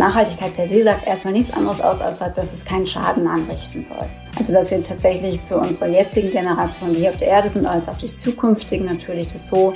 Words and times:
Nachhaltigkeit 0.00 0.56
per 0.56 0.66
se 0.66 0.82
sagt 0.82 1.06
erstmal 1.06 1.34
nichts 1.34 1.52
anderes 1.52 1.80
aus, 1.80 2.00
als 2.00 2.18
dass 2.18 2.52
es 2.52 2.64
keinen 2.64 2.86
Schaden 2.86 3.28
anrichten 3.28 3.82
soll. 3.82 4.06
Also 4.38 4.52
dass 4.52 4.70
wir 4.70 4.82
tatsächlich 4.82 5.38
für 5.46 5.58
unsere 5.58 5.90
jetzigen 5.90 6.30
Generationen, 6.30 6.94
die 6.94 7.00
hier 7.00 7.10
auf 7.10 7.18
der 7.18 7.28
Erde 7.28 7.50
sind, 7.50 7.66
als 7.66 7.86
auch 7.86 7.98
die 7.98 8.14
zukünftigen 8.16 8.86
natürlich 8.86 9.28
das 9.28 9.46
so 9.46 9.74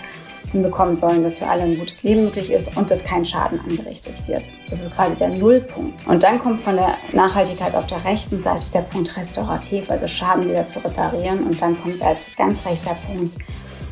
hinbekommen 0.50 0.94
sollen, 0.94 1.22
dass 1.22 1.38
für 1.38 1.46
alle 1.46 1.64
ein 1.64 1.78
gutes 1.78 2.04
Leben 2.04 2.24
möglich 2.24 2.50
ist 2.50 2.74
und 2.76 2.90
dass 2.90 3.04
kein 3.04 3.24
Schaden 3.24 3.60
angerichtet 3.60 4.14
wird. 4.26 4.48
Das 4.70 4.80
ist 4.80 4.96
quasi 4.96 5.14
der 5.16 5.28
Nullpunkt. 5.28 6.06
Und 6.06 6.22
dann 6.22 6.38
kommt 6.38 6.60
von 6.60 6.76
der 6.76 6.94
Nachhaltigkeit 7.12 7.74
auf 7.74 7.86
der 7.86 8.02
rechten 8.04 8.40
Seite 8.40 8.64
der 8.72 8.82
Punkt 8.82 9.14
restaurativ, 9.16 9.90
also 9.90 10.08
Schaden 10.08 10.48
wieder 10.48 10.66
zu 10.66 10.82
reparieren. 10.82 11.44
Und 11.44 11.60
dann 11.60 11.80
kommt 11.82 12.00
als 12.00 12.28
ganz 12.36 12.64
rechter 12.64 12.96
Punkt 13.06 13.34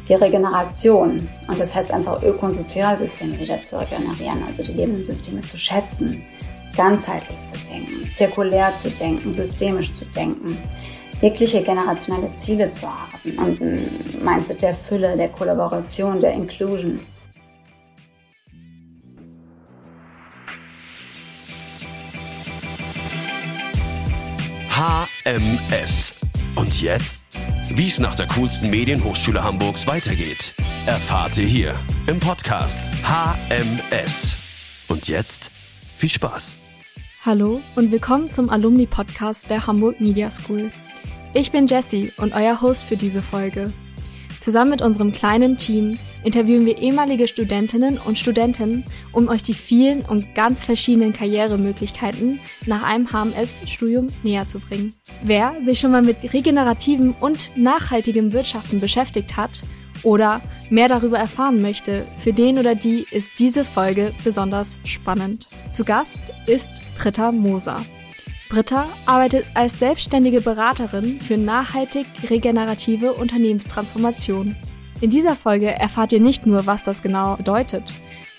die 0.09 0.15
Regeneration. 0.15 1.29
Und 1.49 1.61
das 1.61 1.75
heißt 1.75 1.93
einfach 1.93 2.23
Öko- 2.23 2.47
und 2.47 2.55
Sozialsysteme 2.55 3.39
wieder 3.39 3.61
zu 3.61 3.79
regenerieren, 3.79 4.43
also 4.47 4.63
die 4.63 4.73
lebenden 4.73 5.05
Systeme 5.05 5.41
zu 5.43 5.57
schätzen, 5.57 6.23
ganzheitlich 6.77 7.45
zu 7.45 7.57
denken, 7.69 8.11
zirkulär 8.11 8.75
zu 8.75 8.91
denken, 8.91 9.33
systemisch 9.33 9.93
zu 9.93 10.05
denken, 10.07 10.57
wirkliche 11.21 11.63
generationelle 11.63 12.35
Ziele 12.35 12.69
zu 12.69 12.87
haben 12.87 13.39
und 13.39 13.61
ein 13.61 14.05
Mindset 14.23 14.63
der 14.63 14.75
Fülle, 14.75 15.17
der 15.17 15.29
Kollaboration, 15.29 16.21
der 16.21 16.33
Inclusion. 16.33 17.01
HMS. 25.25 26.13
Und 26.57 26.83
jetzt? 26.83 27.22
Wie 27.75 27.89
es 27.89 27.99
nach 27.99 28.15
der 28.15 28.27
coolsten 28.27 28.69
Medienhochschule 28.69 29.43
Hamburgs 29.43 29.87
weitergeht, 29.87 30.55
erfahrt 30.85 31.39
ihr 31.39 31.47
hier 31.47 31.75
im 32.07 32.21
Podcast 32.21 32.79
HMS. 33.03 34.85
Und 34.89 35.09
jetzt 35.09 35.51
viel 35.97 36.11
Spaß. 36.11 36.59
Hallo 37.25 37.63
und 37.75 37.91
willkommen 37.91 38.31
zum 38.31 38.51
Alumni-Podcast 38.51 39.49
der 39.49 39.67
Hamburg 39.67 40.03
Media 40.03 40.29
School. 40.29 40.69
Ich 41.33 41.51
bin 41.51 41.67
Jessie 41.67 42.13
und 42.19 42.35
euer 42.35 42.61
Host 42.61 42.85
für 42.85 42.99
diese 42.99 43.23
Folge. 43.23 43.73
Zusammen 44.43 44.73
mit 44.73 44.83
unserem 44.83 45.13
kleinen 45.13 45.57
Team 45.57 46.01
interviewen 46.25 46.67
wir 46.67 46.79
ehemalige 46.79 47.29
Studentinnen 47.29 47.97
und 47.97 48.19
Studenten, 48.19 48.85
um 49.13 49.29
euch 49.29 49.45
die 49.45 49.55
vielen 49.55 50.01
und 50.01 50.35
ganz 50.35 50.65
verschiedenen 50.65 51.13
Karrieremöglichkeiten 51.13 52.41
nach 52.67 52.83
einem 52.83 53.07
HMS-Studium 53.13 54.09
näher 54.25 54.49
zu 54.49 54.59
bringen. 54.59 54.95
Wer 55.23 55.55
sich 55.63 55.79
schon 55.79 55.93
mal 55.93 56.03
mit 56.03 56.33
regenerativen 56.33 57.15
und 57.21 57.53
nachhaltigem 57.55 58.33
Wirtschaften 58.33 58.81
beschäftigt 58.81 59.37
hat 59.37 59.63
oder 60.03 60.41
mehr 60.71 60.89
darüber 60.89 61.19
erfahren 61.21 61.63
möchte, 61.63 62.05
für 62.17 62.33
den 62.33 62.59
oder 62.59 62.75
die 62.75 63.07
ist 63.13 63.39
diese 63.39 63.65
Folge 63.65 64.13
besonders 64.25 64.77
spannend. 64.85 65.47
Zu 65.71 65.85
Gast 65.85 66.33
ist 66.49 66.83
Britta 66.99 67.31
Moser. 67.31 67.77
Britta 68.53 68.87
arbeitet 69.07 69.47
als 69.55 69.79
selbstständige 69.79 70.43
Beraterin 70.43 71.19
für 71.21 71.39
nachhaltig 71.39 72.07
regenerative 72.29 73.15
Unternehmenstransformation. 73.15 74.55
In 75.01 75.09
dieser 75.09 75.35
Folge 75.35 75.71
erfahrt 75.71 76.13
ihr 76.13 76.21
nicht 76.21 76.45
nur, 76.45 76.67
was 76.67 76.85
das 76.85 77.03
genau 77.03 77.37
bedeutet, 77.37 77.85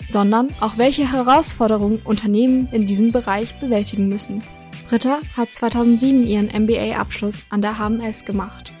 sondern 0.08 0.54
auch 0.60 0.78
welche 0.78 1.10
Herausforderungen 1.10 2.00
Unternehmen 2.04 2.68
in 2.70 2.86
diesem 2.86 3.10
Bereich 3.10 3.58
bewältigen 3.58 4.08
müssen. 4.08 4.40
Britta 4.88 5.18
hat 5.36 5.52
2007 5.52 6.28
ihren 6.28 6.62
MBA-Abschluss 6.62 7.46
an 7.50 7.60
der 7.60 7.80
HMS 7.80 8.24
gemacht. 8.24 8.72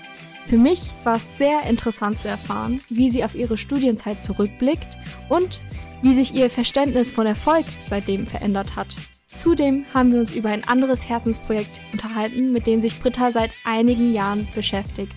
Für 0.46 0.56
mich 0.56 0.82
war 1.02 1.16
es 1.16 1.36
sehr 1.36 1.64
interessant 1.64 2.20
zu 2.20 2.28
erfahren, 2.28 2.80
wie 2.90 3.10
sie 3.10 3.24
auf 3.24 3.34
ihre 3.34 3.56
Studienzeit 3.56 4.22
zurückblickt 4.22 4.96
und 5.28 5.58
wie 6.00 6.14
sich 6.14 6.32
ihr 6.32 6.48
Verständnis 6.48 7.10
von 7.10 7.26
Erfolg 7.26 7.66
seitdem 7.88 8.24
verändert 8.28 8.76
hat. 8.76 8.94
Zudem 9.36 9.84
haben 9.92 10.12
wir 10.12 10.20
uns 10.20 10.34
über 10.34 10.48
ein 10.48 10.64
anderes 10.64 11.08
Herzensprojekt 11.08 11.70
unterhalten, 11.92 12.52
mit 12.52 12.66
dem 12.66 12.80
sich 12.80 13.00
Britta 13.00 13.30
seit 13.30 13.50
einigen 13.64 14.14
Jahren 14.14 14.46
beschäftigt. 14.54 15.16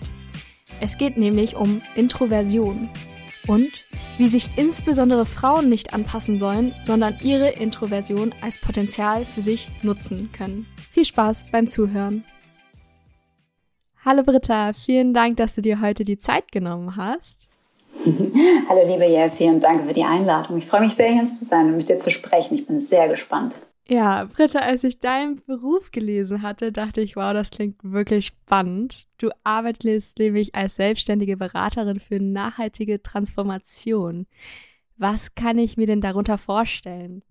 Es 0.80 0.98
geht 0.98 1.16
nämlich 1.16 1.56
um 1.56 1.80
Introversion 1.94 2.88
und 3.46 3.70
wie 4.18 4.26
sich 4.26 4.50
insbesondere 4.56 5.24
Frauen 5.24 5.68
nicht 5.68 5.94
anpassen 5.94 6.38
sollen, 6.38 6.74
sondern 6.82 7.16
ihre 7.22 7.48
Introversion 7.50 8.34
als 8.42 8.58
Potenzial 8.58 9.24
für 9.24 9.42
sich 9.42 9.70
nutzen 9.82 10.30
können. 10.32 10.66
Viel 10.90 11.04
Spaß 11.04 11.50
beim 11.52 11.68
Zuhören. 11.68 12.24
Hallo 14.04 14.22
Britta, 14.22 14.72
vielen 14.72 15.14
Dank, 15.14 15.36
dass 15.36 15.54
du 15.54 15.62
dir 15.62 15.80
heute 15.80 16.04
die 16.04 16.18
Zeit 16.18 16.50
genommen 16.50 16.96
hast. 16.96 17.48
Hallo 18.68 18.86
liebe 18.86 19.06
Jessie 19.06 19.48
und 19.48 19.62
danke 19.62 19.84
für 19.84 19.92
die 19.92 20.04
Einladung. 20.04 20.58
Ich 20.58 20.66
freue 20.66 20.82
mich 20.82 20.94
sehr, 20.94 21.10
hier 21.10 21.26
zu 21.26 21.44
sein 21.44 21.66
und 21.66 21.76
mit 21.76 21.88
dir 21.88 21.98
zu 21.98 22.10
sprechen. 22.10 22.54
Ich 22.54 22.66
bin 22.66 22.80
sehr 22.80 23.08
gespannt. 23.08 23.56
Ja, 23.90 24.24
Britta, 24.24 24.58
als 24.58 24.84
ich 24.84 25.00
deinen 25.00 25.42
Beruf 25.46 25.90
gelesen 25.90 26.42
hatte, 26.42 26.72
dachte 26.72 27.00
ich, 27.00 27.16
wow, 27.16 27.32
das 27.32 27.50
klingt 27.50 27.76
wirklich 27.82 28.26
spannend. 28.26 29.06
Du 29.16 29.30
arbeitest 29.44 30.18
nämlich 30.18 30.54
als 30.54 30.76
selbstständige 30.76 31.38
Beraterin 31.38 31.98
für 31.98 32.20
nachhaltige 32.20 33.02
Transformation. 33.02 34.26
Was 34.98 35.34
kann 35.34 35.56
ich 35.56 35.78
mir 35.78 35.86
denn 35.86 36.02
darunter 36.02 36.36
vorstellen? 36.36 37.22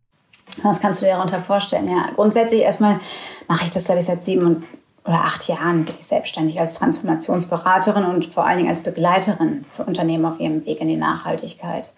Was 0.64 0.80
kannst 0.80 1.02
du 1.02 1.06
dir 1.06 1.12
darunter 1.12 1.42
vorstellen? 1.42 1.90
Ja, 1.90 2.10
grundsätzlich 2.16 2.62
erstmal 2.62 3.00
mache 3.48 3.66
ich 3.66 3.70
das, 3.70 3.86
glaube 3.86 4.00
ich, 4.00 4.06
seit 4.06 4.24
sieben 4.24 4.64
oder 5.04 5.22
acht 5.22 5.48
Jahren 5.48 5.86
bin 5.86 5.96
ich 6.00 6.06
selbstständig 6.06 6.60
als 6.60 6.74
Transformationsberaterin 6.74 8.04
und 8.04 8.26
vor 8.26 8.46
allen 8.46 8.58
Dingen 8.58 8.70
als 8.70 8.84
Begleiterin 8.84 9.64
für 9.70 9.84
Unternehmen 9.84 10.26
auf 10.26 10.40
ihrem 10.40 10.66
Weg 10.66 10.82
in 10.82 10.88
die 10.88 10.98
Nachhaltigkeit. 10.98 11.94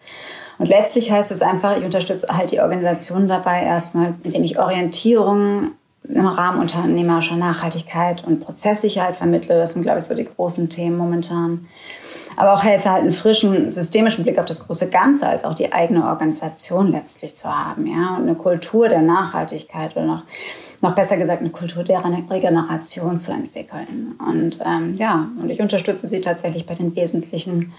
Und 0.60 0.68
letztlich 0.68 1.10
heißt 1.10 1.32
es 1.32 1.42
einfach, 1.42 1.78
ich 1.78 1.86
unterstütze 1.86 2.28
halt 2.30 2.52
die 2.52 2.60
Organisation 2.60 3.28
dabei 3.28 3.64
erstmal, 3.64 4.14
indem 4.24 4.44
ich 4.44 4.60
Orientierung 4.60 5.72
im 6.04 6.26
Rahmen 6.26 6.60
unternehmerischer 6.60 7.38
Nachhaltigkeit 7.38 8.26
und 8.26 8.42
Prozesssicherheit 8.42 9.16
vermittle. 9.16 9.58
Das 9.58 9.74
sind, 9.74 9.84
glaube 9.84 10.00
ich, 10.00 10.06
so 10.06 10.16
die 10.16 10.26
großen 10.26 10.70
Themen 10.70 10.98
momentan. 10.98 11.68
Aber 12.36 12.54
auch 12.54 12.64
helfe 12.64 12.92
halt 12.92 13.04
einen 13.04 13.12
frischen, 13.12 13.70
systemischen 13.70 14.24
Blick 14.24 14.38
auf 14.38 14.46
das 14.46 14.66
große 14.66 14.90
Ganze, 14.90 15.28
als 15.28 15.44
auch 15.44 15.54
die 15.54 15.74
eigene 15.74 16.06
Organisation 16.06 16.92
letztlich 16.92 17.36
zu 17.36 17.50
haben, 17.50 17.86
ja. 17.86 18.16
Und 18.16 18.24
eine 18.24 18.36
Kultur 18.36 18.88
der 18.90 19.02
Nachhaltigkeit 19.02 19.96
oder 19.96 20.06
noch, 20.06 20.24
noch 20.82 20.96
besser 20.96 21.18
gesagt 21.18 21.42
eine 21.42 21.50
Kultur 21.50 21.84
der 21.84 22.02
Regeneration 22.30 23.20
zu 23.20 23.32
entwickeln. 23.32 24.16
Und 24.26 24.60
ähm, 24.66 24.94
ja, 24.94 25.28
und 25.42 25.50
ich 25.50 25.60
unterstütze 25.60 26.08
sie 26.08 26.22
tatsächlich 26.22 26.66
bei 26.66 26.76
den 26.76 26.96
wesentlichen 26.96 27.74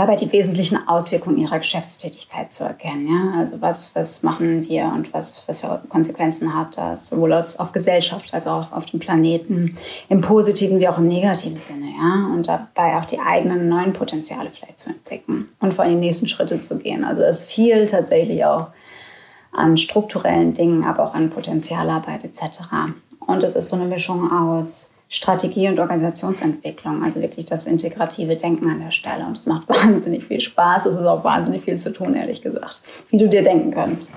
dabei 0.00 0.16
die 0.16 0.32
wesentlichen 0.32 0.88
Auswirkungen 0.88 1.36
ihrer 1.36 1.58
Geschäftstätigkeit 1.58 2.50
zu 2.50 2.64
erkennen. 2.64 3.06
Ja? 3.06 3.38
Also 3.38 3.60
was, 3.60 3.94
was 3.94 4.22
machen 4.22 4.66
wir 4.66 4.84
und 4.86 5.12
was, 5.12 5.46
was 5.46 5.60
für 5.60 5.82
Konsequenzen 5.90 6.54
hat 6.54 6.78
das, 6.78 7.08
sowohl 7.08 7.34
auf 7.34 7.72
Gesellschaft 7.72 8.32
als 8.32 8.46
auch 8.46 8.72
auf 8.72 8.86
dem 8.86 8.98
Planeten, 8.98 9.76
im 10.08 10.22
positiven 10.22 10.80
wie 10.80 10.88
auch 10.88 10.96
im 10.96 11.08
negativen 11.08 11.60
Sinne. 11.60 11.86
Ja? 11.86 12.32
Und 12.34 12.48
dabei 12.48 12.98
auch 12.98 13.04
die 13.04 13.18
eigenen 13.18 13.68
neuen 13.68 13.92
Potenziale 13.92 14.50
vielleicht 14.50 14.78
zu 14.78 14.88
entdecken 14.88 15.46
und 15.60 15.74
vor 15.74 15.84
allem 15.84 16.00
die 16.00 16.06
nächsten 16.06 16.28
Schritte 16.28 16.58
zu 16.60 16.78
gehen. 16.78 17.04
Also 17.04 17.22
es 17.22 17.44
viel 17.44 17.86
tatsächlich 17.86 18.42
auch 18.46 18.68
an 19.52 19.76
strukturellen 19.76 20.54
Dingen, 20.54 20.84
aber 20.84 21.04
auch 21.04 21.14
an 21.14 21.28
Potenzialarbeit 21.28 22.24
etc. 22.24 22.60
Und 23.18 23.42
es 23.42 23.54
ist 23.54 23.68
so 23.68 23.76
eine 23.76 23.84
Mischung 23.84 24.32
aus 24.32 24.89
Strategie 25.12 25.68
und 25.68 25.80
Organisationsentwicklung, 25.80 27.02
also 27.02 27.20
wirklich 27.20 27.44
das 27.44 27.66
integrative 27.66 28.36
Denken 28.36 28.70
an 28.70 28.80
der 28.80 28.92
Stelle. 28.92 29.26
Und 29.26 29.38
es 29.38 29.46
macht 29.46 29.68
wahnsinnig 29.68 30.24
viel 30.24 30.40
Spaß. 30.40 30.86
Es 30.86 30.94
ist 30.94 31.04
auch 31.04 31.24
wahnsinnig 31.24 31.62
viel 31.62 31.76
zu 31.76 31.92
tun, 31.92 32.14
ehrlich 32.14 32.40
gesagt, 32.40 32.80
wie 33.10 33.18
du 33.18 33.28
dir 33.28 33.42
denken 33.42 33.72
kannst. 33.72 34.12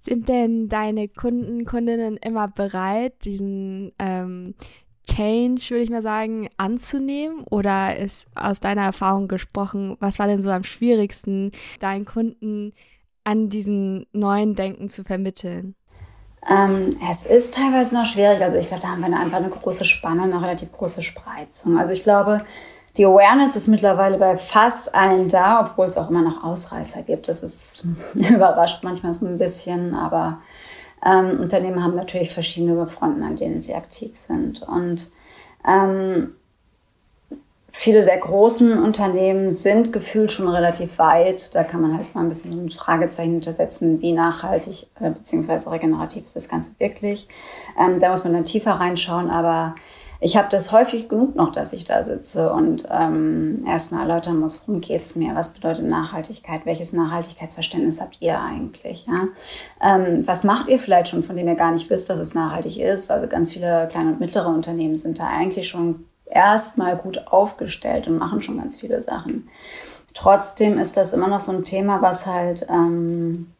Sind 0.00 0.28
denn 0.28 0.68
deine 0.68 1.08
Kunden, 1.08 1.64
Kundinnen 1.64 2.16
immer 2.16 2.48
bereit, 2.48 3.24
diesen 3.24 3.92
ähm, 4.00 4.54
Change, 5.06 5.70
würde 5.70 5.84
ich 5.84 5.90
mal 5.90 6.02
sagen, 6.02 6.48
anzunehmen? 6.56 7.44
Oder 7.48 7.96
ist 7.96 8.28
aus 8.34 8.58
deiner 8.58 8.82
Erfahrung 8.82 9.28
gesprochen, 9.28 9.96
was 10.00 10.18
war 10.18 10.26
denn 10.26 10.42
so 10.42 10.50
am 10.50 10.64
schwierigsten, 10.64 11.52
deinen 11.78 12.04
Kunden 12.04 12.72
an 13.22 13.48
diesem 13.48 14.06
neuen 14.12 14.56
Denken 14.56 14.88
zu 14.88 15.04
vermitteln? 15.04 15.76
Ähm, 16.48 16.96
es 17.10 17.24
ist 17.24 17.54
teilweise 17.54 17.94
noch 17.94 18.06
schwierig. 18.06 18.40
Also 18.40 18.56
ich 18.56 18.68
glaube, 18.68 18.82
da 18.82 18.88
haben 18.88 19.00
wir 19.00 19.18
einfach 19.18 19.38
eine 19.38 19.50
große 19.50 19.84
Spanne, 19.84 20.22
eine 20.22 20.40
relativ 20.40 20.72
große 20.72 21.02
Spreizung. 21.02 21.78
Also 21.78 21.92
ich 21.92 22.02
glaube, 22.02 22.44
die 22.96 23.04
Awareness 23.04 23.56
ist 23.56 23.68
mittlerweile 23.68 24.18
bei 24.18 24.36
fast 24.36 24.94
allen 24.94 25.28
da, 25.28 25.60
obwohl 25.60 25.86
es 25.86 25.96
auch 25.96 26.10
immer 26.10 26.22
noch 26.22 26.42
Ausreißer 26.42 27.02
gibt. 27.02 27.28
Das 27.28 27.42
ist 27.42 27.84
überrascht 28.14 28.82
manchmal 28.82 29.12
so 29.12 29.26
ein 29.26 29.38
bisschen, 29.38 29.94
aber 29.94 30.38
ähm, 31.04 31.40
Unternehmen 31.40 31.82
haben 31.82 31.94
natürlich 31.94 32.32
verschiedene 32.32 32.86
Fronten, 32.86 33.22
an 33.22 33.36
denen 33.36 33.62
sie 33.62 33.74
aktiv 33.74 34.16
sind. 34.16 34.62
Und 34.62 35.12
ähm, 35.66 36.34
viele 37.72 38.04
der 38.04 38.18
großen 38.18 38.82
Unternehmen 38.82 39.50
sind 39.50 39.92
gefühlt 39.92 40.32
schon 40.32 40.48
relativ 40.48 40.98
weit. 40.98 41.54
Da 41.54 41.64
kann 41.64 41.80
man 41.80 41.96
halt 41.96 42.14
mal 42.14 42.22
ein 42.22 42.28
bisschen 42.28 42.52
so 42.52 42.60
ein 42.60 42.70
Fragezeichen 42.70 43.32
hintersetzen, 43.32 44.00
wie 44.00 44.12
nachhaltig 44.12 44.86
äh, 45.00 45.10
bzw. 45.10 45.68
regenerativ 45.68 46.26
ist 46.26 46.36
das 46.36 46.48
Ganze 46.48 46.72
wirklich. 46.78 47.28
Ähm, 47.78 48.00
da 48.00 48.10
muss 48.10 48.24
man 48.24 48.32
dann 48.32 48.44
tiefer 48.44 48.72
reinschauen, 48.72 49.30
aber 49.30 49.74
ich 50.22 50.36
habe 50.36 50.48
das 50.50 50.70
häufig 50.70 51.08
genug 51.08 51.34
noch, 51.34 51.50
dass 51.50 51.72
ich 51.72 51.86
da 51.86 52.04
sitze 52.04 52.52
und 52.52 52.86
ähm, 52.90 53.64
erstmal 53.66 54.02
erläutern 54.02 54.38
muss, 54.38 54.62
worum 54.66 54.82
geht 54.82 55.00
es 55.00 55.16
mir, 55.16 55.34
was 55.34 55.54
bedeutet 55.54 55.86
Nachhaltigkeit, 55.86 56.66
welches 56.66 56.92
Nachhaltigkeitsverständnis 56.92 58.02
habt 58.02 58.18
ihr 58.20 58.38
eigentlich, 58.38 59.06
ja? 59.06 59.28
Ähm, 59.82 60.26
was 60.26 60.44
macht 60.44 60.68
ihr 60.68 60.78
vielleicht 60.78 61.08
schon, 61.08 61.22
von 61.22 61.36
dem 61.36 61.48
ihr 61.48 61.54
gar 61.54 61.72
nicht 61.72 61.88
wisst, 61.88 62.10
dass 62.10 62.18
es 62.18 62.34
nachhaltig 62.34 62.78
ist? 62.78 63.10
Also 63.10 63.28
ganz 63.28 63.50
viele 63.50 63.88
kleine 63.90 64.10
und 64.10 64.20
mittlere 64.20 64.48
Unternehmen 64.48 64.98
sind 64.98 65.18
da 65.18 65.26
eigentlich 65.26 65.68
schon 65.68 66.04
erstmal 66.30 66.96
gut 66.96 67.26
aufgestellt 67.28 68.08
und 68.08 68.18
machen 68.18 68.42
schon 68.42 68.58
ganz 68.58 68.78
viele 68.78 69.02
Sachen. 69.02 69.48
Trotzdem 70.14 70.78
ist 70.78 70.96
das 70.96 71.12
immer 71.12 71.28
noch 71.28 71.40
so 71.40 71.52
ein 71.52 71.64
Thema, 71.64 72.02
was 72.02 72.26
halt 72.26 72.66
ähm, 72.68 73.52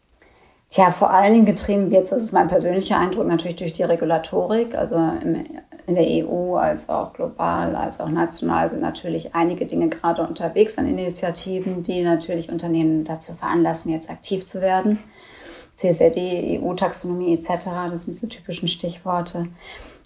Tja, 0.71 0.93
vor 0.93 1.11
allen 1.11 1.33
Dingen 1.33 1.47
getrieben 1.47 1.91
wird, 1.91 2.13
das 2.13 2.23
ist 2.23 2.31
mein 2.31 2.47
persönlicher 2.47 2.97
Eindruck, 2.97 3.27
natürlich 3.27 3.57
durch 3.57 3.73
die 3.73 3.83
Regulatorik. 3.83 4.77
Also 4.77 4.95
im, 4.95 5.45
in 5.87 5.95
der 5.97 6.07
EU 6.07 6.55
als 6.55 6.89
auch 6.89 7.13
global, 7.13 7.75
als 7.75 7.99
auch 7.99 8.09
national 8.09 8.71
sind 8.71 8.81
natürlich 8.81 9.35
einige 9.35 9.67
Dinge 9.67 9.89
gerade 9.89 10.25
unterwegs 10.25 10.79
an 10.79 10.87
Initiativen, 10.87 11.83
die 11.83 12.05
natürlich 12.05 12.53
Unternehmen 12.53 13.03
dazu 13.03 13.33
veranlassen, 13.33 13.91
jetzt 13.91 14.11
aktiv 14.11 14.47
zu 14.47 14.61
werden. 14.61 15.01
CSRD, 15.75 16.61
EU-Taxonomie 16.63 17.35
etc., 17.35 17.67
das 17.91 18.05
sind 18.05 18.15
diese 18.15 18.29
typischen 18.29 18.69
Stichworte. 18.69 19.49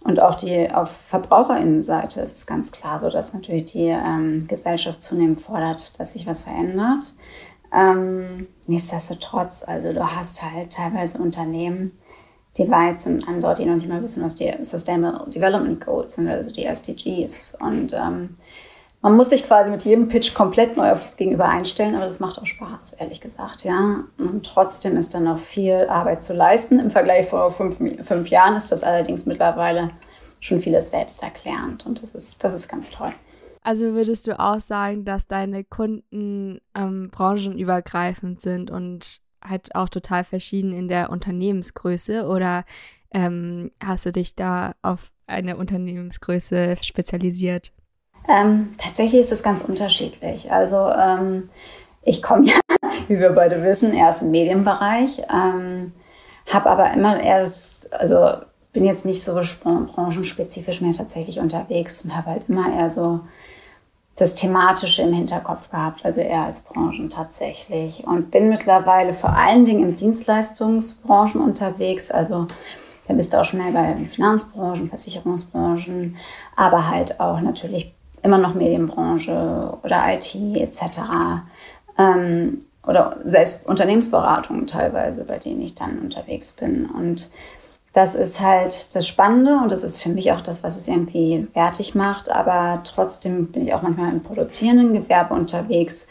Und 0.05 0.21
auch 0.21 0.35
die 0.35 0.71
auf 0.71 0.91
Verbraucherinnenseite 0.91 2.21
ist 2.21 2.37
es 2.37 2.47
ganz 2.47 2.71
klar 2.71 2.99
so, 2.99 3.09
dass 3.09 3.33
natürlich 3.33 3.73
die 3.73 3.87
ähm, 3.87 4.47
Gesellschaft 4.47 5.03
zunehmend 5.03 5.41
fordert, 5.41 5.99
dass 5.99 6.13
sich 6.13 6.27
was 6.27 6.43
verändert. 6.43 7.15
Ähm, 7.73 8.47
nichtsdestotrotz, 8.67 9.65
also 9.67 9.95
du 9.95 10.15
hast 10.15 10.43
halt 10.43 10.75
teilweise 10.75 11.23
Unternehmen, 11.23 11.93
die 12.59 12.71
weit 12.71 13.01
sind 13.01 13.27
an 13.27 13.41
dort, 13.41 13.59
die 13.59 13.65
noch 13.65 13.77
nicht 13.77 13.89
mal 13.89 14.03
wissen, 14.03 14.23
was 14.23 14.35
die 14.35 14.53
Sustainable 14.61 15.29
Development 15.31 15.85
Goals 15.85 16.15
sind, 16.15 16.29
also 16.29 16.53
die 16.53 16.67
SDGs. 16.67 17.57
Und 17.61 17.95
ähm, 17.95 18.37
man 19.05 19.17
muss 19.17 19.29
sich 19.29 19.45
quasi 19.45 19.69
mit 19.69 19.85
jedem 19.85 20.09
Pitch 20.09 20.33
komplett 20.33 20.79
neu 20.79 20.91
auf 20.91 20.99
das 20.99 21.19
Gegenüber 21.19 21.47
einstellen, 21.47 21.95
aber 21.95 22.07
das 22.07 22.21
macht 22.21 22.39
auch 22.39 22.47
Spaß, 22.47 22.95
ehrlich 22.95 23.21
gesagt, 23.21 23.63
ja. 23.63 24.05
Und 24.19 24.47
trotzdem 24.47 24.97
ist 24.97 25.13
da 25.13 25.21
noch 25.21 25.39
viel 25.39 25.89
Arbeit 25.91 26.23
zu 26.23 26.33
leisten. 26.33 26.79
Im 26.81 26.91
Vergleich 26.91 27.29
vor 27.29 27.51
fünf, 27.51 27.77
fünf 28.03 28.29
Jahren 28.29 28.57
ist 28.57 28.73
das 28.73 28.83
allerdings 28.83 29.27
mittlerweile 29.27 29.91
schon 30.41 30.59
vieles 30.59 30.91
selbsterklärend 30.91 31.85
und 31.85 32.01
das 32.03 32.15
ist, 32.15 32.43
das 32.43 32.55
ist 32.55 32.67
ganz 32.67 32.89
toll. 32.89 33.13
Also 33.61 33.93
würdest 33.93 34.27
du 34.27 34.41
auch 34.41 34.63
sagen, 34.63 35.05
dass 35.05 35.27
deine 35.27 35.65
Kunden 35.65 36.63
ähm, 36.75 37.11
branchenübergreifend 37.11 38.41
sind 38.41 38.71
und 38.71 39.21
halt 39.47 39.75
auch 39.75 39.91
total 39.91 40.25
verschieden 40.25 40.73
in 40.73 40.89
der 40.89 41.11
Unternehmensgröße 41.11 42.27
oder 42.27 42.65
ähm, 43.13 43.71
hast 43.85 44.07
du 44.07 44.13
dich 44.13 44.35
da 44.35 44.73
auf 44.81 45.13
eine 45.27 45.59
Unternehmensgröße 45.59 46.77
spezialisiert? 46.81 47.71
Ähm, 48.29 48.73
tatsächlich 48.79 49.21
ist 49.21 49.33
es 49.33 49.43
ganz 49.43 49.63
unterschiedlich. 49.63 50.51
Also 50.51 50.89
ähm, 50.89 51.49
ich 52.03 52.23
komme 52.23 52.47
ja, 52.47 52.59
wie 53.09 53.19
wir 53.19 53.31
beide 53.31 53.63
wissen, 53.63 53.93
erst 53.93 54.23
im 54.23 54.31
Medienbereich, 54.31 55.23
ähm, 55.33 55.93
habe 56.47 56.71
aber 56.71 56.93
immer 56.93 57.21
erst, 57.21 57.93
also 57.93 58.43
bin 58.73 58.85
jetzt 58.85 59.05
nicht 59.05 59.23
so 59.23 59.41
branchenspezifisch 59.63 60.81
mehr 60.81 60.93
tatsächlich 60.93 61.39
unterwegs 61.39 62.05
und 62.05 62.17
habe 62.17 62.31
halt 62.31 62.49
immer 62.49 62.75
eher 62.75 62.91
so 62.91 63.21
das 64.17 64.35
Thematische 64.35 65.03
im 65.03 65.13
Hinterkopf 65.13 65.71
gehabt, 65.71 66.05
also 66.05 66.21
eher 66.21 66.43
als 66.43 66.61
Branchen 66.63 67.11
tatsächlich. 67.11 68.07
Und 68.07 68.31
bin 68.31 68.49
mittlerweile 68.49 69.13
vor 69.13 69.31
allen 69.31 69.65
Dingen 69.65 69.83
im 69.83 69.97
Dienstleistungsbranchen 69.97 71.41
unterwegs, 71.41 72.11
also 72.11 72.47
da 73.07 73.15
bist 73.15 73.33
du 73.33 73.41
auch 73.41 73.45
schnell 73.45 73.73
bei 73.73 73.97
Finanzbranchen, 74.07 74.89
Versicherungsbranchen, 74.89 76.17
aber 76.57 76.89
halt 76.89 77.21
auch 77.21 77.41
natürlich 77.41 77.94
immer 78.25 78.39
noch 78.39 78.55
Medienbranche 78.55 79.79
oder 79.83 80.03
IT 80.13 80.35
etc. 80.35 81.01
Ähm, 81.99 82.65
oder 82.87 83.19
selbst 83.25 83.67
Unternehmensberatungen 83.67 84.67
teilweise, 84.67 85.25
bei 85.25 85.39
denen 85.39 85.63
ich 85.63 85.75
dann 85.75 86.01
unterwegs 86.01 86.55
bin. 86.57 86.87
Und 86.87 87.31
das 87.93 88.15
ist 88.15 88.41
halt 88.41 88.95
das 88.95 89.07
Spannende 89.07 89.59
und 89.63 89.71
das 89.71 89.85
ist 89.85 90.03
für 90.03 90.09
mich 90.09 90.33
auch 90.33 90.41
das, 90.41 90.65
was 90.65 90.77
es 90.77 90.89
irgendwie 90.89 91.47
wertig 91.55 91.95
macht. 91.95 92.31
Aber 92.31 92.81
trotzdem 92.85 93.53
bin 93.53 93.67
ich 93.67 93.75
auch 93.75 93.83
manchmal 93.83 94.13
im 94.13 94.23
produzierenden 94.23 94.95
Gewerbe 94.95 95.35
unterwegs, 95.35 96.09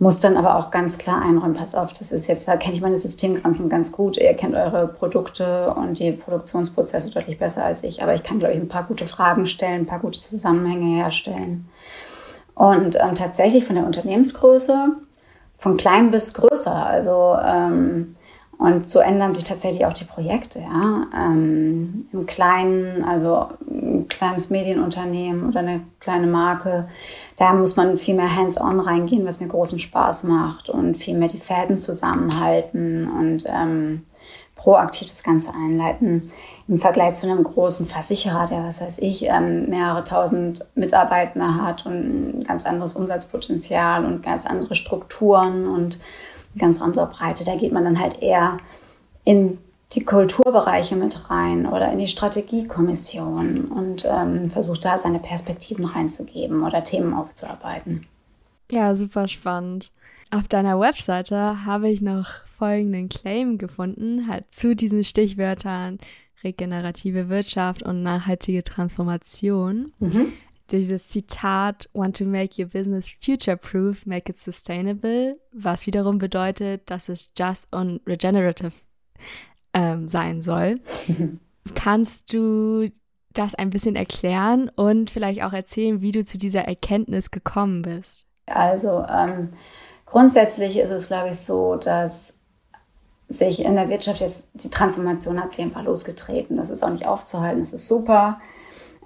muss 0.00 0.20
dann 0.20 0.36
aber 0.36 0.56
auch 0.56 0.70
ganz 0.70 0.98
klar 0.98 1.20
einräumen, 1.22 1.54
pass 1.54 1.74
auf, 1.74 1.92
das 1.92 2.12
ist 2.12 2.28
jetzt, 2.28 2.46
da 2.46 2.56
kenne 2.56 2.74
ich 2.74 2.80
meine 2.80 2.96
Systemgrenzen 2.96 3.68
ganz 3.68 3.90
gut. 3.90 4.16
Ihr 4.16 4.34
kennt 4.34 4.54
eure 4.54 4.86
Produkte 4.86 5.74
und 5.74 5.98
die 5.98 6.12
Produktionsprozesse 6.12 7.10
deutlich 7.10 7.38
besser 7.38 7.64
als 7.64 7.82
ich. 7.82 8.02
Aber 8.02 8.14
ich 8.14 8.22
kann, 8.22 8.38
glaube 8.38 8.54
ich, 8.54 8.60
ein 8.60 8.68
paar 8.68 8.84
gute 8.84 9.06
Fragen 9.06 9.46
stellen, 9.46 9.82
ein 9.82 9.86
paar 9.86 9.98
gute 9.98 10.20
Zusammenhänge 10.20 11.02
herstellen. 11.02 11.68
Und 12.54 12.96
ähm, 12.96 13.14
tatsächlich 13.16 13.64
von 13.64 13.74
der 13.74 13.86
Unternehmensgröße, 13.86 14.92
von 15.58 15.76
klein 15.76 16.12
bis 16.12 16.34
größer. 16.34 16.86
Also 16.86 17.36
ähm, 17.44 18.14
und 18.58 18.90
so 18.90 18.98
ändern 18.98 19.32
sich 19.32 19.44
tatsächlich 19.44 19.86
auch 19.86 19.92
die 19.92 20.04
Projekte. 20.04 20.58
Ja? 20.58 21.06
Ähm, 21.16 22.08
Im 22.12 22.26
kleinen, 22.26 23.04
also 23.04 23.46
ein 23.70 24.08
kleines 24.08 24.50
Medienunternehmen 24.50 25.48
oder 25.48 25.60
eine 25.60 25.82
kleine 26.00 26.26
Marke, 26.26 26.88
da 27.36 27.52
muss 27.52 27.76
man 27.76 27.98
viel 27.98 28.16
mehr 28.16 28.34
hands-on 28.34 28.80
reingehen, 28.80 29.24
was 29.24 29.40
mir 29.40 29.46
großen 29.46 29.78
Spaß 29.78 30.24
macht 30.24 30.70
und 30.70 30.96
viel 30.96 31.16
mehr 31.16 31.28
die 31.28 31.38
Fäden 31.38 31.78
zusammenhalten 31.78 33.08
und 33.08 33.44
ähm, 33.46 34.02
proaktiv 34.56 35.08
das 35.08 35.22
Ganze 35.22 35.54
einleiten. 35.54 36.32
Im 36.66 36.78
Vergleich 36.78 37.14
zu 37.14 37.30
einem 37.30 37.44
großen 37.44 37.86
Versicherer, 37.86 38.46
der, 38.46 38.64
was 38.64 38.80
weiß 38.80 38.98
ich, 38.98 39.26
ähm, 39.26 39.70
mehrere 39.70 40.02
tausend 40.02 40.66
Mitarbeiter 40.74 41.62
hat 41.62 41.86
und 41.86 42.40
ein 42.40 42.44
ganz 42.44 42.66
anderes 42.66 42.96
Umsatzpotenzial 42.96 44.04
und 44.04 44.24
ganz 44.24 44.46
andere 44.46 44.74
Strukturen 44.74 45.68
und 45.68 46.00
ganz 46.58 46.82
andere 46.82 47.06
Breite. 47.06 47.44
Da 47.44 47.56
geht 47.56 47.72
man 47.72 47.84
dann 47.84 48.00
halt 48.00 48.22
eher 48.22 48.56
in 49.24 49.58
die 49.92 50.04
Kulturbereiche 50.04 50.96
mit 50.96 51.30
rein 51.30 51.66
oder 51.66 51.90
in 51.90 51.98
die 51.98 52.08
Strategiekommission 52.08 53.66
und 53.66 54.06
ähm, 54.06 54.50
versucht 54.50 54.84
da 54.84 54.98
seine 54.98 55.18
Perspektiven 55.18 55.86
reinzugeben 55.86 56.62
oder 56.62 56.84
Themen 56.84 57.14
aufzuarbeiten. 57.14 58.06
Ja, 58.70 58.94
super 58.94 59.28
spannend. 59.28 59.92
Auf 60.30 60.46
deiner 60.46 60.78
Webseite 60.78 61.64
habe 61.64 61.88
ich 61.88 62.02
noch 62.02 62.26
folgenden 62.58 63.08
Claim 63.08 63.56
gefunden, 63.56 64.28
halt 64.28 64.44
zu 64.50 64.76
diesen 64.76 65.04
Stichwörtern 65.04 65.98
regenerative 66.44 67.30
Wirtschaft 67.30 67.82
und 67.82 68.02
nachhaltige 68.02 68.62
Transformation. 68.62 69.92
Mhm 69.98 70.32
dieses 70.70 71.08
Zitat, 71.08 71.88
want 71.92 72.16
to 72.16 72.24
make 72.24 72.60
your 72.60 72.68
business 72.68 73.08
future-proof, 73.08 74.06
make 74.06 74.30
it 74.30 74.38
sustainable, 74.38 75.38
was 75.52 75.86
wiederum 75.86 76.18
bedeutet, 76.18 76.90
dass 76.90 77.08
es 77.08 77.30
just 77.36 77.72
und 77.72 78.00
regenerative 78.06 78.72
ähm, 79.72 80.08
sein 80.08 80.42
soll. 80.42 80.80
Kannst 81.74 82.32
du 82.32 82.90
das 83.32 83.54
ein 83.54 83.70
bisschen 83.70 83.96
erklären 83.96 84.70
und 84.74 85.10
vielleicht 85.10 85.42
auch 85.42 85.52
erzählen, 85.52 86.00
wie 86.00 86.12
du 86.12 86.24
zu 86.24 86.38
dieser 86.38 86.62
Erkenntnis 86.62 87.30
gekommen 87.30 87.82
bist? 87.82 88.26
Also 88.46 89.04
ähm, 89.08 89.50
grundsätzlich 90.06 90.78
ist 90.78 90.90
es, 90.90 91.08
glaube 91.08 91.28
ich, 91.30 91.36
so, 91.36 91.76
dass 91.76 92.38
sich 93.28 93.64
in 93.64 93.74
der 93.76 93.90
Wirtschaft 93.90 94.20
jetzt 94.20 94.48
die 94.54 94.70
Transformation 94.70 95.40
hat 95.40 95.52
sich 95.52 95.60
einfach 95.60 95.82
losgetreten. 95.82 96.56
Das 96.56 96.70
ist 96.70 96.82
auch 96.82 96.90
nicht 96.90 97.06
aufzuhalten. 97.06 97.60
Das 97.60 97.74
ist 97.74 97.86
super. 97.86 98.40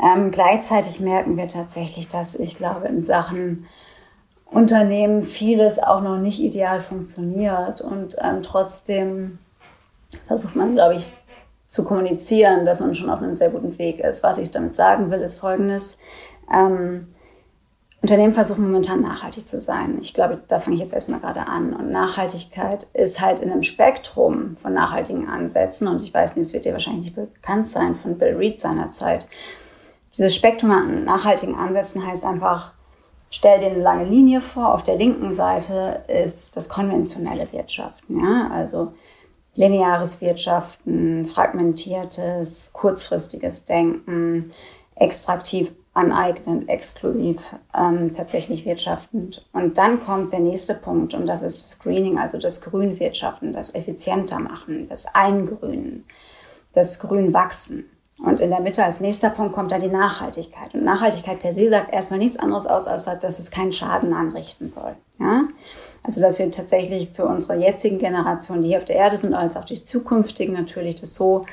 Ähm, 0.03 0.31
gleichzeitig 0.31 1.01
merken 1.01 1.37
wir 1.37 1.49
tatsächlich, 1.49 2.09
dass 2.09 2.35
ich 2.35 2.57
glaube, 2.57 2.89
in 2.89 3.03
Sachen 3.03 3.67
Unternehmen 4.47 5.23
vieles 5.23 5.83
auch 5.83 6.03
noch 6.03 6.19
nicht 6.19 6.41
ideal 6.41 6.81
funktioniert 6.81 7.81
und 7.81 8.17
ähm, 8.21 8.43
trotzdem 8.43 9.39
versucht 10.27 10.57
man, 10.57 10.75
glaube 10.75 10.95
ich, 10.95 11.13
zu 11.67 11.85
kommunizieren, 11.85 12.67
dass 12.67 12.81
man 12.81 12.95
schon 12.95 13.09
auf 13.09 13.23
einem 13.23 13.35
sehr 13.35 13.49
guten 13.49 13.79
Weg 13.79 14.01
ist. 14.01 14.23
Was 14.23 14.37
ich 14.37 14.51
damit 14.51 14.75
sagen 14.75 15.11
will, 15.11 15.21
ist 15.21 15.41
Folgendes. 15.41 15.97
Ähm, 16.53 17.07
Unternehmen 18.03 18.35
versuchen 18.35 18.65
momentan 18.65 19.01
nachhaltig 19.01 19.47
zu 19.47 19.59
sein. 19.59 19.97
Ich 20.01 20.13
glaube, 20.13 20.43
da 20.49 20.59
fange 20.59 20.75
ich 20.75 20.83
jetzt 20.83 20.93
erstmal 20.93 21.21
gerade 21.21 21.47
an. 21.47 21.73
Und 21.73 21.91
Nachhaltigkeit 21.93 22.89
ist 22.93 23.21
halt 23.21 23.41
in 23.41 23.51
einem 23.51 23.63
Spektrum 23.63 24.57
von 24.61 24.75
nachhaltigen 24.75 25.29
Ansätzen. 25.29 25.87
Und 25.87 26.03
ich 26.03 26.13
weiß 26.13 26.37
nicht, 26.37 26.49
es 26.49 26.53
wird 26.53 26.65
dir 26.65 26.73
wahrscheinlich 26.73 27.05
nicht 27.05 27.15
bekannt 27.15 27.69
sein 27.69 27.95
von 27.95 28.19
Bill 28.19 28.35
Reed 28.37 28.61
seinerzeit. 28.61 29.29
Dieses 30.17 30.35
Spektrum 30.35 30.71
an 30.71 31.05
nachhaltigen 31.05 31.55
Ansätzen 31.55 32.07
heißt 32.07 32.25
einfach, 32.25 32.73
stell 33.31 33.61
dir 33.61 33.67
eine 33.67 33.81
lange 33.81 34.05
Linie 34.05 34.41
vor. 34.41 34.75
Auf 34.75 34.83
der 34.83 34.97
linken 34.97 35.33
Seite 35.33 36.03
ist 36.09 36.57
das 36.57 36.69
konventionelle 36.69 37.51
Wirtschaften, 37.53 38.21
ja, 38.21 38.51
also 38.53 38.93
lineares 39.55 40.21
Wirtschaften, 40.21 41.27
fragmentiertes, 41.27 42.73
kurzfristiges 42.73 43.65
Denken, 43.65 44.51
extraktiv 44.95 45.73
aneignend, 45.95 46.69
exklusiv 46.69 47.55
ähm, 47.75 48.13
tatsächlich 48.15 48.65
wirtschaftend. 48.65 49.47
Und 49.53 49.77
dann 49.77 50.05
kommt 50.05 50.33
der 50.33 50.41
nächste 50.41 50.75
Punkt 50.75 51.13
und 51.13 51.27
das 51.27 51.43
ist 51.43 51.65
das 51.65 51.79
Greening, 51.79 52.19
also 52.19 52.39
das 52.39 52.63
Grünwirtschaften, 52.63 53.53
das 53.53 53.75
effizienter 53.75 54.39
machen, 54.39 54.89
das 54.89 55.07
Eingrünen, 55.15 56.05
das 56.73 56.99
Grünwachsen. 57.01 57.91
Und 58.23 58.41
in 58.41 58.51
der 58.51 58.61
Mitte 58.61 58.85
als 58.85 59.01
nächster 59.01 59.31
Punkt 59.31 59.53
kommt 59.53 59.73
dann 59.73 59.81
die 59.81 59.89
Nachhaltigkeit. 59.89 60.75
Und 60.75 60.85
Nachhaltigkeit 60.85 61.41
per 61.41 61.53
se 61.53 61.69
sagt 61.69 61.93
erstmal 61.93 62.21
nichts 62.21 62.39
anderes 62.39 62.69
aus, 62.69 62.87
als 62.87 63.05
dass 63.05 63.41
es 63.41 63.51
keinen 63.51 63.73
Schaden 63.73 64.15
anrichten 64.15 64.69
soll. 64.69 64.95
Ja? 65.19 65.43
Also 66.05 66.21
dass 66.21 66.39
wir 66.39 66.49
tatsächlich 66.53 67.11
für 67.11 67.27
unsere 67.27 67.59
jetzigen 67.59 67.99
Generationen, 67.99 68.63
die 68.63 68.69
hier 68.69 68.79
auf 68.79 68.85
der 68.85 68.97
Erde 68.97 69.17
sind, 69.17 69.35
als 69.35 69.57
auch 69.57 69.65
die 69.65 69.83
zukünftigen 69.83 70.55
natürlich 70.55 71.01
das 71.01 71.17
so 71.17 71.45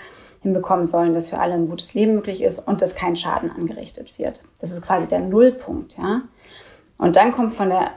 hinbekommen 0.43 0.85
sollen, 0.85 1.15
dass 1.15 1.29
für 1.29 1.39
alle 1.39 1.55
ein 1.55 1.69
gutes 1.69 1.95
Leben 1.95 2.13
möglich 2.13 2.43
ist 2.43 2.67
und 2.67 2.83
dass 2.83 2.95
kein 2.95 3.15
Schaden 3.15 3.49
angerichtet 3.49 4.19
wird. 4.19 4.43
Das 4.61 4.71
ist 4.71 4.83
quasi 4.83 5.07
der 5.07 5.21
Nullpunkt. 5.21 5.97
Ja? 5.97 6.21
Und 6.99 7.15
dann 7.15 7.31
kommt 7.31 7.53
von 7.53 7.69
der 7.69 7.91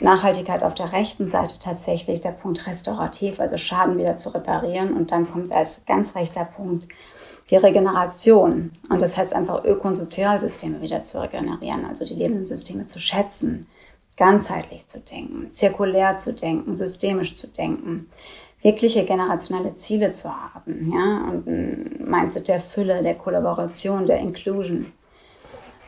Nachhaltigkeit 0.00 0.62
auf 0.62 0.74
der 0.74 0.92
rechten 0.92 1.26
Seite 1.26 1.58
tatsächlich 1.58 2.20
der 2.20 2.32
Punkt 2.32 2.66
restaurativ, 2.66 3.40
also 3.40 3.56
Schaden 3.56 3.96
wieder 3.96 4.16
zu 4.16 4.30
reparieren. 4.34 4.92
Und 4.92 5.10
dann 5.10 5.30
kommt 5.30 5.52
als 5.52 5.84
ganz 5.86 6.14
rechter 6.14 6.44
Punkt 6.44 6.86
die 7.50 7.56
Regeneration. 7.56 8.72
Und 8.88 9.02
das 9.02 9.16
heißt 9.16 9.34
einfach 9.34 9.64
Öko- 9.64 9.88
und 9.88 9.96
Sozialsysteme 9.96 10.80
wieder 10.80 11.02
zu 11.02 11.20
regenerieren, 11.20 11.84
also 11.84 12.04
die 12.04 12.14
lebenden 12.14 12.46
Systeme 12.46 12.86
zu 12.86 13.00
schätzen, 13.00 13.66
ganzheitlich 14.16 14.86
zu 14.86 15.00
denken, 15.00 15.50
zirkulär 15.50 16.16
zu 16.16 16.32
denken, 16.32 16.74
systemisch 16.74 17.34
zu 17.34 17.48
denken, 17.48 18.06
wirkliche 18.62 19.04
generationelle 19.04 19.74
Ziele 19.74 20.10
zu 20.10 20.28
haben, 20.30 20.92
ja, 20.92 21.30
und 21.30 21.46
ein 21.46 22.04
Mindset 22.04 22.48
der 22.48 22.60
Fülle, 22.60 23.02
der 23.02 23.14
Kollaboration, 23.14 24.06
der 24.06 24.18
Inclusion 24.18 24.92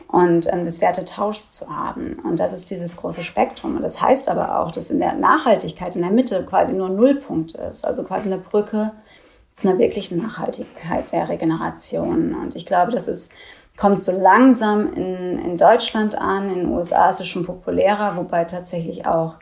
und 0.07 0.51
ähm, 0.51 0.65
des 0.65 0.81
Wertetauschs 0.81 1.51
zu 1.51 1.75
haben. 1.75 2.19
Und 2.23 2.39
das 2.39 2.53
ist 2.53 2.69
dieses 2.71 2.97
große 2.97 3.23
Spektrum. 3.23 3.75
Und 3.75 3.83
das 3.83 4.01
heißt 4.01 4.29
aber 4.29 4.59
auch, 4.59 4.71
dass 4.71 4.91
in 4.91 4.99
der 4.99 5.13
Nachhaltigkeit 5.13 5.95
in 5.95 6.01
der 6.01 6.11
Mitte 6.11 6.45
quasi 6.45 6.73
nur 6.73 6.89
Nullpunkt 6.89 7.55
ist, 7.55 7.85
also 7.85 8.03
quasi 8.03 8.31
eine 8.31 8.37
Brücke 8.37 8.91
zu 9.53 9.69
einer 9.69 9.79
wirklichen 9.79 10.17
Nachhaltigkeit 10.17 11.11
der 11.11 11.29
Regeneration. 11.29 12.35
Und 12.35 12.55
ich 12.55 12.65
glaube, 12.65 12.91
das 12.91 13.07
ist, 13.07 13.31
kommt 13.77 14.03
so 14.03 14.11
langsam 14.11 14.93
in, 14.93 15.39
in 15.39 15.57
Deutschland 15.57 16.15
an, 16.15 16.49
in 16.49 16.55
den 16.55 16.69
USA 16.69 17.09
ist 17.09 17.21
es 17.21 17.27
schon 17.27 17.45
populärer, 17.45 18.15
wobei 18.17 18.45
tatsächlich 18.45 19.05
auch 19.05 19.35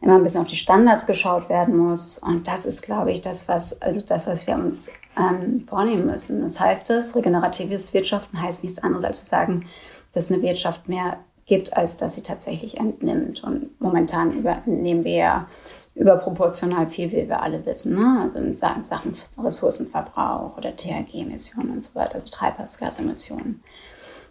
immer 0.00 0.16
ein 0.16 0.22
bisschen 0.22 0.42
auf 0.42 0.46
die 0.46 0.56
Standards 0.56 1.06
geschaut 1.06 1.48
werden 1.48 1.76
muss. 1.76 2.18
Und 2.18 2.46
das 2.46 2.64
ist, 2.64 2.82
glaube 2.82 3.10
ich, 3.10 3.20
das, 3.20 3.48
was, 3.48 3.82
also 3.82 4.00
das, 4.00 4.26
was 4.26 4.46
wir 4.46 4.54
uns 4.54 4.90
ähm, 5.18 5.64
vornehmen 5.66 6.06
müssen. 6.06 6.42
Das 6.42 6.60
heißt 6.60 6.90
es, 6.90 7.16
regeneratives 7.16 7.92
Wirtschaften 7.94 8.40
heißt 8.40 8.62
nichts 8.62 8.82
anderes 8.82 9.04
als 9.04 9.20
zu 9.20 9.26
sagen, 9.26 9.66
dass 10.12 10.30
eine 10.30 10.42
Wirtschaft 10.42 10.88
mehr 10.88 11.18
gibt, 11.46 11.76
als 11.76 11.96
dass 11.96 12.14
sie 12.14 12.22
tatsächlich 12.22 12.78
entnimmt. 12.78 13.42
Und 13.42 13.80
momentan 13.80 14.32
übernehmen 14.32 15.04
wir 15.04 15.16
ja 15.16 15.48
überproportional 15.98 16.88
viel, 16.88 17.10
wie 17.10 17.28
wir 17.28 17.42
alle 17.42 17.66
wissen. 17.66 17.96
Ne? 17.96 18.20
Also 18.22 18.38
in 18.38 18.54
Sachen 18.54 19.16
Ressourcenverbrauch 19.42 20.56
oder 20.56 20.74
THG-Emissionen 20.76 21.70
und 21.70 21.84
so 21.84 21.94
weiter, 21.94 22.14
also 22.14 22.28
Treibhausgasemissionen. 22.28 23.62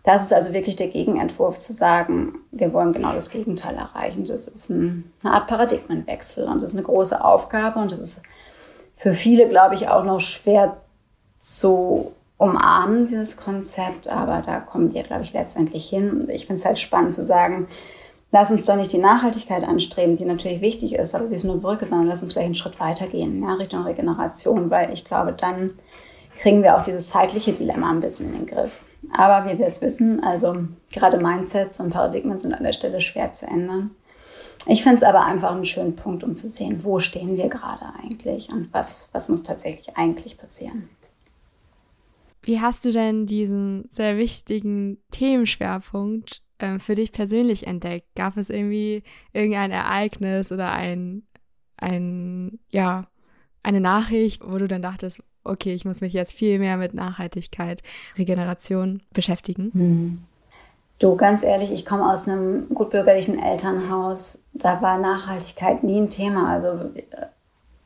Das 0.03 0.23
ist 0.23 0.33
also 0.33 0.53
wirklich 0.53 0.77
der 0.77 0.87
Gegenentwurf 0.87 1.59
zu 1.59 1.73
sagen, 1.73 2.35
wir 2.51 2.71
wollen 2.71 2.93
genau 2.93 3.11
das 3.11 3.29
Gegenteil 3.29 3.75
erreichen. 3.75 4.23
Das 4.23 4.47
ist 4.47 4.69
ein, 4.69 5.11
eine 5.21 5.33
Art 5.33 5.47
Paradigmenwechsel 5.47 6.47
und 6.47 6.61
das 6.61 6.71
ist 6.71 6.77
eine 6.77 6.85
große 6.85 7.23
Aufgabe 7.23 7.79
und 7.79 7.91
das 7.91 7.99
ist 7.99 8.23
für 8.95 9.13
viele, 9.13 9.49
glaube 9.49 9.75
ich, 9.75 9.89
auch 9.89 10.05
noch 10.05 10.21
schwer 10.21 10.77
zu 11.37 12.13
umarmen, 12.37 13.07
dieses 13.07 13.35
Konzept, 13.35 14.07
aber 14.07 14.41
da 14.45 14.59
kommen 14.59 14.93
wir, 14.93 15.03
glaube 15.03 15.23
ich, 15.23 15.33
letztendlich 15.33 15.89
hin. 15.89 16.27
Ich 16.29 16.45
finde 16.45 16.59
es 16.61 16.65
halt 16.65 16.79
spannend 16.79 17.13
zu 17.13 17.25
sagen, 17.25 17.67
lass 18.31 18.51
uns 18.51 18.65
doch 18.65 18.75
nicht 18.75 18.91
die 18.91 18.97
Nachhaltigkeit 18.97 19.63
anstreben, 19.63 20.17
die 20.17 20.25
natürlich 20.25 20.61
wichtig 20.61 20.93
ist, 20.93 21.15
aber 21.15 21.27
sie 21.27 21.35
ist 21.35 21.43
nur 21.43 21.61
Brücke, 21.61 21.85
sondern 21.85 22.07
lass 22.07 22.23
uns 22.23 22.33
vielleicht 22.33 22.45
einen 22.47 22.55
Schritt 22.55 22.79
weitergehen, 22.79 23.41
ja, 23.41 23.53
Richtung 23.53 23.83
Regeneration, 23.83 24.69
weil 24.69 24.91
ich 24.93 25.05
glaube, 25.05 25.33
dann 25.33 25.71
kriegen 26.37 26.63
wir 26.63 26.77
auch 26.77 26.81
dieses 26.81 27.09
zeitliche 27.09 27.53
Dilemma 27.53 27.89
ein 27.89 27.99
bisschen 27.99 28.27
in 28.27 28.45
den 28.45 28.45
Griff. 28.45 28.81
Aber 29.15 29.49
wie 29.49 29.57
wir 29.57 29.65
es 29.65 29.81
wissen, 29.81 30.23
also 30.23 30.55
gerade 30.91 31.17
Mindsets 31.17 31.79
und 31.79 31.91
Paradigmen 31.91 32.37
sind 32.37 32.53
an 32.53 32.63
der 32.63 32.73
Stelle 32.73 33.01
schwer 33.01 33.31
zu 33.31 33.47
ändern. 33.47 33.91
Ich 34.65 34.83
finde 34.83 34.97
es 34.97 35.03
aber 35.03 35.25
einfach 35.25 35.51
einen 35.51 35.65
schönen 35.65 35.95
Punkt, 35.95 36.23
um 36.23 36.35
zu 36.35 36.49
sehen, 36.49 36.83
wo 36.83 36.99
stehen 36.99 37.37
wir 37.37 37.47
gerade 37.47 37.85
eigentlich 38.03 38.49
und 38.49 38.73
was, 38.73 39.09
was 39.13 39.29
muss 39.29 39.43
tatsächlich 39.43 39.95
eigentlich 39.95 40.37
passieren. 40.37 40.89
Wie 42.41 42.59
hast 42.59 42.83
du 42.85 42.91
denn 42.91 43.25
diesen 43.25 43.87
sehr 43.91 44.17
wichtigen 44.17 44.97
Themenschwerpunkt 45.11 46.41
äh, 46.59 46.79
für 46.79 46.95
dich 46.95 47.11
persönlich 47.11 47.67
entdeckt? 47.67 48.07
Gab 48.15 48.37
es 48.37 48.49
irgendwie 48.49 49.03
irgendein 49.33 49.71
Ereignis 49.71 50.51
oder 50.51 50.71
ein, 50.71 51.23
ein, 51.77 52.59
ja, 52.69 53.07
eine 53.63 53.81
Nachricht, 53.81 54.41
wo 54.45 54.57
du 54.57 54.67
dann 54.67 54.81
dachtest, 54.81 55.21
okay, 55.43 55.73
ich 55.73 55.85
muss 55.85 56.01
mich 56.01 56.13
jetzt 56.13 56.31
viel 56.31 56.59
mehr 56.59 56.77
mit 56.77 56.93
Nachhaltigkeit, 56.93 57.81
Regeneration 58.17 59.01
beschäftigen? 59.13 59.71
Hm. 59.73 60.23
Du, 60.99 61.15
ganz 61.15 61.43
ehrlich, 61.43 61.71
ich 61.71 61.85
komme 61.85 62.11
aus 62.11 62.27
einem 62.27 62.69
gutbürgerlichen 62.73 63.37
Elternhaus. 63.37 64.43
Da 64.53 64.81
war 64.81 64.97
Nachhaltigkeit 64.97 65.83
nie 65.83 66.01
ein 66.01 66.09
Thema. 66.09 66.51
Also 66.51 66.69
äh, 66.95 67.27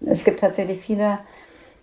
es 0.05 0.23
gibt 0.23 0.39
tatsächlich 0.39 0.79
viele 0.81 1.19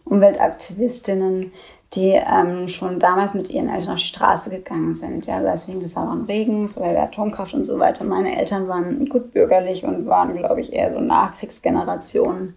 Umweltaktivistinnen, 0.06 1.52
die 1.94 2.10
ähm, 2.10 2.68
schon 2.68 3.00
damals 3.00 3.34
mit 3.34 3.48
ihren 3.50 3.68
Eltern 3.68 3.94
auf 3.94 3.98
die 3.98 4.04
Straße 4.04 4.50
gegangen 4.50 4.94
sind. 4.94 5.26
Ja, 5.26 5.42
sei 5.42 5.52
es 5.52 5.68
wegen 5.68 5.80
des 5.80 5.94
sauren 5.94 6.26
Regens 6.26 6.76
oder 6.76 6.92
der 6.92 7.04
Atomkraft 7.04 7.54
und 7.54 7.64
so 7.64 7.78
weiter. 7.78 8.04
Meine 8.04 8.38
Eltern 8.38 8.68
waren 8.68 9.08
gut 9.08 9.32
bürgerlich 9.32 9.84
und 9.84 10.06
waren, 10.06 10.36
glaube 10.36 10.60
ich, 10.60 10.72
eher 10.74 10.92
so 10.92 11.00
Nachkriegsgenerationen, 11.00 12.54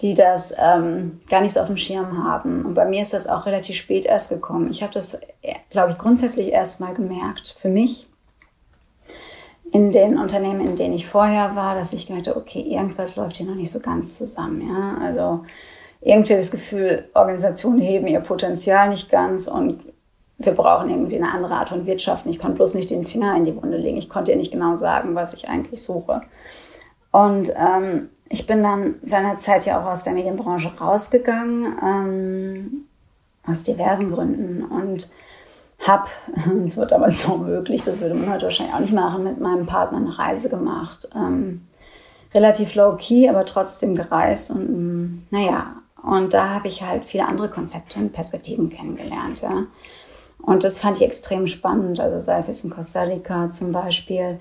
die 0.00 0.14
das 0.14 0.54
ähm, 0.58 1.20
gar 1.28 1.40
nicht 1.40 1.54
so 1.54 1.60
auf 1.60 1.66
dem 1.66 1.76
Schirm 1.76 2.22
haben. 2.22 2.64
Und 2.64 2.74
bei 2.74 2.84
mir 2.84 3.02
ist 3.02 3.12
das 3.12 3.26
auch 3.26 3.46
relativ 3.46 3.76
spät 3.76 4.06
erst 4.06 4.30
gekommen. 4.30 4.70
Ich 4.70 4.82
habe 4.82 4.92
das, 4.92 5.20
glaube 5.70 5.92
ich, 5.92 5.98
grundsätzlich 5.98 6.52
erst 6.52 6.80
mal 6.80 6.94
gemerkt 6.94 7.56
für 7.60 7.68
mich 7.68 8.06
in 9.72 9.90
den 9.90 10.18
Unternehmen, 10.18 10.60
in 10.60 10.76
denen 10.76 10.94
ich 10.94 11.06
vorher 11.06 11.54
war, 11.56 11.74
dass 11.74 11.92
ich 11.92 12.06
gemerkt 12.06 12.28
habe, 12.28 12.38
okay, 12.38 12.60
irgendwas 12.60 13.16
läuft 13.16 13.36
hier 13.36 13.46
noch 13.46 13.54
nicht 13.54 13.70
so 13.70 13.80
ganz 13.80 14.18
zusammen. 14.18 14.68
Ja, 14.68 14.98
also 15.04 15.44
irgendwie 16.00 16.32
habe 16.32 16.40
ich 16.40 16.50
das 16.50 16.58
Gefühl, 16.58 17.08
Organisationen 17.14 17.80
heben 17.80 18.06
ihr 18.06 18.20
Potenzial 18.20 18.88
nicht 18.88 19.10
ganz 19.10 19.48
und 19.48 19.80
wir 20.38 20.52
brauchen 20.52 20.88
irgendwie 20.88 21.16
eine 21.16 21.32
andere 21.32 21.54
Art 21.54 21.68
von 21.68 21.84
Wirtschaft. 21.84 22.24
Ich 22.24 22.38
konnte 22.38 22.56
bloß 22.56 22.74
nicht 22.74 22.90
den 22.90 23.06
Finger 23.06 23.36
in 23.36 23.44
die 23.44 23.54
Wunde 23.54 23.76
legen. 23.76 23.98
Ich 23.98 24.08
konnte 24.08 24.30
ihr 24.30 24.38
nicht 24.38 24.52
genau 24.52 24.74
sagen, 24.74 25.14
was 25.14 25.34
ich 25.34 25.48
eigentlich 25.48 25.82
suche. 25.82 26.22
Und 27.12 27.52
ähm, 27.56 28.08
ich 28.30 28.46
bin 28.46 28.62
dann 28.62 28.94
seinerzeit 29.02 29.66
ja 29.66 29.80
auch 29.80 29.90
aus 29.90 30.04
der 30.04 30.14
Medienbranche 30.14 30.72
rausgegangen, 30.80 31.76
ähm, 31.82 32.84
aus 33.46 33.64
diversen 33.64 34.12
Gründen 34.12 34.64
und 34.64 35.10
habe, 35.80 36.08
es 36.64 36.78
wird 36.78 36.92
damals 36.92 37.26
noch 37.28 37.38
möglich, 37.38 37.82
das 37.82 38.00
würde 38.00 38.14
man 38.14 38.32
heute 38.32 38.44
wahrscheinlich 38.44 38.74
auch 38.74 38.80
nicht 38.80 38.94
machen, 38.94 39.24
mit 39.24 39.40
meinem 39.40 39.66
Partner 39.66 39.98
eine 39.98 40.18
Reise 40.18 40.48
gemacht. 40.48 41.10
Ähm, 41.14 41.62
relativ 42.32 42.74
low 42.76 42.96
key, 42.96 43.28
aber 43.28 43.44
trotzdem 43.44 43.94
gereist 43.94 44.50
und 44.52 45.26
naja, 45.30 45.79
und 46.02 46.34
da 46.34 46.50
habe 46.50 46.68
ich 46.68 46.82
halt 46.82 47.04
viele 47.04 47.26
andere 47.26 47.48
Konzepte 47.48 47.98
und 47.98 48.12
Perspektiven 48.12 48.70
kennengelernt. 48.70 49.42
Ja. 49.42 49.66
Und 50.42 50.64
das 50.64 50.78
fand 50.78 50.96
ich 50.96 51.02
extrem 51.02 51.46
spannend. 51.46 52.00
Also 52.00 52.20
sei 52.20 52.38
es 52.38 52.46
jetzt 52.46 52.64
in 52.64 52.70
Costa 52.70 53.02
Rica 53.02 53.50
zum 53.50 53.72
Beispiel, 53.72 54.38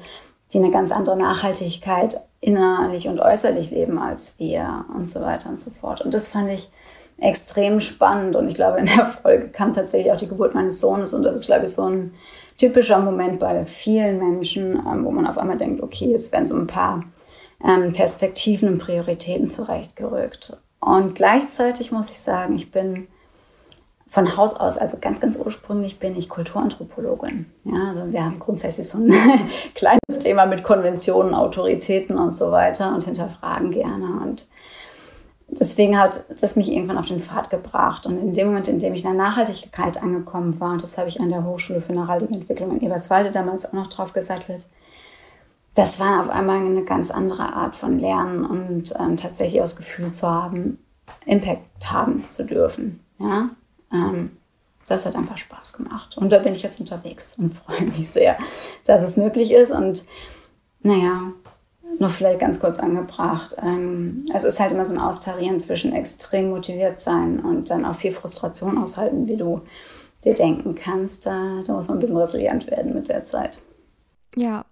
die 0.53 0.57
eine 0.57 0.71
ganz 0.71 0.91
andere 0.91 1.17
Nachhaltigkeit 1.17 2.21
innerlich 2.41 3.07
und 3.07 3.19
äußerlich 3.19 3.71
leben 3.71 3.99
als 3.99 4.39
wir 4.39 4.85
und 4.95 5.09
so 5.09 5.21
weiter 5.21 5.49
und 5.49 5.59
so 5.59 5.71
fort. 5.71 6.01
Und 6.01 6.13
das 6.13 6.29
fand 6.29 6.49
ich 6.49 6.71
extrem 7.19 7.81
spannend. 7.81 8.35
Und 8.35 8.47
ich 8.47 8.55
glaube, 8.55 8.79
in 8.79 8.85
der 8.85 9.07
Folge 9.07 9.49
kam 9.49 9.73
tatsächlich 9.73 10.11
auch 10.11 10.17
die 10.17 10.29
Geburt 10.29 10.55
meines 10.55 10.79
Sohnes. 10.79 11.13
Und 11.13 11.23
das 11.23 11.35
ist, 11.35 11.47
glaube 11.47 11.65
ich, 11.65 11.71
so 11.71 11.83
ein 11.83 12.13
typischer 12.57 12.99
Moment 12.99 13.39
bei 13.39 13.65
vielen 13.65 14.17
Menschen, 14.17 14.75
ähm, 14.75 15.05
wo 15.05 15.11
man 15.11 15.27
auf 15.27 15.37
einmal 15.37 15.57
denkt, 15.57 15.83
okay, 15.83 16.11
jetzt 16.11 16.31
werden 16.31 16.45
so 16.45 16.55
ein 16.55 16.67
paar 16.67 17.03
ähm, 17.63 17.93
Perspektiven 17.93 18.69
und 18.69 18.79
Prioritäten 18.79 19.49
zurechtgerückt. 19.49 20.57
Und 20.79 21.15
gleichzeitig 21.15 21.91
muss 21.91 22.09
ich 22.09 22.19
sagen, 22.21 22.55
ich 22.55 22.71
bin 22.71 23.07
von 24.09 24.35
Haus 24.35 24.55
aus, 24.55 24.77
also 24.77 24.97
ganz, 24.99 25.19
ganz 25.19 25.37
ursprünglich 25.37 25.99
bin 25.99 26.17
ich 26.17 26.29
Kulturanthropologin. 26.29 27.45
Ja, 27.63 27.89
also 27.89 28.11
wir 28.11 28.25
haben 28.25 28.39
grundsätzlich 28.39 28.87
so 28.87 28.97
ein 28.97 29.13
kleines 29.75 30.19
Thema 30.19 30.47
mit 30.47 30.63
Konventionen, 30.63 31.35
Autoritäten 31.35 32.17
und 32.17 32.33
so 32.33 32.51
weiter 32.51 32.93
und 32.95 33.03
hinterfragen 33.03 33.71
gerne. 33.71 34.19
Und 34.23 34.47
deswegen 35.47 35.99
hat 35.99 36.25
das 36.41 36.55
mich 36.55 36.71
irgendwann 36.71 36.97
auf 36.97 37.07
den 37.07 37.21
Pfad 37.21 37.51
gebracht. 37.51 38.07
Und 38.07 38.17
in 38.17 38.33
dem 38.33 38.47
Moment, 38.47 38.67
in 38.67 38.79
dem 38.79 38.95
ich 38.95 39.05
in 39.05 39.11
der 39.11 39.19
Nachhaltigkeit 39.19 40.01
angekommen 40.01 40.59
war, 40.59 40.71
und 40.71 40.81
das 40.81 40.97
habe 40.97 41.07
ich 41.07 41.21
an 41.21 41.29
der 41.29 41.45
Hochschule 41.45 41.81
für 41.81 41.93
nachhaltige 41.93 42.33
Entwicklung 42.33 42.71
in 42.71 42.81
Eberswalde 42.81 43.29
damals 43.29 43.67
auch 43.67 43.73
noch 43.73 43.87
drauf 43.87 44.13
gesattelt, 44.13 44.65
das 45.75 45.99
war 45.99 46.21
auf 46.21 46.29
einmal 46.29 46.57
eine 46.57 46.83
ganz 46.83 47.11
andere 47.11 47.53
Art 47.53 47.75
von 47.75 47.99
Lernen 47.99 48.45
und 48.45 48.93
ähm, 48.99 49.17
tatsächlich 49.17 49.61
das 49.61 49.75
Gefühl 49.75 50.11
zu 50.11 50.27
haben, 50.27 50.79
Impact 51.25 51.61
haben 51.85 52.23
zu 52.29 52.45
dürfen. 52.45 52.99
Ja? 53.19 53.49
Ähm, 53.91 54.31
das 54.87 55.05
hat 55.05 55.15
einfach 55.15 55.37
Spaß 55.37 55.73
gemacht. 55.73 56.17
Und 56.17 56.31
da 56.31 56.39
bin 56.39 56.53
ich 56.53 56.63
jetzt 56.63 56.79
unterwegs 56.79 57.37
und 57.37 57.53
freue 57.53 57.83
mich 57.83 58.09
sehr, 58.09 58.37
dass 58.85 59.01
es 59.01 59.17
möglich 59.17 59.51
ist. 59.51 59.71
Und 59.71 60.05
naja, 60.81 61.33
noch 61.99 62.11
vielleicht 62.11 62.39
ganz 62.39 62.59
kurz 62.59 62.79
angebracht. 62.79 63.55
Ähm, 63.61 64.25
es 64.33 64.43
ist 64.43 64.59
halt 64.59 64.71
immer 64.71 64.85
so 64.85 64.93
ein 64.93 64.99
Austarieren 64.99 65.59
zwischen 65.59 65.93
extrem 65.93 66.49
motiviert 66.49 66.99
sein 66.99 67.39
und 67.39 67.69
dann 67.69 67.85
auch 67.85 67.95
viel 67.95 68.11
Frustration 68.11 68.77
aushalten, 68.77 69.27
wie 69.27 69.37
du 69.37 69.61
dir 70.23 70.33
denken 70.33 70.75
kannst. 70.75 71.25
Da, 71.25 71.61
da 71.65 71.73
muss 71.73 71.87
man 71.87 71.97
ein 71.97 72.01
bisschen 72.01 72.17
resilient 72.17 72.69
werden 72.69 72.93
mit 72.93 73.09
der 73.09 73.23
Zeit. 73.23 73.61
Ja. 74.35 74.65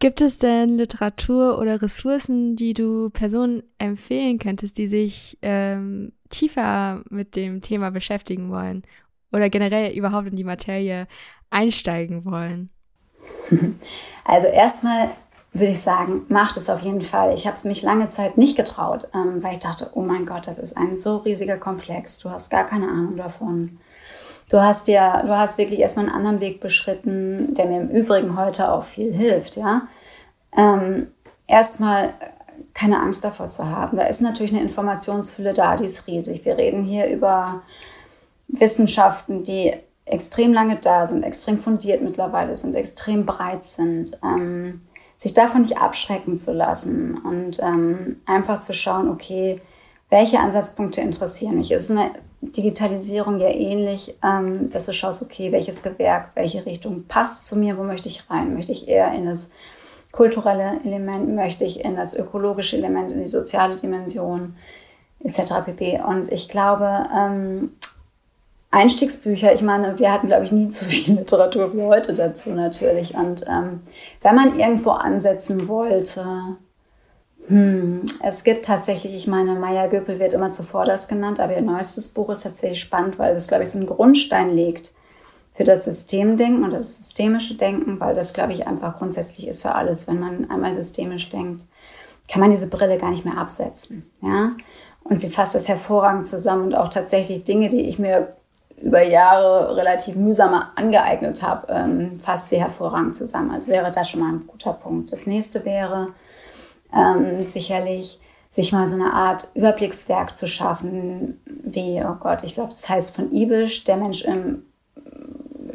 Gibt 0.00 0.22
es 0.22 0.38
denn 0.38 0.78
Literatur 0.78 1.58
oder 1.58 1.82
Ressourcen, 1.82 2.56
die 2.56 2.72
du 2.72 3.10
Personen 3.10 3.62
empfehlen 3.76 4.38
könntest, 4.38 4.78
die 4.78 4.88
sich 4.88 5.36
ähm, 5.42 6.12
tiefer 6.30 7.02
mit 7.10 7.36
dem 7.36 7.60
Thema 7.60 7.90
beschäftigen 7.90 8.50
wollen 8.50 8.82
oder 9.30 9.50
generell 9.50 9.92
überhaupt 9.92 10.28
in 10.28 10.36
die 10.36 10.44
Materie 10.44 11.06
einsteigen 11.50 12.24
wollen? 12.24 12.70
Also 14.22 14.46
erstmal 14.46 15.10
würde 15.52 15.72
ich 15.72 15.80
sagen, 15.80 16.26
macht 16.28 16.56
es 16.56 16.70
auf 16.70 16.82
jeden 16.82 17.00
Fall. 17.00 17.34
Ich 17.34 17.46
habe 17.46 17.54
es 17.54 17.64
mich 17.64 17.82
lange 17.82 18.08
Zeit 18.08 18.38
nicht 18.38 18.56
getraut, 18.56 19.08
ähm, 19.12 19.42
weil 19.42 19.54
ich 19.54 19.58
dachte, 19.58 19.90
oh 19.94 20.02
mein 20.02 20.24
Gott, 20.24 20.46
das 20.46 20.58
ist 20.58 20.76
ein 20.76 20.96
so 20.96 21.16
riesiger 21.16 21.56
Komplex. 21.56 22.20
Du 22.20 22.30
hast 22.30 22.50
gar 22.50 22.64
keine 22.64 22.88
Ahnung 22.88 23.16
davon. 23.16 23.80
Du 24.50 24.60
hast 24.60 24.88
ja, 24.88 25.22
du 25.22 25.38
hast 25.38 25.58
wirklich 25.58 25.78
erstmal 25.78 26.06
einen 26.06 26.14
anderen 26.14 26.40
Weg 26.40 26.60
beschritten, 26.60 27.54
der 27.54 27.66
mir 27.66 27.80
im 27.82 27.88
Übrigen 27.88 28.36
heute 28.36 28.72
auch 28.72 28.82
viel 28.82 29.12
hilft, 29.12 29.56
ja. 29.56 29.82
Ähm, 30.56 31.06
erstmal 31.46 32.14
keine 32.74 33.00
Angst 33.00 33.24
davor 33.24 33.48
zu 33.48 33.70
haben. 33.70 33.96
Da 33.96 34.04
ist 34.04 34.20
natürlich 34.20 34.52
eine 34.52 34.62
Informationsfülle 34.62 35.52
da, 35.52 35.76
die 35.76 35.84
ist 35.84 36.08
riesig. 36.08 36.44
Wir 36.44 36.58
reden 36.58 36.82
hier 36.82 37.06
über 37.06 37.62
Wissenschaften, 38.48 39.44
die 39.44 39.72
extrem 40.04 40.52
lange 40.52 40.76
da 40.76 41.06
sind, 41.06 41.22
extrem 41.22 41.58
fundiert 41.60 42.02
mittlerweile 42.02 42.56
sind, 42.56 42.74
extrem 42.74 43.26
breit 43.26 43.64
sind. 43.64 44.18
Ähm, 44.24 44.80
sich 45.16 45.34
davon 45.34 45.62
nicht 45.62 45.78
abschrecken 45.78 46.38
zu 46.38 46.52
lassen 46.52 47.18
und 47.18 47.60
ähm, 47.60 48.16
einfach 48.24 48.58
zu 48.58 48.72
schauen, 48.72 49.10
okay, 49.10 49.60
welche 50.08 50.40
Ansatzpunkte 50.40 51.02
interessieren 51.02 51.58
mich? 51.58 51.70
Ist 51.70 51.90
eine 51.90 52.10
Digitalisierung 52.42 53.38
ja 53.38 53.48
ähnlich, 53.48 54.16
ähm, 54.24 54.70
dass 54.70 54.86
du 54.86 54.92
schaust, 54.92 55.22
okay, 55.22 55.52
welches 55.52 55.82
Gewerk, 55.82 56.30
welche 56.34 56.64
Richtung 56.64 57.04
passt 57.04 57.46
zu 57.46 57.56
mir, 57.56 57.76
wo 57.76 57.82
möchte 57.82 58.08
ich 58.08 58.30
rein? 58.30 58.54
Möchte 58.54 58.72
ich 58.72 58.88
eher 58.88 59.12
in 59.12 59.26
das 59.26 59.50
kulturelle 60.12 60.80
Element, 60.84 61.34
möchte 61.34 61.64
ich 61.64 61.84
in 61.84 61.96
das 61.96 62.16
ökologische 62.16 62.76
Element, 62.76 63.12
in 63.12 63.20
die 63.20 63.28
soziale 63.28 63.76
Dimension 63.76 64.56
etc. 65.22 65.64
pp. 65.66 66.00
Und 66.06 66.32
ich 66.32 66.48
glaube, 66.48 67.06
ähm, 67.14 67.72
Einstiegsbücher, 68.70 69.52
ich 69.52 69.62
meine, 69.62 69.98
wir 69.98 70.12
hatten, 70.12 70.28
glaube 70.28 70.44
ich, 70.44 70.52
nie 70.52 70.68
zu 70.68 70.84
viel 70.84 71.14
Literatur 71.18 71.74
wie 71.74 71.82
heute 71.82 72.14
dazu 72.14 72.50
natürlich. 72.50 73.14
Und 73.14 73.44
ähm, 73.48 73.80
wenn 74.22 74.34
man 74.34 74.58
irgendwo 74.58 74.90
ansetzen 74.90 75.68
wollte, 75.68 76.56
hm, 77.48 78.02
es 78.22 78.44
gibt 78.44 78.64
tatsächlich, 78.64 79.14
ich 79.14 79.26
meine, 79.26 79.54
Maya 79.54 79.86
Göpel 79.86 80.18
wird 80.18 80.32
immer 80.32 80.50
zuvorderst 80.50 81.08
genannt, 81.08 81.40
aber 81.40 81.54
ihr 81.54 81.62
neuestes 81.62 82.10
Buch 82.10 82.30
ist 82.30 82.42
tatsächlich 82.42 82.80
spannend, 82.80 83.18
weil 83.18 83.34
es, 83.34 83.48
glaube 83.48 83.64
ich, 83.64 83.70
so 83.70 83.78
einen 83.78 83.88
Grundstein 83.88 84.54
legt 84.54 84.92
für 85.54 85.64
das 85.64 85.84
Systemdenken 85.84 86.64
und 86.64 86.72
das 86.72 86.96
systemische 86.96 87.54
Denken, 87.54 88.00
weil 88.00 88.14
das, 88.14 88.32
glaube 88.32 88.52
ich, 88.52 88.66
einfach 88.66 88.98
grundsätzlich 88.98 89.48
ist 89.48 89.62
für 89.62 89.74
alles. 89.74 90.08
Wenn 90.08 90.20
man 90.20 90.50
einmal 90.50 90.72
systemisch 90.74 91.28
denkt, 91.30 91.66
kann 92.28 92.40
man 92.40 92.50
diese 92.50 92.68
Brille 92.68 92.98
gar 92.98 93.10
nicht 93.10 93.24
mehr 93.24 93.36
absetzen. 93.36 94.08
Ja? 94.22 94.52
Und 95.02 95.18
sie 95.20 95.30
fasst 95.30 95.54
das 95.54 95.68
hervorragend 95.68 96.26
zusammen 96.26 96.64
und 96.64 96.74
auch 96.74 96.88
tatsächlich 96.88 97.44
Dinge, 97.44 97.68
die 97.68 97.88
ich 97.88 97.98
mir 97.98 98.36
über 98.80 99.02
Jahre 99.02 99.76
relativ 99.76 100.14
mühsam 100.14 100.54
angeeignet 100.74 101.42
habe, 101.42 101.70
ähm, 101.70 102.20
fasst 102.22 102.48
sie 102.48 102.60
hervorragend 102.60 103.16
zusammen. 103.16 103.50
Also 103.50 103.68
wäre 103.68 103.90
das 103.90 104.08
schon 104.08 104.20
mal 104.20 104.32
ein 104.32 104.46
guter 104.46 104.72
Punkt. 104.72 105.12
Das 105.12 105.26
nächste 105.26 105.64
wäre 105.64 106.08
ähm, 106.94 107.42
sicherlich, 107.42 108.20
sich 108.48 108.72
mal 108.72 108.86
so 108.88 108.96
eine 108.96 109.12
Art 109.12 109.50
Überblickswerk 109.54 110.36
zu 110.36 110.48
schaffen, 110.48 111.40
wie, 111.46 112.02
oh 112.04 112.16
Gott, 112.18 112.42
ich 112.42 112.54
glaube, 112.54 112.70
das 112.70 112.88
heißt 112.88 113.14
von 113.14 113.32
Ibisch, 113.32 113.84
der 113.84 113.96
Mensch 113.96 114.24
im 114.24 114.64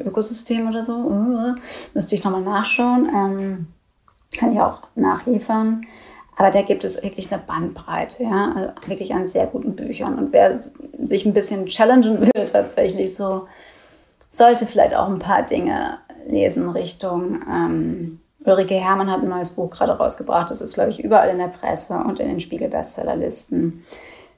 Ökosystem 0.05 0.67
oder 0.67 0.83
so. 0.83 0.93
Uh, 0.93 1.55
müsste 1.93 2.15
ich 2.15 2.23
nochmal 2.23 2.41
nachschauen. 2.41 3.09
Ähm, 3.13 3.67
kann 4.37 4.53
ich 4.53 4.59
auch 4.59 4.83
nachliefern. 4.95 5.85
Aber 6.37 6.51
da 6.51 6.61
gibt 6.61 6.83
es 6.83 7.01
wirklich 7.01 7.31
eine 7.31 7.41
Bandbreite, 7.41 8.23
ja, 8.23 8.53
also 8.53 8.89
wirklich 8.89 9.13
an 9.13 9.25
sehr 9.25 9.47
guten 9.47 9.75
Büchern. 9.75 10.19
Und 10.19 10.33
wer 10.33 10.59
sich 10.61 11.25
ein 11.25 11.33
bisschen 11.33 11.65
challengen 11.67 12.21
will, 12.21 12.45
tatsächlich 12.51 13.15
so, 13.15 13.47
sollte 14.31 14.65
vielleicht 14.65 14.95
auch 14.95 15.07
ein 15.07 15.19
paar 15.19 15.43
Dinge 15.43 15.99
lesen 16.27 16.69
Richtung. 16.69 17.41
Ähm, 17.49 18.19
Ulrike 18.45 18.75
Herrmann 18.75 19.11
hat 19.11 19.21
ein 19.21 19.29
neues 19.29 19.51
Buch 19.51 19.71
gerade 19.71 19.93
rausgebracht. 19.93 20.51
Das 20.51 20.61
ist, 20.61 20.75
glaube 20.75 20.91
ich, 20.91 21.03
überall 21.03 21.29
in 21.29 21.39
der 21.39 21.47
Presse 21.47 21.95
und 21.95 22.19
in 22.19 22.27
den 22.27 22.39
Spiegel-Bestsellerlisten 22.39 23.83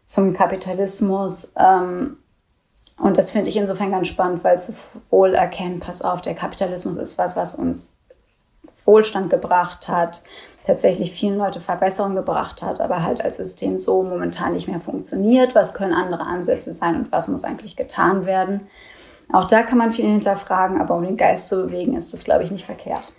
zum 0.06 0.34
Kapitalismus. 0.34 1.54
Ähm, 1.58 2.18
und 2.98 3.18
das 3.18 3.32
finde 3.32 3.50
ich 3.50 3.58
insofern 3.58 3.92
ganz 3.92 4.08
spannend, 4.08 4.44
weil 4.44 4.56
es 4.56 4.74
wohl 5.10 5.36
erkennt, 5.36 5.82
pass 5.82 6.02
auf, 6.02 6.22
der 6.22 6.36
Kapitalismus 6.36 6.98
ist 6.98 7.18
was, 7.18 7.36
was 7.36 7.56
uns 7.56 7.94
Wohlstand 8.86 9.30
gebracht 9.30 9.88
hat, 9.88 10.24
tatsächlich 10.66 11.12
vielen 11.12 11.38
Leute 11.38 11.60
Verbesserungen 11.60 12.16
gebracht 12.16 12.62
hat, 12.62 12.82
aber 12.82 13.04
halt 13.04 13.24
als 13.24 13.38
System 13.38 13.80
so 13.80 14.02
momentan 14.02 14.54
nicht 14.54 14.68
mehr 14.68 14.80
funktioniert. 14.80 15.54
Was 15.54 15.74
können 15.74 15.94
andere 15.94 16.24
Ansätze 16.24 16.74
sein 16.74 16.96
und 16.96 17.12
was 17.12 17.28
muss 17.28 17.44
eigentlich 17.44 17.76
getan 17.76 18.26
werden? 18.26 18.68
Auch 19.32 19.46
da 19.46 19.64
kann 19.64 19.78
man 19.78 19.92
viel 19.92 20.06
hinterfragen, 20.06 20.80
aber 20.80 20.96
um 20.96 21.04
den 21.04 21.18
Geist 21.18 21.50
zu 21.50 21.66
bewegen, 21.66 21.96
ist 21.96 22.14
das, 22.14 22.24
glaube 22.24 22.44
ich, 22.44 22.52
nicht 22.52 22.66
verkehrt. 22.66 23.12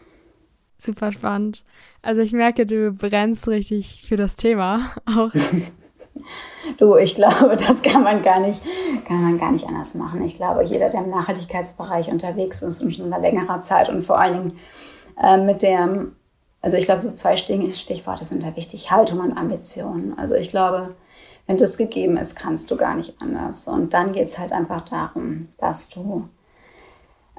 Super 0.78 1.12
spannend. 1.12 1.64
Also 2.02 2.20
ich 2.20 2.32
merke, 2.32 2.64
du 2.64 2.92
brennst 2.92 3.48
richtig 3.48 4.04
für 4.06 4.16
das 4.16 4.36
Thema 4.36 4.80
auch. 5.06 5.30
du, 6.78 6.96
ich 6.96 7.16
glaube, 7.16 7.56
das 7.56 7.82
kann 7.82 8.02
man 8.02 8.22
gar 8.22 8.40
nicht, 8.40 8.62
kann 9.06 9.22
man 9.22 9.38
gar 9.38 9.52
nicht 9.52 9.66
anders 9.66 9.94
machen. 9.94 10.22
Ich 10.22 10.36
glaube, 10.36 10.62
jeder, 10.64 10.88
der 10.88 11.04
im 11.04 11.10
Nachhaltigkeitsbereich 11.10 12.08
unterwegs 12.10 12.62
ist 12.62 12.80
und 12.80 12.94
schon 12.94 13.10
seit 13.10 13.22
längerer 13.22 13.60
Zeit 13.60 13.88
und 13.88 14.04
vor 14.04 14.18
allen 14.18 14.34
Dingen 14.34 14.58
äh, 15.20 15.36
mit 15.36 15.62
der 15.62 16.06
also 16.60 16.76
ich 16.76 16.86
glaube, 16.86 17.00
so 17.00 17.12
zwei 17.12 17.36
Stichworte 17.36 18.24
sind 18.24 18.42
da 18.42 18.56
wichtig, 18.56 18.90
Haltung 18.90 19.20
und 19.20 19.36
Ambition. 19.36 20.14
Also 20.16 20.34
ich 20.34 20.50
glaube, 20.50 20.94
wenn 21.46 21.56
das 21.56 21.78
gegeben 21.78 22.16
ist, 22.16 22.34
kannst 22.34 22.70
du 22.70 22.76
gar 22.76 22.94
nicht 22.94 23.14
anders. 23.20 23.68
Und 23.68 23.94
dann 23.94 24.12
geht 24.12 24.26
es 24.26 24.38
halt 24.38 24.52
einfach 24.52 24.82
darum, 24.82 25.48
dass 25.58 25.88
du 25.88 26.28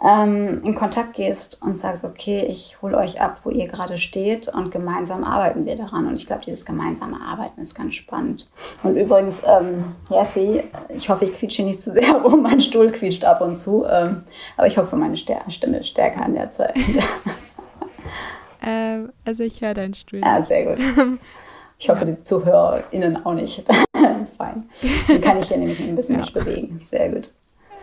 ähm, 0.01 0.61
in 0.63 0.75
Kontakt 0.75 1.13
gehst 1.13 1.61
und 1.61 1.77
sagst, 1.77 2.05
okay, 2.05 2.45
ich 2.47 2.81
hole 2.81 2.97
euch 2.97 3.19
ab, 3.21 3.39
wo 3.43 3.49
ihr 3.49 3.67
gerade 3.67 3.97
steht 3.97 4.47
und 4.47 4.71
gemeinsam 4.71 5.23
arbeiten 5.23 5.65
wir 5.65 5.75
daran. 5.75 6.07
Und 6.07 6.15
ich 6.15 6.25
glaube, 6.25 6.43
dieses 6.45 6.65
gemeinsame 6.65 7.19
Arbeiten 7.21 7.59
ist 7.59 7.75
ganz 7.75 7.95
spannend. 7.95 8.49
Und 8.83 8.95
übrigens, 8.95 9.43
ähm, 9.45 9.95
Jessie, 10.09 10.63
ich 10.89 11.09
hoffe, 11.09 11.25
ich 11.25 11.33
quietsche 11.33 11.63
nicht 11.63 11.79
zu 11.79 11.91
sehr 11.91 12.13
rum, 12.23 12.43
mein 12.43 12.61
Stuhl 12.61 12.91
quietscht 12.91 13.25
ab 13.25 13.41
und 13.41 13.57
zu, 13.57 13.85
ähm, 13.89 14.21
aber 14.57 14.67
ich 14.67 14.77
hoffe, 14.77 14.95
meine 14.95 15.17
Stimme 15.17 15.77
ist 15.79 15.87
stärker 15.87 16.21
an 16.21 16.33
der 16.33 16.49
Zeit. 16.49 16.75
Ähm, 18.61 19.13
also 19.23 19.43
ich 19.43 19.61
höre 19.61 19.73
deinen 19.73 19.93
Stuhl. 19.93 20.19
Ja, 20.19 20.41
sehr 20.41 20.65
gut. 20.65 20.83
Ich 21.81 21.89
hoffe, 21.89 22.05
die 22.05 22.21
ZuhörerInnen 22.21 23.25
auch 23.25 23.33
nicht. 23.33 23.63
Fein. 24.37 24.69
Dann 25.07 25.21
kann 25.21 25.37
ich 25.37 25.47
hier 25.47 25.55
nämlich 25.55 25.79
ein 25.79 25.95
bisschen 25.95 26.15
ja. 26.15 26.21
nicht 26.21 26.33
bewegen. 26.33 26.77
Sehr 26.81 27.07
gut. 27.07 27.31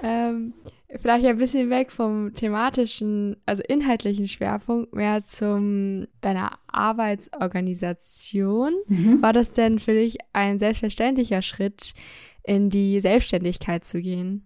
Ähm, 0.03 0.53
vielleicht 0.95 1.27
ein 1.27 1.39
bisschen 1.39 1.71
weg 1.71 1.93
vom 1.93 2.35
thematischen, 2.35 3.37
also 3.47 3.63
inhaltlichen 3.63 4.27
Schwerpunkt, 4.29 4.95
mehr 4.95 5.25
zum 5.25 6.07
deiner 6.21 6.59
Arbeitsorganisation. 6.69 8.75
Mhm. 8.87 9.23
War 9.23 9.33
das 9.33 9.53
denn 9.53 9.79
für 9.79 9.93
dich 9.93 10.19
ein 10.33 10.59
selbstverständlicher 10.59 11.43
Schritt, 11.43 11.95
in 12.43 12.71
die 12.71 13.01
Selbstständigkeit 13.01 13.85
zu 13.85 14.01
gehen? 14.01 14.45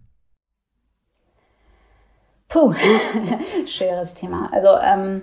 Puh, 2.47 2.73
schweres 3.67 4.15
Thema. 4.15 4.51
Also 4.51 4.69
ähm, 4.83 5.21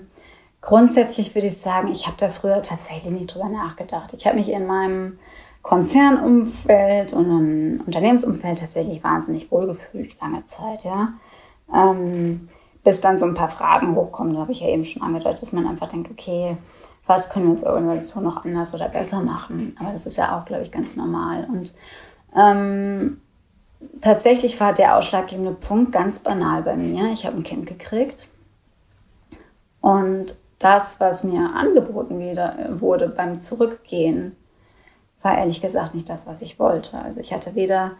Grundsätzlich 0.60 1.34
würde 1.34 1.46
ich 1.46 1.56
sagen, 1.56 1.88
ich 1.88 2.06
habe 2.06 2.16
da 2.18 2.28
früher 2.28 2.62
tatsächlich 2.62 3.12
nicht 3.12 3.32
drüber 3.32 3.48
nachgedacht. 3.48 4.12
Ich 4.12 4.26
habe 4.26 4.36
mich 4.36 4.50
in 4.50 4.66
meinem 4.66 5.18
Konzernumfeld 5.68 7.12
und 7.12 7.26
im 7.26 7.80
Unternehmensumfeld 7.84 8.58
tatsächlich 8.58 9.04
wahnsinnig 9.04 9.52
wohlgefühlt, 9.52 10.18
lange 10.18 10.46
Zeit, 10.46 10.82
ja. 10.84 11.12
Ähm, 11.74 12.48
bis 12.82 13.02
dann 13.02 13.18
so 13.18 13.26
ein 13.26 13.34
paar 13.34 13.50
Fragen 13.50 13.94
hochkommen, 13.94 14.32
da 14.32 14.40
habe 14.40 14.52
ich 14.52 14.60
ja 14.60 14.68
eben 14.68 14.84
schon 14.84 15.02
angedeutet, 15.02 15.42
dass 15.42 15.52
man 15.52 15.66
einfach 15.66 15.90
denkt, 15.90 16.10
okay, 16.10 16.56
was 17.06 17.28
können 17.28 17.48
wir 17.48 17.52
als 17.52 17.64
Organisation 17.64 18.24
noch 18.24 18.46
anders 18.46 18.74
oder 18.74 18.88
besser 18.88 19.20
machen? 19.20 19.76
Aber 19.78 19.92
das 19.92 20.06
ist 20.06 20.16
ja 20.16 20.38
auch, 20.38 20.46
glaube 20.46 20.62
ich, 20.62 20.72
ganz 20.72 20.96
normal. 20.96 21.46
Und 21.52 21.74
ähm, 22.34 23.20
tatsächlich 24.00 24.58
war 24.60 24.72
der 24.72 24.96
ausschlaggebende 24.96 25.52
Punkt 25.52 25.92
ganz 25.92 26.20
banal 26.20 26.62
bei 26.62 26.76
mir. 26.76 27.12
Ich 27.12 27.26
habe 27.26 27.36
ein 27.36 27.42
Kind 27.42 27.66
gekriegt 27.66 28.28
und 29.82 30.34
das, 30.60 30.98
was 30.98 31.24
mir 31.24 31.50
angeboten 31.54 32.18
wurde 32.80 33.08
beim 33.10 33.38
Zurückgehen, 33.38 34.34
war 35.22 35.38
ehrlich 35.38 35.60
gesagt 35.60 35.94
nicht 35.94 36.08
das, 36.08 36.26
was 36.26 36.42
ich 36.42 36.58
wollte. 36.58 36.98
Also 36.98 37.20
ich 37.20 37.32
hatte 37.32 37.54
weder 37.54 37.92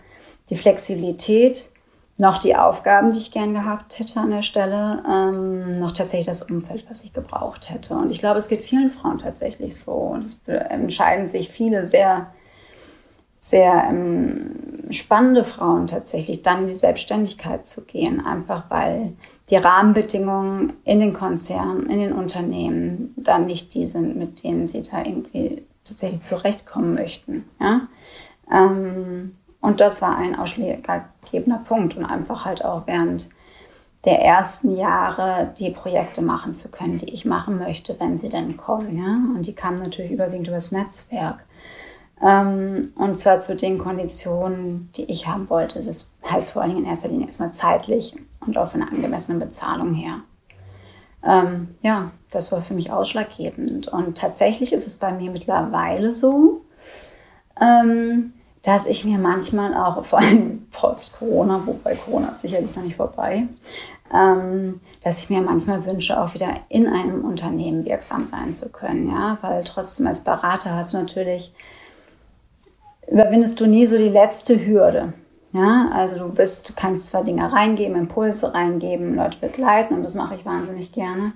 die 0.50 0.56
Flexibilität 0.56 1.70
noch 2.18 2.38
die 2.38 2.56
Aufgaben, 2.56 3.12
die 3.12 3.20
ich 3.20 3.30
gern 3.30 3.54
gehabt 3.54 3.98
hätte 3.98 4.18
an 4.18 4.30
der 4.30 4.42
Stelle, 4.42 5.02
ähm, 5.08 5.78
noch 5.78 5.92
tatsächlich 5.92 6.26
das 6.26 6.42
Umfeld, 6.42 6.84
was 6.88 7.04
ich 7.04 7.12
gebraucht 7.12 7.70
hätte. 7.70 7.94
Und 7.94 8.10
ich 8.10 8.18
glaube, 8.18 8.38
es 8.38 8.48
geht 8.48 8.62
vielen 8.62 8.90
Frauen 8.90 9.18
tatsächlich 9.18 9.78
so. 9.78 9.92
Und 9.92 10.24
es 10.24 10.42
entscheiden 10.46 11.28
sich 11.28 11.48
viele 11.48 11.86
sehr, 11.86 12.32
sehr 13.38 13.84
ähm, 13.88 14.88
spannende 14.90 15.44
Frauen 15.44 15.86
tatsächlich, 15.86 16.42
dann 16.42 16.62
in 16.62 16.68
die 16.68 16.74
Selbstständigkeit 16.74 17.64
zu 17.64 17.84
gehen, 17.84 18.24
einfach 18.24 18.64
weil 18.68 19.12
die 19.48 19.56
Rahmenbedingungen 19.56 20.72
in 20.84 20.98
den 20.98 21.12
Konzernen, 21.12 21.88
in 21.88 22.00
den 22.00 22.12
Unternehmen 22.12 23.14
dann 23.16 23.46
nicht 23.46 23.74
die 23.74 23.86
sind, 23.86 24.16
mit 24.16 24.42
denen 24.42 24.66
sie 24.66 24.82
da 24.82 25.04
irgendwie 25.04 25.62
tatsächlich 25.88 26.22
zurechtkommen 26.22 26.94
möchten. 26.94 27.48
Ja? 27.60 27.88
Ähm, 28.50 29.32
und 29.60 29.80
das 29.80 30.02
war 30.02 30.16
ein 30.16 30.36
ausschlaggebender 30.36 31.62
Punkt 31.66 31.96
und 31.96 32.04
einfach 32.04 32.44
halt 32.44 32.64
auch 32.64 32.86
während 32.86 33.28
der 34.04 34.20
ersten 34.20 34.76
Jahre 34.76 35.52
die 35.58 35.70
Projekte 35.70 36.22
machen 36.22 36.52
zu 36.52 36.70
können, 36.70 36.98
die 36.98 37.12
ich 37.12 37.24
machen 37.24 37.58
möchte, 37.58 37.98
wenn 37.98 38.16
sie 38.16 38.28
denn 38.28 38.56
kommen. 38.56 38.96
Ja? 38.96 39.36
Und 39.36 39.46
die 39.46 39.54
kamen 39.54 39.78
natürlich 39.82 40.12
überwiegend 40.12 40.48
übers 40.48 40.72
Netzwerk. 40.72 41.44
Ähm, 42.22 42.92
und 42.96 43.18
zwar 43.18 43.40
zu 43.40 43.56
den 43.56 43.78
Konditionen, 43.78 44.90
die 44.96 45.04
ich 45.04 45.26
haben 45.26 45.50
wollte. 45.50 45.82
Das 45.82 46.14
heißt 46.28 46.52
vor 46.52 46.62
allen 46.62 46.72
Dingen 46.72 46.84
in 46.84 46.90
erster 46.90 47.08
Linie 47.08 47.26
erstmal 47.26 47.52
zeitlich 47.52 48.16
und 48.40 48.58
auch 48.58 48.70
von 48.70 48.82
einer 48.82 48.92
angemessenen 48.92 49.40
Bezahlung 49.40 49.94
her. 49.94 50.20
Ähm, 51.24 51.74
ja, 51.82 52.10
das 52.30 52.52
war 52.52 52.62
für 52.62 52.74
mich 52.74 52.90
ausschlaggebend. 52.90 53.88
Und 53.88 54.18
tatsächlich 54.18 54.72
ist 54.72 54.86
es 54.86 54.98
bei 54.98 55.12
mir 55.12 55.30
mittlerweile 55.30 56.12
so, 56.12 56.62
ähm, 57.60 58.32
dass 58.62 58.86
ich 58.86 59.04
mir 59.04 59.18
manchmal 59.18 59.74
auch, 59.74 60.04
vor 60.04 60.20
allem 60.20 60.66
post-Corona, 60.70 61.62
wobei 61.66 61.94
Corona 61.96 62.30
ist 62.30 62.42
sicherlich 62.42 62.74
noch 62.76 62.82
nicht 62.82 62.96
vorbei, 62.96 63.48
ähm, 64.14 64.80
dass 65.02 65.18
ich 65.18 65.30
mir 65.30 65.40
manchmal 65.40 65.84
wünsche, 65.84 66.20
auch 66.20 66.34
wieder 66.34 66.54
in 66.68 66.86
einem 66.86 67.24
Unternehmen 67.24 67.84
wirksam 67.84 68.24
sein 68.24 68.52
zu 68.52 68.70
können. 68.70 69.08
Ja? 69.08 69.38
Weil 69.42 69.64
trotzdem 69.64 70.06
als 70.06 70.24
Berater 70.24 70.74
hast 70.74 70.94
du 70.94 70.98
natürlich, 70.98 71.52
überwindest 73.10 73.60
du 73.60 73.66
nie 73.66 73.86
so 73.86 73.98
die 73.98 74.08
letzte 74.08 74.66
Hürde. 74.66 75.12
Ja, 75.52 75.90
also 75.92 76.18
du 76.18 76.28
bist, 76.28 76.68
du 76.68 76.74
kannst 76.74 77.06
zwar 77.06 77.24
Dinge 77.24 77.50
reingeben, 77.50 77.96
Impulse 77.96 78.52
reingeben, 78.52 79.14
Leute 79.14 79.38
begleiten 79.38 79.94
und 79.94 80.02
das 80.02 80.14
mache 80.14 80.34
ich 80.34 80.44
wahnsinnig 80.44 80.92
gerne. 80.92 81.32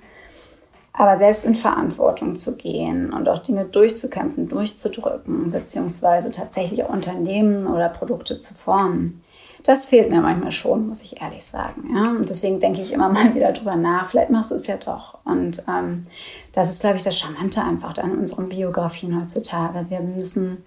Aber 0.92 1.16
selbst 1.16 1.46
in 1.46 1.54
Verantwortung 1.54 2.36
zu 2.36 2.58
gehen 2.58 3.12
und 3.14 3.26
auch 3.26 3.38
Dinge 3.38 3.64
durchzukämpfen, 3.64 4.48
durchzudrücken, 4.48 5.50
beziehungsweise 5.50 6.30
tatsächlich 6.30 6.84
Unternehmen 6.84 7.66
oder 7.66 7.88
Produkte 7.88 8.38
zu 8.38 8.52
formen, 8.52 9.22
das 9.64 9.86
fehlt 9.86 10.10
mir 10.10 10.20
manchmal 10.20 10.52
schon, 10.52 10.88
muss 10.88 11.02
ich 11.02 11.22
ehrlich 11.22 11.44
sagen. 11.44 11.94
Ja? 11.94 12.10
Und 12.10 12.28
deswegen 12.28 12.60
denke 12.60 12.82
ich 12.82 12.92
immer 12.92 13.08
mal 13.12 13.34
wieder 13.34 13.52
drüber 13.52 13.76
nach, 13.76 14.06
vielleicht 14.08 14.30
machst 14.30 14.50
du 14.50 14.56
es 14.56 14.66
ja 14.66 14.76
doch. 14.76 15.18
Und 15.24 15.64
ähm, 15.68 16.06
das 16.52 16.68
ist, 16.70 16.80
glaube 16.80 16.96
ich, 16.96 17.02
das 17.02 17.16
Charmante 17.16 17.62
einfach 17.62 17.96
an 17.98 18.18
unseren 18.18 18.48
Biografien 18.48 19.18
heutzutage. 19.18 19.86
Wir 19.88 20.00
müssen 20.00 20.64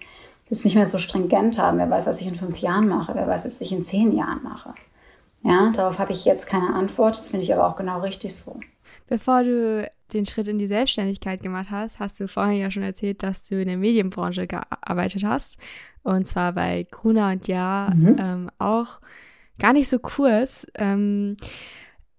das 0.48 0.64
nicht 0.64 0.76
mehr 0.76 0.86
so 0.86 0.98
stringent 0.98 1.58
haben. 1.58 1.78
Wer 1.78 1.90
weiß, 1.90 2.06
was 2.06 2.20
ich 2.20 2.28
in 2.28 2.36
fünf 2.36 2.58
Jahren 2.58 2.88
mache, 2.88 3.14
wer 3.14 3.26
weiß, 3.26 3.44
was 3.44 3.60
ich 3.60 3.72
in 3.72 3.82
zehn 3.82 4.16
Jahren 4.16 4.42
mache. 4.42 4.74
Ja, 5.42 5.70
darauf 5.74 5.98
habe 5.98 6.12
ich 6.12 6.24
jetzt 6.24 6.46
keine 6.46 6.74
Antwort. 6.74 7.16
Das 7.16 7.28
finde 7.28 7.44
ich 7.44 7.52
aber 7.52 7.66
auch 7.66 7.76
genau 7.76 8.00
richtig 8.00 8.34
so. 8.34 8.58
Bevor 9.06 9.42
du 9.42 9.88
den 10.12 10.26
Schritt 10.26 10.48
in 10.48 10.58
die 10.58 10.66
Selbstständigkeit 10.66 11.42
gemacht 11.42 11.68
hast, 11.70 12.00
hast 12.00 12.18
du 12.20 12.28
vorhin 12.28 12.60
ja 12.60 12.70
schon 12.70 12.82
erzählt, 12.82 13.22
dass 13.22 13.42
du 13.42 13.60
in 13.60 13.68
der 13.68 13.76
Medienbranche 13.76 14.46
gearbeitet 14.46 15.24
hast. 15.24 15.58
Und 16.02 16.26
zwar 16.26 16.52
bei 16.52 16.86
Gruner 16.90 17.30
und 17.30 17.48
Ja 17.48 17.92
mhm. 17.94 18.16
ähm, 18.18 18.50
auch 18.58 19.00
gar 19.58 19.72
nicht 19.72 19.88
so 19.88 19.98
kurz. 19.98 20.66
Ähm, 20.74 21.36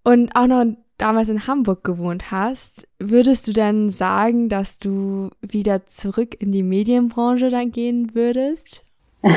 und 0.04 0.34
auch 0.34 0.46
noch 0.46 0.64
damals 0.98 1.28
in 1.28 1.46
Hamburg 1.46 1.84
gewohnt 1.84 2.30
hast. 2.30 2.86
Würdest 2.98 3.46
du 3.46 3.52
dann 3.52 3.90
sagen, 3.90 4.48
dass 4.48 4.78
du 4.78 5.30
wieder 5.40 5.86
zurück 5.86 6.36
in 6.40 6.52
die 6.52 6.62
Medienbranche 6.62 7.50
dann 7.50 7.72
gehen 7.72 8.14
würdest? 8.14 8.84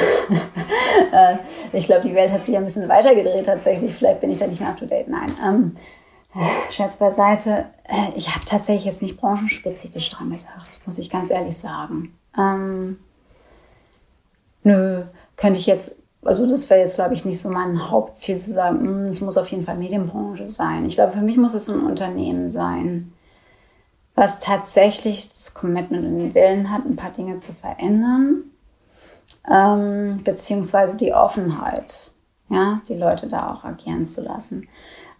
Äh, 1.14 1.38
ich 1.74 1.86
glaube, 1.86 2.08
die 2.08 2.14
Welt 2.14 2.32
hat 2.32 2.44
sich 2.44 2.56
ein 2.56 2.64
bisschen 2.64 2.88
weitergedreht 2.88 3.46
tatsächlich. 3.46 3.94
Vielleicht 3.94 4.22
bin 4.22 4.30
ich 4.30 4.38
da 4.38 4.48
nicht 4.48 4.62
mehr 4.62 4.70
up 4.70 4.78
to 4.78 4.86
date. 4.86 5.08
Nein. 5.08 5.32
Ähm, 5.44 5.76
Scherz 6.70 6.98
beiseite, 6.98 7.66
äh, 7.84 8.16
ich 8.16 8.34
habe 8.34 8.46
tatsächlich 8.46 8.86
jetzt 8.86 9.02
nicht 9.02 9.18
branchenspezifisch 9.18 10.10
dran 10.10 10.30
gedacht, 10.30 10.80
muss 10.86 10.98
ich 10.98 11.10
ganz 11.10 11.30
ehrlich 11.30 11.58
sagen. 11.58 12.18
Ähm, 12.38 13.00
nö, 14.64 15.04
könnte 15.36 15.60
ich 15.60 15.66
jetzt, 15.66 16.01
also 16.24 16.46
das 16.46 16.70
wäre 16.70 16.82
jetzt, 16.82 16.96
glaube 16.96 17.14
ich, 17.14 17.26
nicht 17.26 17.40
so 17.40 17.50
mein 17.50 17.90
Hauptziel 17.90 18.38
zu 18.38 18.52
sagen, 18.52 18.80
hm, 18.82 19.06
es 19.06 19.22
muss 19.22 19.38
auf 19.38 19.48
jeden 19.48 19.66
Fall 19.66 19.78
Medienbranche 19.78 20.48
sein. 20.48 20.86
Ich 20.86 20.96
glaube, 20.96 21.14
für 21.14 21.22
mich 21.22 21.38
muss 21.38 21.54
es 21.54 21.70
ein 21.70 21.86
Unternehmen 21.86 22.48
sein, 22.48 23.14
was 24.14 24.40
tatsächlich 24.40 25.30
das 25.30 25.54
Commitment 25.54 26.06
und 26.06 26.18
den 26.20 26.36
Willen 26.36 26.72
hat, 26.72 26.86
ein 26.86 26.96
paar 26.96 27.12
Dinge 27.12 27.40
zu 27.40 27.54
verändern, 27.54 28.44
ähm, 29.50 30.20
beziehungsweise 30.24 30.96
die 30.96 31.14
Offenheit, 31.14 32.12
ja, 32.50 32.82
die 32.88 32.96
Leute 32.96 33.28
da 33.28 33.54
auch 33.54 33.64
agieren 33.64 34.06
zu 34.06 34.22
lassen. 34.22 34.68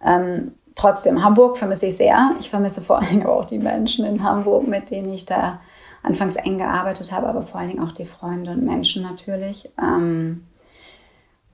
Ähm, 0.04 0.52
trotzdem, 0.76 1.24
Hamburg 1.24 1.58
vermisse 1.58 1.86
ich 1.86 1.96
sehr. 1.96 2.36
Ich 2.38 2.50
vermisse 2.50 2.80
vor 2.80 2.98
allen 2.98 3.08
Dingen 3.08 3.26
auch 3.26 3.44
die 3.44 3.58
Menschen 3.58 4.04
in 4.04 4.22
Hamburg, 4.22 4.68
mit 4.68 4.90
denen 4.90 5.12
ich 5.12 5.26
da 5.26 5.60
anfangs 6.04 6.36
eng 6.36 6.58
gearbeitet 6.58 7.10
habe, 7.10 7.26
aber 7.26 7.42
vor 7.42 7.60
allen 7.60 7.70
Dingen 7.70 7.82
auch 7.82 7.92
die 7.92 8.04
Freunde 8.04 8.52
und 8.52 8.64
Menschen 8.64 9.02
natürlich. 9.02 9.70
Ähm, 9.80 10.44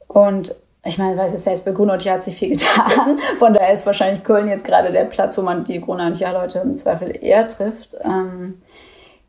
und 0.08 0.60
ich 0.84 0.98
meine, 0.98 1.16
weiß 1.16 1.34
es 1.34 1.44
selbst 1.44 1.64
bei 1.64 1.72
Gruner 1.72 1.98
hat 1.98 2.24
sich 2.24 2.36
viel 2.36 2.50
getan. 2.50 3.18
Von 3.38 3.52
daher 3.52 3.72
ist 3.72 3.86
wahrscheinlich 3.86 4.24
Köln 4.24 4.48
jetzt 4.48 4.64
gerade 4.64 4.90
der 4.90 5.04
Platz, 5.04 5.36
wo 5.36 5.42
man 5.42 5.64
die 5.64 5.80
Gruner 5.80 6.06
und 6.06 6.18
Jahr 6.18 6.32
Leute 6.32 6.60
im 6.60 6.76
Zweifel 6.76 7.16
eher 7.22 7.46
trifft. 7.46 7.96
Ähm, 8.02 8.62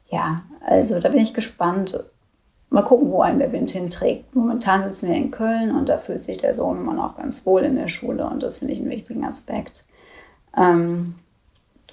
ja, 0.10 0.44
also 0.66 1.00
da 1.00 1.10
bin 1.10 1.22
ich 1.22 1.34
gespannt. 1.34 2.04
Mal 2.70 2.84
gucken, 2.84 3.12
wo 3.12 3.22
einen 3.22 3.40
der 3.40 3.52
Wind 3.52 3.72
hinträgt. 3.72 4.36
Momentan 4.36 4.84
sitzen 4.84 5.10
wir 5.10 5.16
in 5.16 5.32
Köln 5.32 5.76
und 5.76 5.90
da 5.90 5.98
fühlt 5.98 6.22
sich 6.22 6.38
der 6.38 6.54
Sohn 6.54 6.78
immer 6.78 6.94
noch 6.94 7.18
ganz 7.18 7.46
wohl 7.46 7.64
in 7.64 7.76
der 7.76 7.88
Schule 7.88 8.28
und 8.28 8.44
das 8.44 8.58
finde 8.58 8.74
ich 8.74 8.80
einen 8.80 8.92
wichtigen 8.92 9.26
Aspekt. 9.26 9.86
Ähm, 10.56 11.16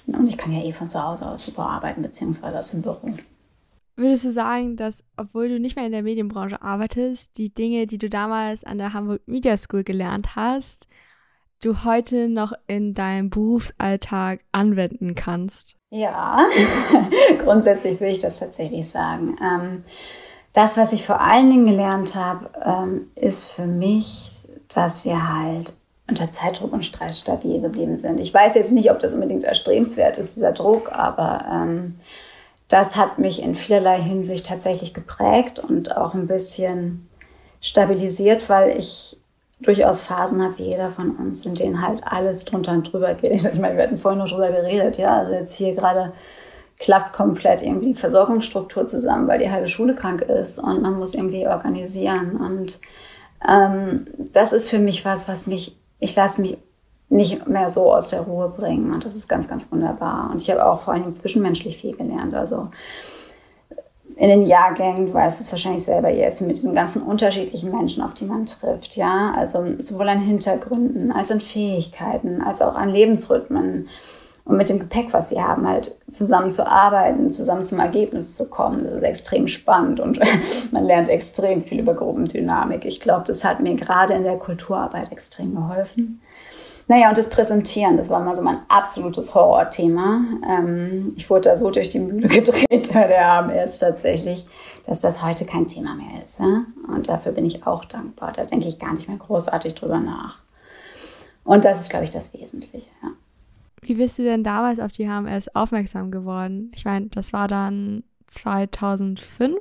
und 0.05 0.27
ich 0.27 0.37
kann 0.37 0.53
ja 0.53 0.63
eh 0.63 0.71
von 0.71 0.87
zu 0.87 1.03
Hause 1.03 1.25
aus 1.25 1.43
super 1.43 1.63
arbeiten, 1.63 2.03
beziehungsweise 2.03 2.59
aus 2.59 2.71
dem 2.71 2.83
Büro. 2.83 3.09
Würdest 3.99 4.25
du 4.25 4.31
sagen, 4.31 4.75
dass, 4.75 5.03
obwohl 5.17 5.49
du 5.49 5.59
nicht 5.59 5.75
mehr 5.75 5.87
in 5.87 5.91
der 5.91 6.03
Medienbranche 6.03 6.61
arbeitest, 6.61 7.35
die 7.39 7.51
Dinge, 7.51 7.87
die 7.87 7.97
du 7.97 8.09
damals 8.09 8.63
an 8.63 8.77
der 8.77 8.93
Hamburg 8.93 9.21
Media 9.25 9.57
School 9.57 9.83
gelernt 9.83 10.35
hast, 10.35 10.87
du 11.63 11.83
heute 11.83 12.29
noch 12.29 12.53
in 12.67 12.93
deinem 12.93 13.31
Berufsalltag 13.31 14.41
anwenden 14.51 15.15
kannst? 15.15 15.75
Ja, 15.89 16.37
grundsätzlich 17.43 17.99
will 17.99 18.11
ich 18.11 18.19
das 18.19 18.37
tatsächlich 18.37 18.87
sagen. 18.87 19.35
Ähm, 19.41 19.83
das, 20.53 20.77
was 20.77 20.93
ich 20.93 21.03
vor 21.03 21.19
allen 21.19 21.49
Dingen 21.49 21.65
gelernt 21.65 22.13
habe, 22.13 22.51
ähm, 22.63 23.11
ist 23.15 23.45
für 23.45 23.65
mich, 23.65 24.31
dass 24.67 25.05
wir 25.05 25.27
halt 25.27 25.75
unter 26.07 26.29
Zeitdruck 26.29 26.71
und 26.71 26.85
Stress 26.85 27.19
stabil 27.19 27.61
geblieben 27.61 27.97
sind. 27.97 28.19
Ich 28.19 28.31
weiß 28.31 28.53
jetzt 28.53 28.73
nicht, 28.73 28.91
ob 28.91 28.99
das 28.99 29.15
unbedingt 29.15 29.43
erstrebenswert 29.43 30.19
ist, 30.19 30.35
dieser 30.35 30.51
Druck, 30.51 30.91
aber 30.91 31.45
ähm, 31.51 31.95
das 32.67 32.95
hat 32.95 33.19
mich 33.19 33.41
in 33.41 33.55
vielerlei 33.55 34.01
Hinsicht 34.01 34.47
tatsächlich 34.47 34.93
geprägt 34.93 35.59
und 35.59 35.95
auch 35.95 36.13
ein 36.13 36.27
bisschen 36.27 37.07
stabilisiert, 37.61 38.49
weil 38.49 38.77
ich 38.77 39.17
durchaus 39.59 40.01
Phasen 40.01 40.43
habe, 40.43 40.57
wie 40.59 40.69
jeder 40.69 40.91
von 40.91 41.15
uns, 41.15 41.45
in 41.45 41.55
denen 41.55 41.81
halt 41.81 42.01
alles 42.05 42.45
drunter 42.45 42.73
und 42.73 42.91
drüber 42.91 43.13
geht. 43.13 43.31
Ich 43.53 43.59
meine, 43.59 43.77
wir 43.77 43.83
hatten 43.83 43.97
vorhin 43.97 44.19
noch 44.19 44.29
drüber 44.29 44.51
geredet, 44.51 44.97
ja, 44.97 45.17
also 45.17 45.33
jetzt 45.33 45.55
hier 45.55 45.73
gerade 45.75 46.13
klappt 46.79 47.13
komplett 47.13 47.63
irgendwie 47.63 47.87
die 47.87 47.95
Versorgungsstruktur 47.95 48.85
zusammen, 48.87 49.27
weil 49.27 49.39
die 49.39 49.49
halbe 49.49 49.67
Schule 49.67 49.95
krank 49.95 50.21
ist 50.21 50.59
und 50.59 50.81
man 50.81 50.99
muss 50.99 51.15
irgendwie 51.15 51.47
organisieren. 51.47 52.37
Und 52.37 52.79
ähm, 53.47 54.07
das 54.33 54.53
ist 54.53 54.69
für 54.69 54.77
mich 54.77 55.03
was, 55.03 55.27
was 55.27 55.47
mich, 55.47 55.75
ich 55.99 56.15
lasse 56.15 56.41
mich 56.41 56.59
nicht 57.09 57.47
mehr 57.47 57.69
so 57.69 57.93
aus 57.93 58.09
der 58.09 58.21
Ruhe 58.21 58.49
bringen. 58.49 58.93
Und 58.93 59.05
das 59.05 59.15
ist 59.15 59.27
ganz, 59.27 59.47
ganz 59.47 59.71
wunderbar. 59.71 60.29
Und 60.31 60.41
ich 60.41 60.49
habe 60.49 60.65
auch 60.65 60.81
vor 60.81 60.93
allen 60.93 61.03
Dingen 61.03 61.15
zwischenmenschlich 61.15 61.77
viel 61.77 61.95
gelernt. 61.95 62.33
Also 62.33 62.69
in 64.17 64.29
den 64.29 64.45
Jahrgängen, 64.45 65.07
du 65.07 65.13
weißt 65.13 65.39
es 65.39 65.51
wahrscheinlich 65.51 65.83
selber, 65.83 66.09
jetzt 66.09 66.41
mit 66.41 66.57
diesen 66.57 66.73
ganzen 66.73 67.03
unterschiedlichen 67.03 67.71
Menschen, 67.71 68.03
auf 68.03 68.15
die 68.15 68.25
man 68.25 68.47
trifft, 68.47 68.95
ja, 68.95 69.33
also 69.37 69.63
sowohl 69.83 70.09
an 70.09 70.19
Hintergründen 70.19 71.11
als 71.11 71.31
an 71.31 71.39
Fähigkeiten, 71.39 72.41
als 72.41 72.61
auch 72.61 72.75
an 72.75 72.89
Lebensrhythmen 72.89 73.87
und 74.45 74.57
mit 74.57 74.69
dem 74.69 74.79
Gepäck, 74.79 75.11
was 75.11 75.29
sie 75.29 75.41
haben, 75.41 75.67
halt 75.67 75.99
zusammen 76.09 76.49
zu 76.49 76.65
arbeiten, 76.65 77.29
zusammen 77.29 77.63
zum 77.63 77.79
Ergebnis 77.79 78.35
zu 78.35 78.49
kommen, 78.49 78.85
das 78.85 78.93
ist 78.95 79.03
extrem 79.03 79.47
spannend 79.47 79.99
und 79.99 80.19
man 80.71 80.83
lernt 80.83 81.09
extrem 81.09 81.63
viel 81.63 81.81
über 81.81 81.93
Gruppendynamik. 81.93 82.85
Ich 82.85 82.99
glaube, 82.99 83.25
das 83.27 83.43
hat 83.43 83.59
mir 83.59 83.75
gerade 83.75 84.15
in 84.15 84.23
der 84.23 84.37
Kulturarbeit 84.37 85.11
extrem 85.11 85.53
geholfen. 85.53 86.21
Naja, 86.89 87.09
und 87.09 87.17
das 87.17 87.29
Präsentieren, 87.29 87.97
das 87.97 88.09
war 88.09 88.21
mal 88.21 88.35
so 88.35 88.41
mein 88.41 88.59
absolutes 88.69 89.35
Horrorthema. 89.35 90.21
Ähm, 90.47 91.13
ich 91.17 91.29
wurde 91.29 91.49
da 91.49 91.57
so 91.57 91.69
durch 91.69 91.89
die 91.89 91.99
Mühle 91.99 92.27
gedreht 92.29 92.93
der 92.93 93.29
AMS 93.29 93.79
tatsächlich, 93.79 94.45
dass 94.85 95.01
das 95.01 95.21
heute 95.21 95.45
kein 95.45 95.67
Thema 95.67 95.95
mehr 95.95 96.23
ist. 96.23 96.39
Ja? 96.39 96.65
Und 96.87 97.09
dafür 97.09 97.33
bin 97.33 97.45
ich 97.45 97.67
auch 97.67 97.83
dankbar. 97.83 98.31
Da 98.31 98.45
denke 98.45 98.67
ich 98.67 98.79
gar 98.79 98.93
nicht 98.93 99.09
mehr 99.09 99.17
großartig 99.17 99.75
drüber 99.75 99.99
nach. 99.99 100.39
Und 101.43 101.65
das 101.65 101.81
ist, 101.81 101.89
glaube 101.89 102.05
ich, 102.05 102.11
das 102.11 102.33
Wesentliche. 102.33 102.87
Ja. 103.03 103.09
Wie 103.81 103.95
bist 103.95 104.17
du 104.17 104.23
denn 104.23 104.43
damals 104.43 104.79
auf 104.79 104.91
die 104.91 105.07
HMS 105.07 105.53
aufmerksam 105.55 106.11
geworden? 106.11 106.71
Ich 106.73 106.85
meine, 106.85 107.07
das 107.07 107.33
war 107.33 107.47
dann 107.49 108.03
2005 108.27 109.57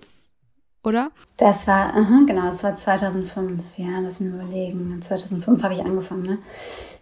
oder? 0.87 1.11
Das 1.37 1.67
war, 1.67 1.95
aha, 1.95 2.23
genau, 2.27 2.47
das 2.47 2.63
war 2.63 2.77
2005. 2.77 3.61
Ja, 3.77 3.99
lass 4.01 4.21
mich 4.21 4.33
überlegen. 4.33 5.03
2005 5.03 5.63
habe 5.63 5.75
ich 5.75 5.85
angefangen, 5.85 6.23
ne? 6.23 6.39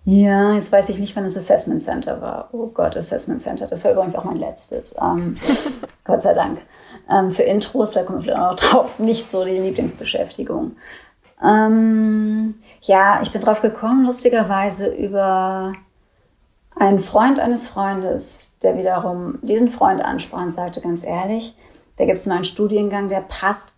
Ja, 0.06 0.54
jetzt 0.54 0.72
weiß 0.72 0.88
ich 0.88 0.98
nicht, 0.98 1.14
wann 1.14 1.24
das 1.24 1.36
Assessment 1.36 1.82
Center 1.82 2.20
war. 2.20 2.48
Oh 2.52 2.66
Gott, 2.68 2.96
Assessment 2.96 3.42
Center. 3.42 3.66
Das 3.66 3.84
war 3.84 3.92
übrigens 3.92 4.16
auch 4.16 4.24
mein 4.24 4.38
letztes. 4.38 4.94
Ähm, 5.00 5.36
Gott 6.04 6.22
sei 6.22 6.32
Dank. 6.32 6.60
Ähm, 7.10 7.30
für 7.30 7.42
Intros, 7.42 7.92
da 7.92 8.02
komme 8.02 8.20
ich 8.20 8.24
vielleicht 8.24 8.40
auch 8.40 8.50
noch 8.50 8.56
drauf, 8.56 8.98
nicht 8.98 9.30
so 9.30 9.44
die 9.44 9.58
Lieblingsbeschäftigung. 9.58 10.76
Ähm, 11.42 12.54
ja, 12.80 13.20
ich 13.22 13.32
bin 13.32 13.42
drauf 13.42 13.60
gekommen, 13.60 14.06
lustigerweise 14.06 14.94
über 14.94 15.74
einen 16.74 17.00
Freund 17.00 17.38
eines 17.38 17.68
Freundes, 17.68 18.56
der 18.62 18.78
wiederum 18.78 19.38
diesen 19.42 19.68
Freund 19.68 20.02
ansprach 20.02 20.42
und 20.42 20.52
sagte, 20.52 20.80
ganz 20.80 21.04
ehrlich, 21.04 21.54
da 21.96 22.04
gibt 22.04 22.18
es 22.18 22.26
einen 22.26 22.36
neuen 22.36 22.44
Studiengang, 22.44 23.08
der 23.08 23.20
passt 23.20 23.74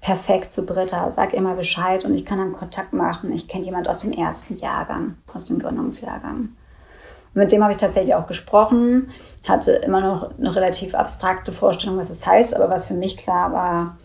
perfekt 0.00 0.52
zu 0.52 0.66
Britta. 0.66 1.10
Sag 1.10 1.32
immer 1.32 1.54
Bescheid 1.54 2.04
und 2.04 2.14
ich 2.14 2.24
kann 2.24 2.38
dann 2.38 2.52
Kontakt 2.52 2.92
machen. 2.92 3.32
Ich 3.32 3.48
kenne 3.48 3.64
jemand 3.64 3.88
aus 3.88 4.00
dem 4.00 4.12
ersten 4.12 4.56
Jahrgang, 4.56 5.16
aus 5.32 5.44
dem 5.46 5.58
Gründungsjahrgang. 5.58 6.36
Und 7.34 7.40
mit 7.40 7.52
dem 7.52 7.62
habe 7.62 7.72
ich 7.72 7.78
tatsächlich 7.78 8.14
auch 8.14 8.26
gesprochen, 8.26 9.10
hatte 9.48 9.72
immer 9.72 10.00
noch 10.00 10.38
eine 10.38 10.54
relativ 10.54 10.94
abstrakte 10.94 11.52
Vorstellung, 11.52 11.98
was 11.98 12.10
es 12.10 12.20
das 12.20 12.26
heißt, 12.26 12.56
aber 12.56 12.68
was 12.68 12.86
für 12.86 12.94
mich 12.94 13.16
klar 13.16 13.52
war, 13.52 13.96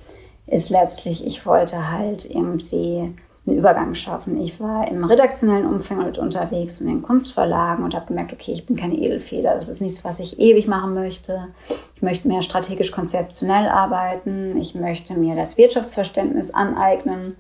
ist 0.45 0.69
letztlich, 0.69 1.25
ich 1.25 1.45
wollte 1.45 1.91
halt 1.91 2.29
irgendwie 2.29 3.13
einen 3.47 3.57
Übergang 3.57 3.93
schaffen. 3.93 4.37
Ich 4.37 4.59
war 4.59 4.87
im 4.89 5.03
redaktionellen 5.03 5.65
Umfeld 5.65 6.17
unterwegs 6.17 6.81
und 6.81 6.89
in 6.89 7.01
Kunstverlagen 7.01 7.83
und 7.83 7.95
habe 7.95 8.07
gemerkt, 8.07 8.33
okay, 8.33 8.51
ich 8.51 8.65
bin 8.65 8.75
keine 8.75 8.95
Edelfeder, 8.95 9.55
das 9.55 9.69
ist 9.69 9.81
nichts, 9.81 10.03
was 10.03 10.19
ich 10.19 10.39
ewig 10.39 10.67
machen 10.67 10.93
möchte. 10.93 11.47
Ich 11.95 12.01
möchte 12.01 12.27
mehr 12.27 12.41
strategisch 12.41 12.91
konzeptionell 12.91 13.69
arbeiten, 13.69 14.57
ich 14.57 14.75
möchte 14.75 15.13
mir 15.15 15.35
das 15.35 15.57
Wirtschaftsverständnis 15.57 16.51
aneignen, 16.51 17.35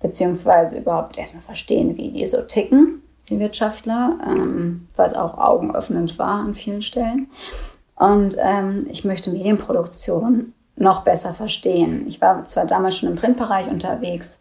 beziehungsweise 0.00 0.78
überhaupt 0.78 1.16
erstmal 1.16 1.44
verstehen, 1.44 1.96
wie 1.96 2.10
die 2.10 2.26
so 2.26 2.42
ticken, 2.42 3.02
die 3.30 3.38
Wirtschaftler, 3.38 4.18
ähm, 4.26 4.86
was 4.96 5.14
auch 5.14 5.38
augenöffnend 5.38 6.18
war 6.18 6.40
an 6.40 6.54
vielen 6.54 6.82
Stellen. 6.82 7.30
Und 7.94 8.36
ähm, 8.38 8.86
ich 8.90 9.04
möchte 9.04 9.30
Medienproduktion 9.30 10.52
noch 10.76 11.02
besser 11.02 11.32
verstehen. 11.32 12.04
Ich 12.06 12.20
war 12.20 12.44
zwar 12.44 12.66
damals 12.66 12.96
schon 12.96 13.08
im 13.08 13.16
Printbereich 13.16 13.68
unterwegs, 13.68 14.40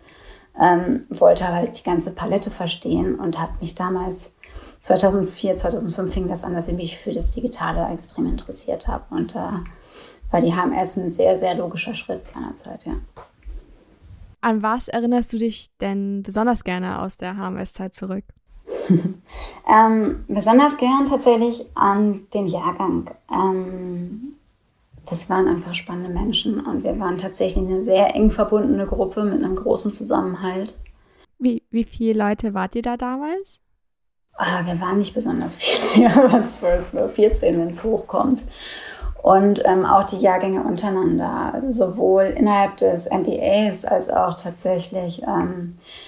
ähm, 0.59 1.01
wollte 1.09 1.47
halt 1.47 1.79
die 1.79 1.83
ganze 1.83 2.13
Palette 2.13 2.51
verstehen 2.51 3.15
und 3.15 3.39
habe 3.39 3.53
mich 3.61 3.75
damals 3.75 4.35
2004, 4.79 5.55
2005 5.55 6.13
fing 6.13 6.27
das 6.27 6.43
an, 6.43 6.53
dass 6.53 6.67
ich 6.67 6.75
mich 6.75 6.97
für 6.97 7.11
das 7.11 7.31
Digitale 7.31 7.91
extrem 7.91 8.27
interessiert 8.27 8.87
habe. 8.87 9.03
Und 9.09 9.33
da 9.35 9.63
äh, 9.63 10.31
war 10.31 10.41
die 10.41 10.53
HMS 10.53 10.97
ein 10.97 11.09
sehr, 11.09 11.37
sehr 11.37 11.55
logischer 11.55 11.95
Schritt 11.95 12.25
seinerzeit, 12.25 12.85
ja. 12.85 12.93
An 14.41 14.61
was 14.61 14.87
erinnerst 14.87 15.33
du 15.33 15.39
dich 15.39 15.71
denn 15.81 16.21
besonders 16.21 16.63
gerne 16.63 17.01
aus 17.01 17.17
der 17.17 17.35
HMS-Zeit 17.35 17.95
zurück? 17.95 18.25
ähm, 19.67 20.25
besonders 20.27 20.77
gern 20.77 21.07
tatsächlich 21.09 21.65
an 21.73 22.27
den 22.33 22.45
Jahrgang. 22.45 23.09
Ähm, 23.31 24.35
das 25.09 25.29
waren 25.29 25.47
einfach 25.47 25.73
spannende 25.73 26.09
Menschen 26.09 26.65
und 26.65 26.83
wir 26.83 26.99
waren 26.99 27.17
tatsächlich 27.17 27.65
eine 27.65 27.81
sehr 27.81 28.15
eng 28.15 28.31
verbundene 28.31 28.85
Gruppe 28.85 29.23
mit 29.23 29.43
einem 29.43 29.55
großen 29.55 29.93
Zusammenhalt. 29.93 30.77
Wie, 31.37 31.63
wie 31.69 31.83
viele 31.83 32.17
Leute 32.17 32.53
wart 32.53 32.75
ihr 32.75 32.81
da 32.81 32.97
damals? 32.97 33.61
Ah, 34.33 34.65
wir 34.65 34.79
waren 34.81 34.97
nicht 34.97 35.13
besonders 35.13 35.55
viele, 35.55 35.95
wir 36.15 36.31
waren 36.31 36.45
zwölf 36.45 36.93
oder 36.93 37.09
14, 37.09 37.59
wenn 37.59 37.69
es 37.69 37.83
hochkommt. 37.83 38.43
Und 39.21 39.61
ähm, 39.65 39.85
auch 39.85 40.05
die 40.05 40.19
Jahrgänge 40.19 40.61
untereinander, 40.61 41.51
also 41.51 41.71
sowohl 41.71 42.25
innerhalb 42.25 42.77
des 42.77 43.09
MBAs 43.09 43.83
als 43.85 44.11
auch 44.11 44.39
tatsächlich 44.39 45.23
ähm, 45.23 45.77
äh, 45.79 46.04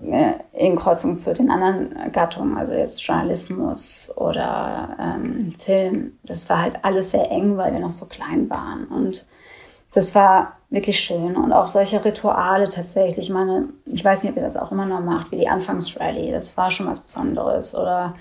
in 0.00 0.76
Kreuzung 0.76 1.18
zu 1.18 1.34
den 1.34 1.50
anderen 1.50 2.12
Gattungen, 2.12 2.56
also 2.56 2.72
jetzt 2.72 3.02
Journalismus 3.02 4.12
oder 4.16 4.96
ähm, 5.00 5.52
Film. 5.58 6.18
Das 6.22 6.48
war 6.48 6.62
halt 6.62 6.76
alles 6.82 7.10
sehr 7.10 7.30
eng, 7.30 7.56
weil 7.56 7.72
wir 7.72 7.80
noch 7.80 7.92
so 7.92 8.06
klein 8.06 8.48
waren. 8.48 8.84
Und 8.86 9.26
das 9.92 10.14
war 10.14 10.56
wirklich 10.70 11.00
schön. 11.00 11.36
Und 11.36 11.52
auch 11.52 11.66
solche 11.66 12.04
Rituale 12.04 12.68
tatsächlich. 12.68 13.26
Ich 13.26 13.32
meine, 13.32 13.68
ich 13.86 14.04
weiß 14.04 14.22
nicht, 14.22 14.32
ob 14.32 14.36
ihr 14.36 14.42
das 14.42 14.56
auch 14.56 14.70
immer 14.70 14.86
noch 14.86 15.00
macht, 15.00 15.32
wie 15.32 15.36
die 15.36 15.48
Anfangsrally. 15.48 16.30
Das 16.30 16.56
war 16.56 16.70
schon 16.70 16.86
was 16.86 17.00
Besonderes. 17.00 17.74
Oder 17.74 18.14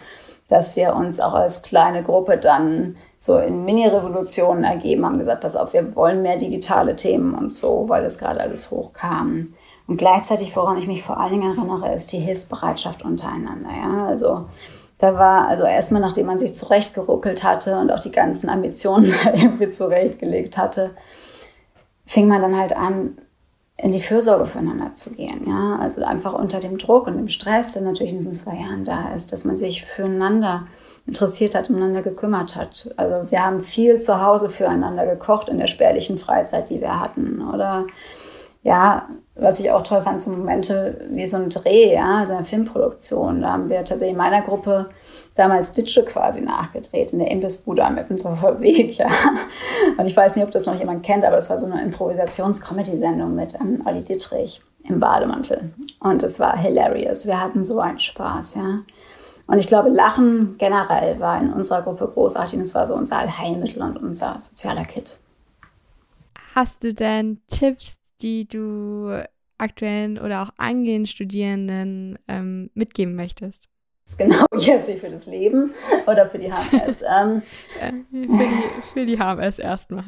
dass 0.50 0.76
wir 0.76 0.96
uns 0.96 1.20
auch 1.20 1.34
als 1.34 1.62
kleine 1.62 2.04
Gruppe 2.04 2.38
dann 2.38 2.96
so 3.18 3.38
in 3.40 3.66
Mini-Revolutionen 3.66 4.64
ergeben 4.64 5.06
haben, 5.06 5.18
gesagt, 5.18 5.42
pass 5.42 5.56
auf, 5.56 5.74
wir 5.74 5.96
wollen 5.96 6.22
mehr 6.22 6.38
digitale 6.38 6.96
Themen 6.96 7.36
und 7.36 7.52
so, 7.52 7.90
weil 7.90 8.04
das 8.04 8.18
gerade 8.18 8.40
alles 8.40 8.72
hochkam. 8.72 9.50
Und 9.88 9.98
gleichzeitig, 9.98 10.56
woran 10.56 10.78
ich 10.78 10.88
mich 10.88 11.02
vor 11.02 11.18
allen 11.18 11.32
Dingen 11.32 11.58
erinnere, 11.58 11.94
ist 11.94 12.12
die 12.12 12.20
Hilfsbereitschaft 12.20 13.04
untereinander. 13.04 13.70
Ja? 13.70 14.06
Also 14.06 14.46
da 15.00 15.16
war, 15.16 15.48
also 15.48 15.64
erstmal 15.64 16.02
nachdem 16.02 16.26
man 16.26 16.40
sich 16.40 16.54
zurechtgeruckelt 16.54 17.44
hatte 17.44 17.80
und 17.80 17.92
auch 17.92 18.00
die 18.00 18.12
ganzen 18.12 18.50
Ambitionen 18.50 19.14
irgendwie 19.34 19.70
zurechtgelegt 19.70 20.58
hatte, 20.58 20.92
fing 22.06 22.28
man 22.28 22.42
dann 22.42 22.58
halt 22.58 22.76
an, 22.76 23.18
in 23.78 23.92
die 23.92 24.02
Fürsorge 24.02 24.46
füreinander 24.46 24.94
zu 24.94 25.12
gehen. 25.12 25.48
Ja? 25.48 25.78
Also 25.80 26.04
einfach 26.04 26.34
unter 26.34 26.60
dem 26.60 26.78
Druck 26.78 27.08
und 27.08 27.16
dem 27.16 27.30
Stress, 27.30 27.74
der 27.74 27.84
natürlich 27.84 28.12
in 28.12 28.20
diesen 28.20 28.36
zwei 28.36 28.56
Jahren 28.56 28.84
da 28.84 29.14
ist, 29.14 29.32
dass 29.32 29.46
man 29.46 29.56
sich 29.56 29.86
füreinander 29.86 30.68
interessiert 31.06 31.56
hat, 31.56 31.70
umeinander 31.70 32.02
gekümmert 32.02 32.58
hat. 32.58 32.94
Also 32.98 33.32
wir 33.32 33.46
haben 33.46 33.62
viel 33.62 34.00
zu 34.00 34.22
Hause 34.22 34.50
füreinander 34.50 35.06
gekocht 35.06 35.48
in 35.48 35.58
der 35.58 35.68
spärlichen 35.68 36.18
Freizeit, 36.18 36.70
die 36.70 36.82
wir 36.82 37.00
hatten. 37.00 37.42
Oder 37.48 37.86
ja, 38.68 39.08
was 39.36 39.62
ich 39.62 39.72
auch 39.72 39.82
toll 39.82 40.02
fand, 40.02 40.20
so 40.20 40.30
Momente 40.30 41.08
wie 41.10 41.26
so 41.26 41.38
ein 41.38 41.50
Dreh, 41.50 41.94
ja, 41.94 42.26
so 42.28 42.34
eine 42.34 42.44
Filmproduktion. 42.44 43.42
Da 43.42 43.54
haben 43.54 43.70
wir 43.70 43.78
tatsächlich 43.78 44.12
in 44.12 44.18
meiner 44.18 44.42
Gruppe 44.42 44.90
damals 45.36 45.72
Ditsche 45.72 46.04
quasi 46.04 46.42
nachgedreht 46.42 47.14
in 47.14 47.20
der 47.20 47.32
Imbissbude 47.32 47.86
am 47.86 47.98
Eppendorfer 47.98 48.60
Weg, 48.60 48.98
ja. 48.98 49.08
Und 49.98 50.06
ich 50.06 50.18
weiß 50.18 50.36
nicht, 50.36 50.44
ob 50.44 50.52
das 50.52 50.66
noch 50.66 50.78
jemand 50.78 51.04
kennt, 51.04 51.24
aber 51.24 51.38
es 51.38 51.50
war 51.50 51.58
so 51.58 51.66
eine 51.66 51.82
Improvisations-Comedy-Sendung 51.82 53.36
mit 53.36 53.56
ähm, 53.56 53.82
Olli 53.86 54.04
Dittrich 54.04 54.62
im 54.84 55.00
Bademantel. 55.00 55.72
Und 56.02 56.22
es 56.24 56.38
war 56.42 56.58
hilarious. 56.58 57.26
Wir 57.26 57.40
hatten 57.40 57.64
so 57.64 57.80
einen 57.80 58.00
Spaß, 58.00 58.56
ja. 58.56 58.80
Und 59.46 59.60
ich 59.60 59.68
glaube, 59.68 59.88
Lachen 59.88 60.56
generell 60.58 61.22
war 61.22 61.40
in 61.40 61.54
unserer 61.54 61.84
Gruppe 61.84 62.12
großartig. 62.14 62.56
Und 62.56 62.64
es 62.64 62.76
war 62.76 62.86
so 62.86 62.96
unser 62.96 63.20
Allheilmittel 63.20 63.82
und 63.82 63.96
unser 63.96 64.36
sozialer 64.42 64.84
Kit. 64.84 65.20
Hast 66.54 66.84
du 66.84 66.94
denn 66.94 67.40
Tipps, 67.48 67.98
die 68.22 68.48
du 68.48 69.24
aktuellen 69.58 70.20
oder 70.20 70.44
auch 70.44 70.50
angehenden 70.58 71.08
Studierenden 71.08 72.20
ähm, 72.28 72.70
mitgeben 72.74 73.16
möchtest? 73.16 73.70
Das 74.04 74.14
ist 74.14 74.18
genau, 74.20 74.46
Jessie, 74.58 74.98
für 74.98 75.10
das 75.10 75.26
Leben 75.26 75.74
oder 76.06 76.30
für 76.30 76.40
die 76.40 76.52
HMS? 76.52 77.04
ähm, 77.20 77.42
äh, 77.80 77.92
für, 78.12 78.28
die, 78.28 78.94
für 78.94 79.06
die 79.06 79.18
HMS 79.18 79.60
erstmal. 79.60 80.06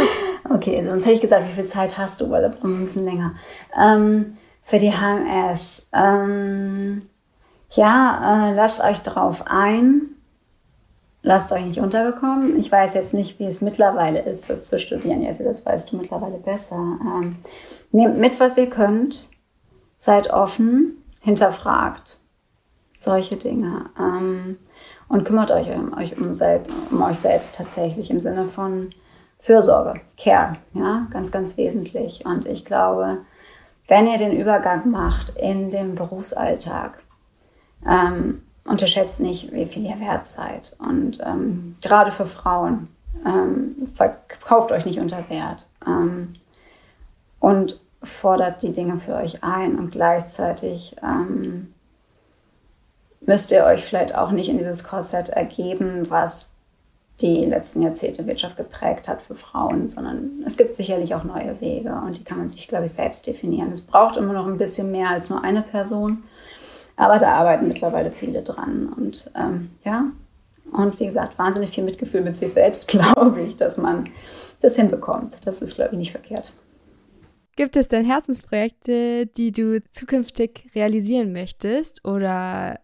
okay, 0.50 0.82
sonst 0.88 1.04
hätte 1.04 1.16
ich 1.16 1.20
gesagt, 1.20 1.48
wie 1.48 1.52
viel 1.52 1.66
Zeit 1.66 1.98
hast 1.98 2.20
du, 2.20 2.30
weil 2.30 2.42
da 2.42 2.48
brauchen 2.48 2.70
wir 2.70 2.78
ein 2.78 2.84
bisschen 2.84 3.04
länger. 3.04 3.34
Ähm, 3.78 4.36
für 4.62 4.78
die 4.78 4.92
HMS, 4.92 5.90
ähm, 5.92 7.02
ja, 7.72 8.50
äh, 8.50 8.54
lasst 8.54 8.82
euch 8.82 9.00
drauf 9.00 9.44
ein. 9.46 10.11
Lasst 11.22 11.52
euch 11.52 11.64
nicht 11.64 11.80
unterbekommen. 11.80 12.58
Ich 12.58 12.70
weiß 12.70 12.94
jetzt 12.94 13.14
nicht, 13.14 13.38
wie 13.38 13.46
es 13.46 13.60
mittlerweile 13.60 14.22
ist, 14.22 14.50
das 14.50 14.68
zu 14.68 14.80
studieren. 14.80 15.22
Jessie, 15.22 15.44
das 15.44 15.64
weißt 15.64 15.92
du 15.92 15.96
mittlerweile 15.96 16.38
besser. 16.38 16.76
Ähm, 16.76 17.36
nehmt 17.92 18.18
mit, 18.18 18.40
was 18.40 18.58
ihr 18.58 18.68
könnt. 18.68 19.28
Seid 19.96 20.30
offen, 20.32 21.04
hinterfragt 21.20 22.18
solche 22.98 23.36
Dinge. 23.36 23.90
Ähm, 23.98 24.56
und 25.08 25.24
kümmert 25.24 25.50
euch 25.50 25.68
um 25.70 25.96
euch, 25.96 26.16
um, 26.16 26.30
um 26.90 27.02
euch 27.02 27.18
selbst 27.18 27.56
tatsächlich 27.56 28.10
im 28.10 28.18
Sinne 28.18 28.46
von 28.46 28.94
Fürsorge, 29.38 30.00
Care, 30.16 30.56
ja, 30.72 31.06
ganz, 31.10 31.32
ganz 31.32 31.56
wesentlich. 31.56 32.24
Und 32.24 32.46
ich 32.46 32.64
glaube, 32.64 33.18
wenn 33.88 34.06
ihr 34.06 34.18
den 34.18 34.32
Übergang 34.32 34.90
macht 34.90 35.36
in 35.36 35.70
den 35.70 35.96
Berufsalltag, 35.96 37.02
ähm, 37.86 38.42
unterschätzt 38.64 39.20
nicht, 39.20 39.52
wie 39.52 39.66
viel 39.66 39.84
ihr 39.84 40.00
wert 40.00 40.26
seid. 40.26 40.76
Und 40.78 41.18
ähm, 41.24 41.74
gerade 41.82 42.12
für 42.12 42.26
Frauen, 42.26 42.88
ähm, 43.26 43.88
verkauft 43.92 44.72
euch 44.72 44.84
nicht 44.84 45.00
unter 45.00 45.28
Wert. 45.28 45.68
Ähm, 45.86 46.34
und 47.40 47.80
fordert 48.02 48.62
die 48.62 48.72
Dinge 48.72 48.98
für 48.98 49.14
euch 49.14 49.44
ein 49.44 49.78
und 49.78 49.90
gleichzeitig 49.90 50.96
ähm, 51.02 51.72
müsst 53.20 53.52
ihr 53.52 53.64
euch 53.64 53.84
vielleicht 53.84 54.14
auch 54.14 54.32
nicht 54.32 54.48
in 54.48 54.58
dieses 54.58 54.84
Korsett 54.84 55.28
ergeben, 55.28 56.10
was 56.10 56.52
die 57.20 57.44
letzten 57.44 57.82
Jahrzehnte 57.82 58.26
Wirtschaft 58.26 58.56
geprägt 58.56 59.06
hat 59.06 59.22
für 59.22 59.36
Frauen, 59.36 59.88
sondern 59.88 60.42
es 60.44 60.56
gibt 60.56 60.74
sicherlich 60.74 61.14
auch 61.14 61.22
neue 61.22 61.60
Wege 61.60 61.92
und 62.04 62.18
die 62.18 62.24
kann 62.24 62.38
man 62.38 62.48
sich, 62.48 62.66
glaube 62.66 62.86
ich, 62.86 62.92
selbst 62.92 63.26
definieren. 63.26 63.70
Es 63.70 63.82
braucht 63.82 64.16
immer 64.16 64.32
noch 64.32 64.46
ein 64.46 64.58
bisschen 64.58 64.90
mehr 64.90 65.10
als 65.10 65.30
nur 65.30 65.44
eine 65.44 65.62
Person, 65.62 66.24
aber 66.96 67.18
da 67.18 67.32
arbeiten 67.32 67.68
mittlerweile 67.68 68.10
viele 68.10 68.42
dran 68.42 68.92
und 68.96 69.30
ähm, 69.34 69.70
ja, 69.84 70.12
und 70.72 70.98
wie 71.00 71.06
gesagt, 71.06 71.38
wahnsinnig 71.38 71.70
viel 71.70 71.84
Mitgefühl 71.84 72.22
mit 72.22 72.36
sich 72.36 72.52
selbst, 72.52 72.88
glaube 72.88 73.42
ich, 73.42 73.56
dass 73.56 73.78
man 73.78 74.08
das 74.60 74.76
hinbekommt. 74.76 75.46
Das 75.46 75.60
ist, 75.60 75.74
glaube 75.74 75.92
ich, 75.92 75.98
nicht 75.98 76.12
verkehrt. 76.12 76.52
Gibt 77.56 77.76
es 77.76 77.88
denn 77.88 78.04
Herzensprojekte, 78.04 79.26
die 79.26 79.52
du 79.52 79.82
zukünftig 79.90 80.70
realisieren 80.74 81.32
möchtest 81.32 82.04
oder 82.04 82.80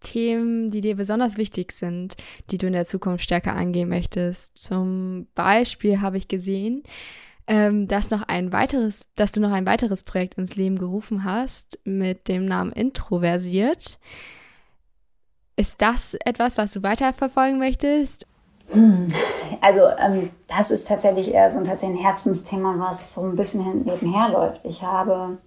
Themen, 0.00 0.70
die 0.70 0.80
dir 0.80 0.96
besonders 0.96 1.36
wichtig 1.36 1.72
sind, 1.72 2.14
die 2.50 2.58
du 2.58 2.66
in 2.66 2.72
der 2.72 2.84
Zukunft 2.84 3.24
stärker 3.24 3.54
angehen 3.54 3.88
möchtest? 3.88 4.56
Zum 4.58 5.26
Beispiel 5.34 6.00
habe 6.00 6.18
ich 6.18 6.28
gesehen, 6.28 6.84
ähm, 7.46 7.88
dass 7.88 8.10
noch 8.10 8.22
ein 8.22 8.52
weiteres, 8.52 9.04
dass 9.16 9.32
du 9.32 9.40
noch 9.40 9.52
ein 9.52 9.66
weiteres 9.66 10.02
Projekt 10.02 10.34
ins 10.34 10.56
Leben 10.56 10.78
gerufen 10.78 11.24
hast 11.24 11.78
mit 11.84 12.28
dem 12.28 12.44
Namen 12.44 12.72
Introversiert. 12.72 13.98
Ist 15.56 15.82
das 15.82 16.14
etwas, 16.24 16.58
was 16.58 16.72
du 16.72 16.82
weiterverfolgen 16.82 17.58
möchtest? 17.58 18.26
Hm. 18.70 19.08
Also 19.60 19.82
ähm, 19.98 20.30
das 20.48 20.70
ist 20.70 20.88
tatsächlich 20.88 21.32
eher 21.32 21.50
so 21.50 21.58
ein, 21.58 21.64
tatsächlich 21.64 21.98
ein 21.98 22.04
Herzensthema, 22.04 22.74
was 22.78 23.14
so 23.14 23.22
ein 23.22 23.36
bisschen 23.36 23.84
nebenher 23.84 24.30
läuft. 24.30 24.64
Ich 24.64 24.82
habe, 24.82 25.38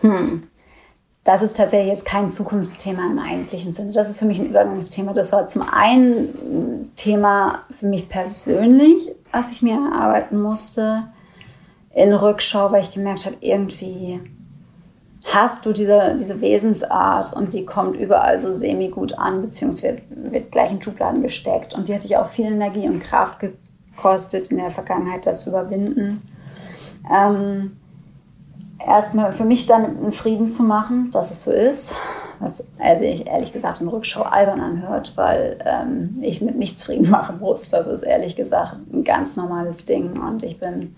hm, 0.00 0.48
das 1.24 1.42
ist 1.42 1.56
tatsächlich 1.56 1.88
jetzt 1.88 2.04
kein 2.04 2.30
Zukunftsthema 2.30 3.06
im 3.06 3.18
eigentlichen 3.18 3.72
Sinne. 3.72 3.92
Das 3.92 4.08
ist 4.08 4.18
für 4.18 4.24
mich 4.24 4.38
ein 4.38 4.46
Übergangsthema. 4.46 5.12
Das 5.12 5.32
war 5.32 5.46
zum 5.46 5.62
einen 5.62 6.92
Thema 6.96 7.62
für 7.70 7.86
mich 7.86 8.08
persönlich, 8.08 9.14
was 9.32 9.50
ich 9.52 9.62
mir 9.62 9.74
erarbeiten 9.74 10.40
musste 10.40 11.04
in 11.94 12.12
Rückschau, 12.12 12.70
weil 12.72 12.82
ich 12.82 12.92
gemerkt 12.92 13.26
habe, 13.26 13.36
irgendwie 13.40 14.20
hast 15.24 15.66
du 15.66 15.72
diese, 15.72 16.16
diese 16.18 16.40
Wesensart 16.40 17.32
und 17.32 17.52
die 17.54 17.66
kommt 17.66 17.96
überall 17.96 18.40
so 18.40 18.50
semi-gut 18.50 19.18
an, 19.18 19.42
beziehungsweise 19.42 20.00
wird, 20.08 20.50
gleich 20.50 20.70
in 20.70 20.82
Schubladen 20.82 21.22
gesteckt. 21.22 21.74
Und 21.74 21.88
die 21.88 21.94
hatte 21.94 22.06
ich 22.06 22.16
auch 22.16 22.28
viel 22.28 22.46
Energie 22.46 22.88
und 22.88 23.00
Kraft 23.00 23.38
gekostet 23.40 24.48
in 24.48 24.56
der 24.56 24.70
Vergangenheit, 24.70 25.26
das 25.26 25.44
zu 25.44 25.50
überwinden. 25.50 26.22
Ähm, 27.12 27.76
erstmal 28.84 29.32
für 29.32 29.44
mich 29.44 29.66
dann 29.66 29.84
einen 29.84 30.12
Frieden 30.12 30.50
zu 30.50 30.62
machen, 30.62 31.10
dass 31.12 31.30
es 31.30 31.44
so 31.44 31.52
ist. 31.52 31.94
Was 32.40 32.66
also 32.78 33.04
ich 33.04 33.26
ehrlich 33.26 33.52
gesagt 33.52 33.80
in 33.80 33.88
Rückschau 33.88 34.22
albern 34.22 34.60
anhört, 34.60 35.12
weil 35.16 35.58
ähm, 35.64 36.14
ich 36.22 36.40
mit 36.40 36.56
nichts 36.56 36.82
Frieden 36.82 37.10
machen 37.10 37.38
muss. 37.38 37.68
Das 37.68 37.86
ist 37.86 38.02
ehrlich 38.02 38.34
gesagt 38.34 38.76
ein 38.92 39.04
ganz 39.04 39.36
normales 39.36 39.84
Ding. 39.84 40.18
Und 40.20 40.42
ich 40.42 40.58
bin 40.58 40.96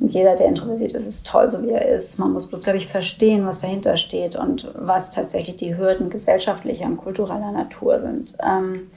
jeder, 0.00 0.34
der 0.34 0.46
introversiert 0.46 0.92
ist, 0.92 1.06
ist 1.06 1.26
toll, 1.26 1.50
so 1.50 1.62
wie 1.62 1.70
er 1.70 1.88
ist. 1.88 2.18
Man 2.18 2.32
muss 2.32 2.48
bloß, 2.48 2.64
glaube 2.64 2.78
ich, 2.78 2.86
verstehen, 2.86 3.46
was 3.46 3.60
dahinter 3.60 3.96
steht 3.96 4.36
und 4.36 4.70
was 4.74 5.10
tatsächlich 5.10 5.56
die 5.56 5.76
Hürden 5.76 6.10
gesellschaftlicher 6.10 6.86
und 6.86 6.98
kultureller 6.98 7.52
Natur 7.52 8.00
sind. 8.00 8.36
Ähm, 8.40 8.90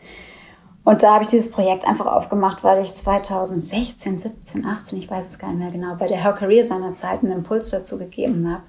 und 0.83 1.03
da 1.03 1.13
habe 1.13 1.23
ich 1.23 1.29
dieses 1.29 1.51
Projekt 1.51 1.85
einfach 1.85 2.07
aufgemacht, 2.07 2.63
weil 2.63 2.81
ich 2.81 2.93
2016, 2.93 4.17
17, 4.17 4.65
18, 4.65 4.97
ich 4.97 5.09
weiß 5.09 5.27
es 5.27 5.39
gar 5.39 5.49
nicht 5.49 5.59
mehr 5.59 5.71
genau, 5.71 5.95
bei 5.95 6.07
der 6.07 6.21
Her 6.21 6.33
Career 6.33 6.65
seiner 6.65 6.95
Zeit 6.95 7.23
einen 7.23 7.31
Impuls 7.31 7.69
dazu 7.69 7.99
gegeben 7.99 8.49
habe. 8.49 8.63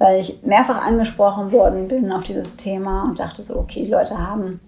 Weil 0.00 0.18
ich 0.18 0.42
mehrfach 0.42 0.84
angesprochen 0.84 1.52
worden 1.52 1.86
bin 1.86 2.10
auf 2.10 2.24
dieses 2.24 2.56
Thema 2.56 3.04
und 3.04 3.20
dachte 3.20 3.44
so, 3.44 3.56
okay, 3.56 3.84
die 3.84 3.90
Leute 3.90 4.18
haben, 4.18 4.58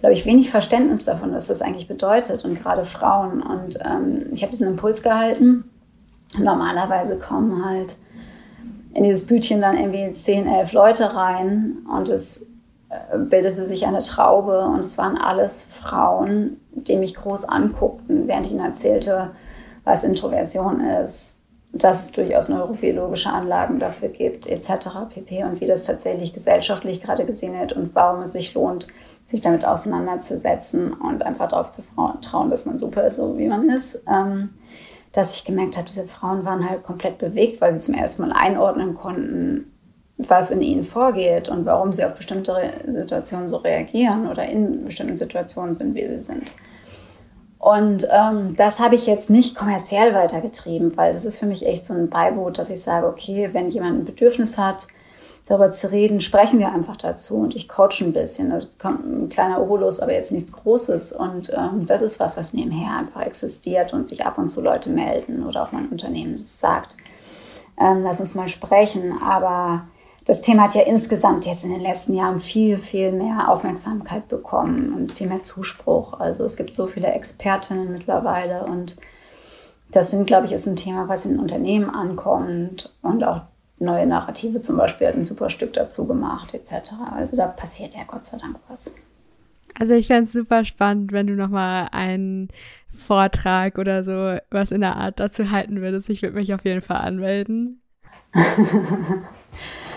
glaube 0.00 0.14
ich, 0.14 0.26
wenig 0.26 0.50
Verständnis 0.50 1.04
davon, 1.04 1.32
was 1.32 1.46
das 1.46 1.62
eigentlich 1.62 1.86
bedeutet 1.86 2.44
und 2.44 2.60
gerade 2.60 2.84
Frauen. 2.84 3.40
Und 3.40 3.78
ähm, 3.84 4.26
ich 4.32 4.42
habe 4.42 4.50
diesen 4.50 4.68
Impuls 4.68 5.02
gehalten 5.02 5.64
Normalerweise 6.36 7.18
kommen 7.18 7.64
halt 7.64 7.96
in 8.94 9.04
dieses 9.04 9.26
Bütchen 9.26 9.60
dann 9.60 9.78
irgendwie 9.78 10.12
10, 10.12 10.46
11 10.46 10.72
Leute 10.72 11.14
rein 11.14 11.78
und 11.90 12.08
es 12.08 12.50
äh, 12.90 13.16
bildete 13.16 13.66
sich 13.66 13.86
eine 13.86 14.00
Traube 14.00 14.66
und 14.66 14.80
es 14.80 14.98
waren 14.98 15.16
alles 15.16 15.64
Frauen, 15.64 16.60
die 16.72 16.96
mich 16.96 17.14
groß 17.14 17.44
anguckten, 17.46 18.28
während 18.28 18.46
ich 18.46 18.52
ihnen 18.52 18.64
erzählte, 18.64 19.30
was 19.84 20.04
Introversion 20.04 20.80
ist, 20.80 21.37
dass 21.72 22.06
es 22.06 22.12
durchaus 22.12 22.48
neurobiologische 22.48 23.30
Anlagen 23.30 23.78
dafür 23.78 24.08
gibt, 24.08 24.46
etc. 24.46 24.88
pp. 25.12 25.44
und 25.44 25.60
wie 25.60 25.66
das 25.66 25.84
tatsächlich 25.84 26.32
gesellschaftlich 26.32 27.00
gerade 27.00 27.24
gesehen 27.24 27.58
wird 27.58 27.72
und 27.72 27.94
warum 27.94 28.22
es 28.22 28.32
sich 28.32 28.54
lohnt, 28.54 28.88
sich 29.26 29.42
damit 29.42 29.66
auseinanderzusetzen 29.66 30.94
und 30.94 31.22
einfach 31.22 31.48
darauf 31.48 31.70
zu 31.70 31.82
trauen, 32.22 32.50
dass 32.50 32.64
man 32.64 32.78
super 32.78 33.04
ist, 33.04 33.16
so 33.16 33.36
wie 33.36 33.46
man 33.46 33.68
ist. 33.68 34.02
Ähm, 34.08 34.50
dass 35.12 35.34
ich 35.34 35.44
gemerkt 35.44 35.76
habe, 35.76 35.86
diese 35.86 36.06
Frauen 36.06 36.44
waren 36.44 36.68
halt 36.68 36.84
komplett 36.84 37.18
bewegt, 37.18 37.60
weil 37.60 37.74
sie 37.74 37.92
zum 37.92 37.94
ersten 37.94 38.22
Mal 38.22 38.32
einordnen 38.32 38.94
konnten, 38.94 39.72
was 40.16 40.50
in 40.50 40.60
ihnen 40.60 40.84
vorgeht 40.84 41.48
und 41.48 41.64
warum 41.64 41.92
sie 41.92 42.04
auf 42.04 42.14
bestimmte 42.14 42.72
Situationen 42.86 43.48
so 43.48 43.56
reagieren 43.56 44.26
oder 44.28 44.46
in 44.46 44.84
bestimmten 44.84 45.16
Situationen 45.16 45.74
sind, 45.74 45.94
wie 45.94 46.06
sie 46.06 46.20
sind. 46.20 46.54
Und 47.58 48.06
ähm, 48.12 48.54
das 48.56 48.78
habe 48.78 48.94
ich 48.94 49.06
jetzt 49.06 49.30
nicht 49.30 49.56
kommerziell 49.56 50.14
weitergetrieben, 50.14 50.96
weil 50.96 51.12
das 51.12 51.24
ist 51.24 51.38
für 51.38 51.46
mich 51.46 51.66
echt 51.66 51.84
so 51.84 51.92
ein 51.92 52.08
Beiboot, 52.08 52.58
dass 52.58 52.70
ich 52.70 52.80
sage, 52.80 53.06
okay, 53.06 53.50
wenn 53.52 53.70
jemand 53.70 53.98
ein 53.98 54.04
Bedürfnis 54.04 54.58
hat, 54.58 54.86
darüber 55.46 55.70
zu 55.70 55.90
reden, 55.90 56.20
sprechen 56.20 56.58
wir 56.58 56.72
einfach 56.72 56.96
dazu 56.96 57.38
und 57.38 57.56
ich 57.56 57.68
coache 57.68 58.02
ein 58.02 58.12
bisschen. 58.12 58.50
Da 58.50 58.60
kommt 58.78 59.04
ein 59.04 59.28
kleiner 59.28 59.60
Obolus, 59.60 59.98
aber 59.98 60.12
jetzt 60.12 60.30
nichts 60.30 60.52
Großes. 60.52 61.12
Und 61.12 61.50
ähm, 61.52 61.86
das 61.86 62.02
ist 62.02 62.20
was, 62.20 62.36
was 62.36 62.52
nebenher 62.52 62.96
einfach 62.96 63.22
existiert 63.22 63.92
und 63.92 64.06
sich 64.06 64.26
ab 64.26 64.38
und 64.38 64.48
zu 64.48 64.60
Leute 64.60 64.90
melden 64.90 65.44
oder 65.44 65.62
auch 65.62 65.72
mein 65.72 65.88
Unternehmen 65.88 66.36
das 66.38 66.60
sagt. 66.60 66.96
Ähm, 67.80 68.02
lass 68.02 68.20
uns 68.20 68.34
mal 68.34 68.48
sprechen. 68.48 69.20
Aber 69.22 69.86
das 70.28 70.42
Thema 70.42 70.64
hat 70.64 70.74
ja 70.74 70.82
insgesamt 70.82 71.46
jetzt 71.46 71.64
in 71.64 71.70
den 71.70 71.80
letzten 71.80 72.12
Jahren 72.12 72.42
viel, 72.42 72.76
viel 72.76 73.12
mehr 73.12 73.48
Aufmerksamkeit 73.48 74.28
bekommen 74.28 74.92
und 74.92 75.10
viel 75.10 75.26
mehr 75.26 75.40
Zuspruch. 75.40 76.20
Also 76.20 76.44
es 76.44 76.58
gibt 76.58 76.74
so 76.74 76.86
viele 76.86 77.10
Expertinnen 77.10 77.90
mittlerweile 77.90 78.66
und 78.66 78.98
das 79.90 80.10
sind, 80.10 80.26
glaube 80.26 80.44
ich, 80.44 80.52
ist 80.52 80.66
ein 80.66 80.76
Thema, 80.76 81.08
was 81.08 81.24
in 81.24 81.40
Unternehmen 81.40 81.88
ankommt 81.88 82.94
und 83.00 83.24
auch 83.24 83.40
neue 83.78 84.06
Narrative 84.06 84.60
zum 84.60 84.76
Beispiel 84.76 85.06
hat 85.06 85.14
ein 85.14 85.24
super 85.24 85.48
Stück 85.48 85.72
dazu 85.72 86.06
gemacht, 86.06 86.52
etc. 86.52 86.92
Also 87.10 87.38
da 87.38 87.46
passiert 87.46 87.94
ja 87.94 88.02
Gott 88.06 88.26
sei 88.26 88.36
Dank 88.36 88.58
was. 88.68 88.94
Also 89.78 89.94
ich 89.94 90.08
fände 90.08 90.24
es 90.24 90.32
super 90.34 90.66
spannend, 90.66 91.10
wenn 91.12 91.26
du 91.26 91.36
nochmal 91.36 91.88
einen 91.92 92.48
Vortrag 92.90 93.78
oder 93.78 94.04
so 94.04 94.36
was 94.50 94.72
in 94.72 94.82
der 94.82 94.96
Art 94.96 95.20
dazu 95.20 95.50
halten 95.50 95.80
würdest. 95.80 96.10
Ich 96.10 96.20
würde 96.20 96.36
mich 96.36 96.52
auf 96.52 96.66
jeden 96.66 96.82
Fall 96.82 96.98
anmelden. 96.98 97.80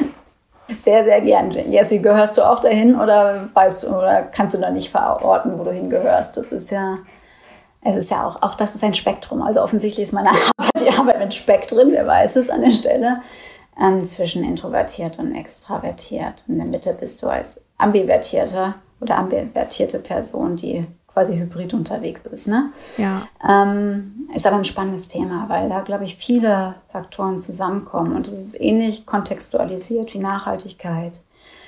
sehr, 0.78 1.04
sehr 1.04 1.22
gern. 1.22 1.52
Jessie, 1.52 2.02
gehörst 2.02 2.38
du 2.38 2.44
auch 2.44 2.60
dahin 2.60 3.00
oder 3.00 3.50
weißt 3.54 3.88
oder 3.88 4.24
kannst 4.24 4.56
du 4.56 4.60
da 4.60 4.70
nicht 4.70 4.90
verorten, 4.90 5.58
wo 5.58 5.64
du 5.64 5.72
hingehörst? 5.72 6.38
Das 6.38 6.52
ist 6.52 6.72
ja, 6.72 7.00
es 7.84 7.96
ist 7.96 8.12
ja 8.12 8.26
auch, 8.26 8.42
auch 8.42 8.56
das 8.56 8.76
ist 8.76 8.84
ein 8.84 8.94
Spektrum. 8.94 9.42
Also 9.42 9.62
offensichtlich 9.62 10.04
ist 10.04 10.14
meine 10.14 10.30
Arbeit 10.58 10.72
die 10.80 10.92
Arbeit 10.92 11.20
mit 11.20 11.34
Spektren, 11.34 11.92
wer 11.92 12.08
weiß 12.08 12.36
es 12.36 12.50
an 12.50 12.62
der 12.62 12.72
Stelle 12.72 13.18
ähm, 13.80 14.06
zwischen 14.06 14.44
introvertiert 14.44 15.20
und 15.20 15.36
extravertiert. 15.36 16.44
In 16.48 16.58
der 16.58 16.68
Mitte 16.68 16.96
bist 17.00 17.24
du 17.24 17.28
als 17.28 17.62
ambivertierte 17.78 18.76
oder 19.00 19.18
ambivertierte 19.18 20.00
Person, 20.00 20.56
die 20.56 20.86
quasi 21.14 21.38
hybrid 21.38 21.74
unterwegs 21.74 22.22
ist. 22.26 22.48
Ne? 22.48 22.72
Ja. 22.98 23.28
Ähm, 23.48 24.30
ist 24.34 24.48
aber 24.48 24.58
ein 24.58 24.66
spannendes 24.66 25.08
Thema, 25.08 25.46
weil 25.50 25.70
da, 25.70 25.82
glaube 25.82 26.06
ich, 26.06 26.16
viele 26.16 26.76
Faktoren 26.92 27.40
zusammenkommen. 27.40 28.16
Und 28.16 28.28
es 28.28 28.34
ist 28.34 28.60
ähnlich 28.60 29.06
kontextualisiert 29.06 30.14
wie 30.14 30.20
Nachhaltigkeit, 30.20 31.22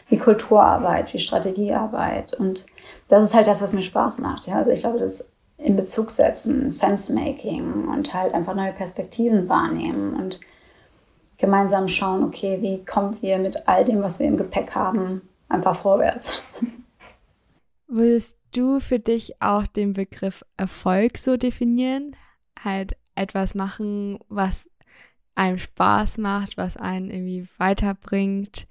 wie 0.08 0.18
Kulturarbeit, 0.18 1.14
wie 1.14 1.20
Strategiearbeit. 1.20 2.34
Und 2.34 2.66
das 3.10 3.24
ist 3.24 3.34
halt 3.34 3.48
das, 3.48 3.62
was 3.62 3.74
mir 3.74 3.84
Spaß 3.84 4.20
macht. 4.20 4.48
Ja? 4.48 4.56
Also 4.56 4.72
ich 4.72 4.80
glaube, 4.80 5.00
das 5.00 5.30
in 5.58 5.76
Bezug 5.76 6.12
setzen, 6.12 6.72
Sense-Making 6.72 7.88
und 7.88 8.14
halt 8.14 8.34
einfach 8.34 8.56
neue 8.56 8.74
Perspektiven 8.74 9.48
wahrnehmen 9.48 10.14
und 10.16 10.40
gemeinsam 11.38 11.88
schauen, 11.88 12.24
okay, 12.24 12.60
wie 12.62 12.84
kommen 12.86 13.18
wir 13.22 13.38
mit 13.38 13.68
all 13.68 13.86
dem, 13.86 14.02
was 14.02 14.20
wir 14.20 14.28
im 14.28 14.38
Gepäck 14.38 14.76
haben, 14.76 15.22
einfach 15.50 15.76
vorwärts. 15.76 16.44
Würdest 17.96 18.38
du 18.54 18.80
für 18.80 18.98
dich 18.98 19.40
auch 19.40 19.68
den 19.68 19.94
Begriff 19.94 20.44
Erfolg 20.58 21.20
so 21.20 21.38
definieren? 21.38 22.16
Halt 22.60 22.98
etwas 23.14 23.54
machen, 23.54 24.18
was 24.30 24.68
einem 25.36 25.60
Spaß 25.60 26.18
macht, 26.18 26.58
was 26.58 26.76
einen 26.76 27.12
irgendwie 27.12 27.48
weiterbringt, 27.60 28.66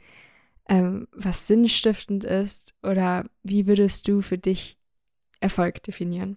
ähm, 0.68 1.06
was 1.12 1.46
sinnstiftend 1.46 2.24
ist? 2.24 2.74
Oder 2.82 3.26
wie 3.44 3.68
würdest 3.68 4.08
du 4.08 4.22
für 4.22 4.38
dich 4.38 4.76
Erfolg 5.38 5.84
definieren? 5.84 6.36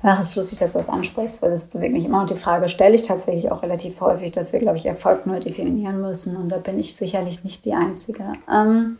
Ach, 0.00 0.20
es 0.20 0.30
ist 0.30 0.36
lustig, 0.36 0.60
dass 0.60 0.74
du 0.74 0.78
das 0.78 0.88
ansprichst, 0.88 1.42
weil 1.42 1.50
das 1.50 1.70
bewegt 1.70 1.94
mich 1.94 2.04
immer. 2.04 2.20
Und 2.20 2.30
die 2.30 2.36
Frage 2.36 2.68
stelle 2.68 2.94
ich 2.94 3.02
tatsächlich 3.02 3.50
auch 3.50 3.64
relativ 3.64 4.00
häufig, 4.00 4.30
dass 4.30 4.52
wir, 4.52 4.60
glaube 4.60 4.76
ich, 4.76 4.86
Erfolg 4.86 5.26
neu 5.26 5.40
definieren 5.40 6.00
müssen. 6.00 6.36
Und 6.36 6.50
da 6.50 6.58
bin 6.58 6.78
ich 6.78 6.94
sicherlich 6.94 7.42
nicht 7.42 7.64
die 7.64 7.74
Einzige. 7.74 8.34
Ähm, 8.48 8.98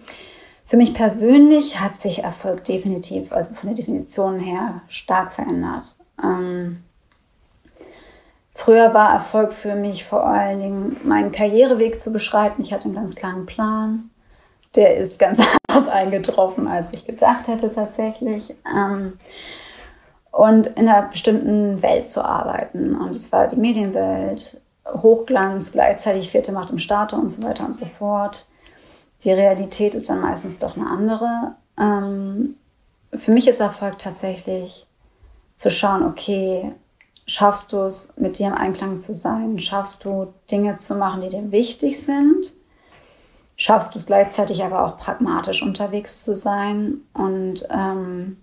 für 0.75 0.79
mich 0.79 0.93
persönlich 0.93 1.79
hat 1.79 1.95
sich 1.95 2.25
Erfolg 2.25 2.65
definitiv, 2.65 3.31
also 3.31 3.55
von 3.55 3.69
der 3.69 3.77
Definition 3.77 4.41
her, 4.41 4.81
stark 4.89 5.31
verändert. 5.31 5.95
Ähm, 6.21 6.83
früher 8.53 8.93
war 8.93 9.13
Erfolg 9.13 9.53
für 9.53 9.77
mich 9.77 10.05
vor 10.05 10.27
allen 10.27 10.59
Dingen, 10.59 10.97
meinen 11.05 11.31
Karriereweg 11.31 12.03
zu 12.03 12.13
beschreiten. 12.13 12.61
Ich 12.61 12.73
hatte 12.73 12.87
einen 12.87 12.97
ganz 12.97 13.15
klaren 13.15 13.47
Plan. 13.47 14.11
Der 14.75 14.97
ist 14.97 15.21
ganz 15.21 15.41
anders 15.69 15.87
eingetroffen, 15.87 16.67
als 16.67 16.93
ich 16.93 17.05
gedacht 17.05 17.47
hätte 17.47 17.73
tatsächlich. 17.73 18.53
Ähm, 18.67 19.13
und 20.33 20.67
in 20.67 20.89
einer 20.89 21.03
bestimmten 21.03 21.83
Welt 21.83 22.11
zu 22.11 22.25
arbeiten. 22.25 22.97
Und 22.97 23.15
es 23.15 23.31
war 23.31 23.47
die 23.47 23.55
Medienwelt, 23.55 24.61
Hochglanz, 24.89 25.71
gleichzeitig 25.71 26.33
vierte 26.33 26.51
Macht 26.51 26.71
im 26.71 26.81
Starter 26.81 27.17
und 27.17 27.31
so 27.31 27.45
weiter 27.45 27.65
und 27.65 27.77
so 27.77 27.87
fort. 27.87 28.49
Die 29.25 29.33
Realität 29.33 29.95
ist 29.95 30.11
dann 30.11 30.21
meistens 30.21 30.59
doch 30.59 30.77
eine 30.77 30.87
andere. 30.87 31.55
Ähm, 31.79 32.57
für 33.13 33.31
mich 33.31 33.49
ist 33.49 33.61
Erfolg 33.61 33.99
tatsächlich 33.99 34.87
zu 35.57 35.71
schauen, 35.71 36.03
okay, 36.03 36.73
schaffst 37.27 37.73
du 37.73 37.79
es, 37.83 38.17
mit 38.17 38.39
dir 38.39 38.49
im 38.49 38.55
Einklang 38.55 39.01
zu 39.01 39.15
sein? 39.15 39.59
Schaffst 39.59 40.05
du 40.05 40.35
Dinge 40.51 40.77
zu 40.77 40.97
machen, 40.97 41.23
die 41.23 41.31
dir 41.31 41.51
wichtig 41.53 42.01
sind? 42.03 42.53
Schaffst 43.57 43.95
du 43.95 43.99
es 43.99 44.07
gleichzeitig 44.07 44.63
aber 44.63 44.85
auch 44.85 44.99
pragmatisch 44.99 45.63
unterwegs 45.63 46.25
zu 46.25 46.37
sein? 46.37 46.99
Und 47.15 47.67
ähm, 47.71 48.39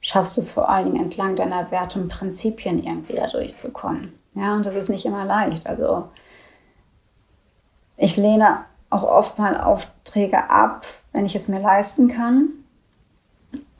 schaffst 0.00 0.36
du 0.36 0.40
es 0.40 0.50
vor 0.50 0.68
allen 0.68 0.86
Dingen 0.86 1.04
entlang 1.04 1.36
deiner 1.36 1.70
Werte 1.70 2.00
und 2.00 2.08
Prinzipien 2.08 2.82
irgendwie 2.82 3.14
da 3.14 3.28
durchzukommen? 3.28 4.18
Ja, 4.34 4.54
und 4.54 4.64
das 4.64 4.74
ist 4.74 4.88
nicht 4.88 5.04
immer 5.04 5.26
leicht. 5.26 5.66
Also 5.66 6.08
ich 7.98 8.16
lehne 8.16 8.64
auch 8.92 9.02
oft 9.02 9.38
mal 9.38 9.60
Aufträge 9.60 10.50
ab, 10.50 10.86
wenn 11.12 11.26
ich 11.26 11.34
es 11.34 11.48
mir 11.48 11.60
leisten 11.60 12.08
kann, 12.08 12.48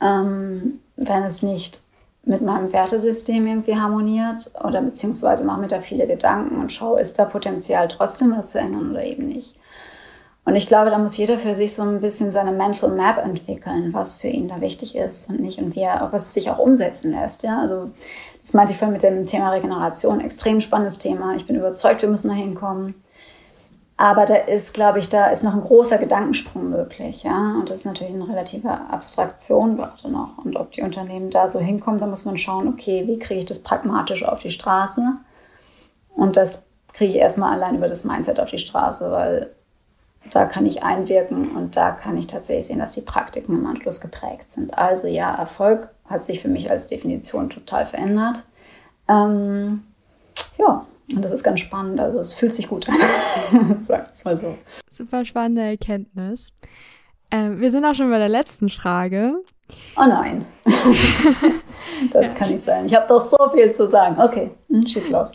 ähm, 0.01 0.79
wenn 0.95 1.23
es 1.23 1.43
nicht 1.43 1.81
mit 2.25 2.41
meinem 2.41 2.71
Wertesystem 2.71 3.45
irgendwie 3.45 3.75
harmoniert 3.75 4.51
oder 4.63 4.81
beziehungsweise 4.81 5.43
mache 5.43 5.61
mir 5.61 5.67
da 5.67 5.81
viele 5.81 6.07
Gedanken 6.07 6.59
und 6.61 6.71
schaue, 6.71 6.99
ist 6.99 7.19
da 7.19 7.25
Potenzial 7.25 7.87
trotzdem 7.89 8.35
was 8.35 8.51
zu 8.51 8.59
ändern 8.59 8.91
oder 8.91 9.03
eben 9.03 9.27
nicht. 9.27 9.57
Und 10.45 10.57
ich 10.57 10.67
glaube, 10.67 10.89
da 10.89 10.97
muss 10.97 11.15
jeder 11.15 11.37
für 11.37 11.55
sich 11.55 11.73
so 11.73 11.83
ein 11.83 12.01
bisschen 12.01 12.31
seine 12.31 12.51
Mental 12.51 12.89
Map 12.89 13.17
entwickeln, 13.17 13.93
was 13.93 14.17
für 14.17 14.27
ihn 14.27 14.49
da 14.49 14.59
wichtig 14.59 14.95
ist 14.95 15.29
und 15.29 15.39
nicht 15.39 15.59
und 15.59 15.73
wie 15.75 15.81
er, 15.81 16.03
ob 16.03 16.13
es 16.13 16.33
sich 16.33 16.49
auch 16.49 16.59
umsetzen 16.59 17.11
lässt. 17.11 17.43
Ja, 17.43 17.61
also 17.61 17.91
das 18.41 18.53
meinte 18.53 18.73
ich 18.73 18.77
vorhin 18.77 18.93
mit 18.93 19.03
dem 19.03 19.25
Thema 19.25 19.51
Regeneration. 19.51 20.19
Extrem 20.19 20.59
spannendes 20.59 20.97
Thema. 20.97 21.35
Ich 21.35 21.47
bin 21.47 21.55
überzeugt, 21.55 22.01
wir 22.01 22.09
müssen 22.09 22.27
da 22.27 22.33
hinkommen. 22.33 22.95
Aber 24.03 24.25
da 24.25 24.35
ist, 24.35 24.73
glaube 24.73 24.99
ich, 24.99 25.07
da 25.07 25.27
ist 25.27 25.45
noch 25.45 25.53
ein 25.53 25.61
großer 25.61 25.97
Gedankensprung 25.97 26.69
möglich, 26.69 27.23
ja. 27.23 27.53
Und 27.57 27.69
das 27.69 27.79
ist 27.79 27.85
natürlich 27.85 28.13
eine 28.13 28.27
relative 28.27 28.69
Abstraktion 28.69 29.77
gerade 29.77 30.11
noch. 30.11 30.39
Und 30.39 30.57
ob 30.57 30.73
die 30.73 30.81
Unternehmen 30.81 31.29
da 31.29 31.47
so 31.47 31.61
hinkommen, 31.61 32.01
da 32.01 32.05
muss 32.05 32.25
man 32.25 32.37
schauen, 32.37 32.67
okay, 32.67 33.07
wie 33.07 33.17
kriege 33.17 33.39
ich 33.39 33.45
das 33.45 33.63
pragmatisch 33.63 34.25
auf 34.25 34.39
die 34.39 34.51
Straße? 34.51 35.01
Und 36.15 36.35
das 36.35 36.65
kriege 36.91 37.13
ich 37.13 37.17
erstmal 37.17 37.53
allein 37.53 37.75
über 37.75 37.87
das 37.87 38.03
Mindset 38.03 38.41
auf 38.41 38.49
die 38.49 38.57
Straße, 38.57 39.09
weil 39.09 39.51
da 40.31 40.47
kann 40.47 40.65
ich 40.65 40.83
einwirken 40.83 41.55
und 41.55 41.77
da 41.77 41.91
kann 41.91 42.17
ich 42.17 42.27
tatsächlich 42.27 42.67
sehen, 42.67 42.79
dass 42.79 42.91
die 42.91 43.01
Praktiken 43.03 43.53
im 43.53 43.65
Anschluss 43.65 44.01
geprägt 44.01 44.51
sind. 44.51 44.77
Also 44.77 45.07
ja, 45.07 45.33
Erfolg 45.33 45.87
hat 46.09 46.25
sich 46.25 46.41
für 46.41 46.49
mich 46.49 46.69
als 46.69 46.87
Definition 46.87 47.49
total 47.49 47.85
verändert. 47.85 48.43
Ähm, 49.07 49.83
ja, 50.57 50.85
und 51.09 51.23
das 51.23 51.31
ist 51.31 51.43
ganz 51.43 51.59
spannend. 51.59 51.99
Also 51.99 52.19
es 52.19 52.33
fühlt 52.33 52.53
sich 52.53 52.67
gut 52.67 52.87
an. 52.87 52.97
Sag 53.81 54.11
es 54.13 54.25
mal 54.25 54.37
so. 54.37 54.57
Super 54.89 55.25
spannende 55.25 55.61
Erkenntnis. 55.63 56.53
Ähm, 57.31 57.59
wir 57.59 57.71
sind 57.71 57.83
auch 57.83 57.95
schon 57.95 58.09
bei 58.09 58.19
der 58.19 58.29
letzten 58.29 58.69
Frage. 58.69 59.35
Oh 59.97 60.05
nein. 60.07 60.45
das 62.11 62.31
ja. 62.31 62.37
kann 62.37 62.49
nicht 62.49 62.61
sein. 62.61 62.85
Ich 62.85 62.95
habe 62.95 63.07
doch 63.07 63.19
so 63.19 63.37
viel 63.53 63.71
zu 63.71 63.87
sagen. 63.87 64.21
Okay, 64.21 64.51
hm, 64.69 64.85
schieß 64.85 65.09
los. 65.09 65.31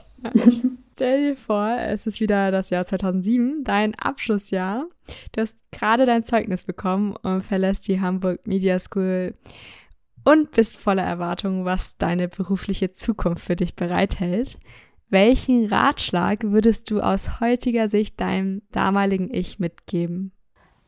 Stell 0.94 1.30
dir 1.30 1.36
vor, 1.36 1.76
es 1.78 2.06
ist 2.06 2.20
wieder 2.20 2.50
das 2.50 2.70
Jahr 2.70 2.84
2007, 2.84 3.62
dein 3.62 3.94
Abschlussjahr. 3.94 4.86
Du 5.32 5.40
hast 5.40 5.56
gerade 5.70 6.06
dein 6.06 6.24
Zeugnis 6.24 6.64
bekommen 6.64 7.14
und 7.22 7.42
verlässt 7.42 7.86
die 7.86 8.00
Hamburg 8.00 8.46
Media 8.46 8.78
School 8.80 9.34
und 10.24 10.50
bist 10.50 10.76
voller 10.76 11.04
Erwartungen, 11.04 11.64
was 11.64 11.96
deine 11.98 12.28
berufliche 12.28 12.92
Zukunft 12.92 13.44
für 13.44 13.56
dich 13.56 13.76
bereithält. 13.76 14.58
Welchen 15.10 15.66
Ratschlag 15.66 16.40
würdest 16.42 16.90
du 16.90 17.00
aus 17.00 17.40
heutiger 17.40 17.88
Sicht 17.88 18.20
deinem 18.20 18.62
damaligen 18.72 19.32
Ich 19.32 19.58
mitgeben? 19.58 20.32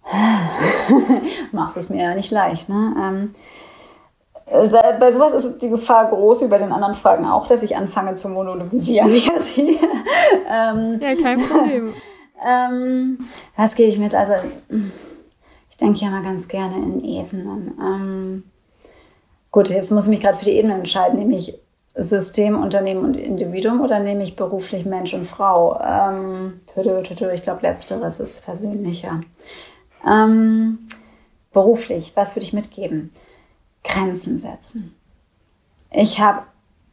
Machst 1.52 1.78
es 1.78 1.88
mir 1.88 2.02
ja 2.02 2.14
nicht 2.14 2.30
leicht, 2.30 2.68
ne? 2.68 2.94
Ähm, 3.00 3.34
da, 4.70 4.96
bei 4.98 5.10
sowas 5.12 5.32
ist 5.32 5.60
die 5.60 5.70
Gefahr 5.70 6.10
groß, 6.10 6.42
über 6.42 6.58
den 6.58 6.72
anderen 6.72 6.94
Fragen 6.94 7.24
auch, 7.24 7.46
dass 7.46 7.62
ich 7.62 7.76
anfange 7.76 8.14
zu 8.14 8.28
monologisieren. 8.28 9.10
ähm, 9.56 11.00
ja, 11.00 11.14
kein 11.14 11.40
Problem. 11.40 11.94
ähm, 12.46 13.18
was 13.56 13.74
gebe 13.74 13.90
ich 13.90 13.98
mit? 13.98 14.14
Also, 14.14 14.34
ich 15.70 15.76
denke 15.76 16.00
ja 16.00 16.10
mal 16.10 16.22
ganz 16.22 16.48
gerne 16.48 16.76
in 16.76 17.04
Ebenen. 17.04 17.78
Ähm, 17.80 18.44
gut, 19.50 19.70
jetzt 19.70 19.92
muss 19.92 20.04
ich 20.04 20.10
mich 20.10 20.20
gerade 20.20 20.36
für 20.36 20.46
die 20.46 20.56
Ebene 20.56 20.74
entscheiden, 20.74 21.18
nämlich 21.18 21.58
System, 21.94 22.60
Unternehmen 22.60 23.04
und 23.04 23.14
Individuum 23.14 23.80
oder 23.80 23.98
nehme 23.98 24.22
ich 24.22 24.36
beruflich 24.36 24.84
Mensch 24.84 25.12
und 25.12 25.26
Frau? 25.26 25.80
Ähm, 25.82 26.60
ich 26.76 27.42
glaube, 27.42 27.62
letzteres 27.62 28.20
ist 28.20 28.44
persönlicher. 28.44 29.20
Ähm, 30.06 30.86
beruflich, 31.52 32.12
was 32.14 32.36
würde 32.36 32.44
ich 32.44 32.52
mitgeben? 32.52 33.12
Grenzen 33.82 34.38
setzen. 34.38 34.94
Ich 35.90 36.20
habe 36.20 36.42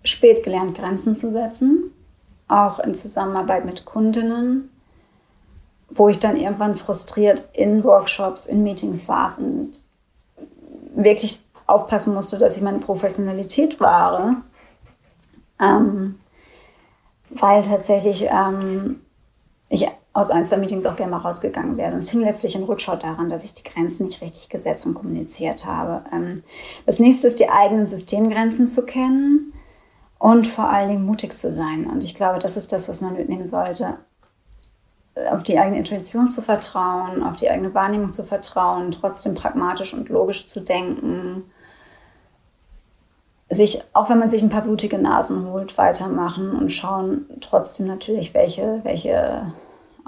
spät 0.03 0.43
gelernt, 0.43 0.75
Grenzen 0.75 1.15
zu 1.15 1.31
setzen, 1.31 1.91
auch 2.47 2.79
in 2.79 2.95
Zusammenarbeit 2.95 3.65
mit 3.65 3.85
Kundinnen, 3.85 4.71
wo 5.89 6.09
ich 6.09 6.19
dann 6.19 6.37
irgendwann 6.37 6.75
frustriert 6.75 7.49
in 7.53 7.83
Workshops, 7.83 8.47
in 8.47 8.63
Meetings 8.63 9.05
saß 9.05 9.39
und 9.39 9.83
wirklich 10.95 11.41
aufpassen 11.67 12.13
musste, 12.13 12.39
dass 12.39 12.57
ich 12.57 12.63
meine 12.63 12.79
Professionalität 12.79 13.79
wahre 13.79 14.37
ähm, 15.61 16.19
weil 17.29 17.63
tatsächlich 17.63 18.27
ähm, 18.29 19.01
ich 19.69 19.87
aus 20.13 20.31
ein, 20.31 20.45
zwei 20.45 20.57
Meetings 20.57 20.85
auch 20.87 20.95
gerne 20.95 21.11
mal 21.11 21.19
rausgegangen 21.19 21.77
wäre. 21.77 21.93
Und 21.93 21.99
es 21.99 22.09
hing 22.09 22.21
letztlich 22.21 22.55
in 22.55 22.63
Rückschau 22.63 22.95
daran, 22.95 23.29
dass 23.29 23.43
ich 23.43 23.53
die 23.53 23.63
Grenzen 23.63 24.07
nicht 24.07 24.21
richtig 24.21 24.49
gesetzt 24.49 24.87
und 24.87 24.95
kommuniziert 24.95 25.65
habe. 25.65 26.03
Ähm, 26.11 26.43
das 26.87 26.99
nächste 26.99 27.27
ist, 27.27 27.39
die 27.39 27.49
eigenen 27.49 27.85
Systemgrenzen 27.85 28.67
zu 28.67 28.83
kennen 28.83 29.53
und 30.17 30.47
vor 30.47 30.69
allen 30.69 30.89
Dingen 30.89 31.05
mutig 31.05 31.33
zu 31.33 31.53
sein. 31.53 31.85
Und 31.85 32.03
ich 32.03 32.15
glaube, 32.15 32.39
das 32.39 32.57
ist 32.57 32.73
das, 32.73 32.89
was 32.89 33.01
man 33.01 33.13
mitnehmen 33.13 33.45
sollte. 33.45 33.99
Auf 35.29 35.43
die 35.43 35.59
eigene 35.59 35.77
Intuition 35.77 36.31
zu 36.31 36.41
vertrauen, 36.41 37.21
auf 37.21 37.35
die 37.35 37.49
eigene 37.49 37.75
Wahrnehmung 37.75 38.11
zu 38.11 38.23
vertrauen, 38.23 38.91
trotzdem 38.91 39.35
pragmatisch 39.35 39.93
und 39.93 40.09
logisch 40.09 40.47
zu 40.47 40.61
denken 40.61 41.43
sich, 43.49 43.81
auch 43.93 44.09
wenn 44.09 44.19
man 44.19 44.29
sich 44.29 44.41
ein 44.41 44.49
paar 44.49 44.61
blutige 44.61 44.97
Nasen 44.97 45.45
holt, 45.49 45.77
weitermachen 45.77 46.51
und 46.51 46.71
schauen 46.71 47.25
trotzdem 47.39 47.87
natürlich, 47.87 48.33
welche, 48.33 48.81
welche 48.83 49.53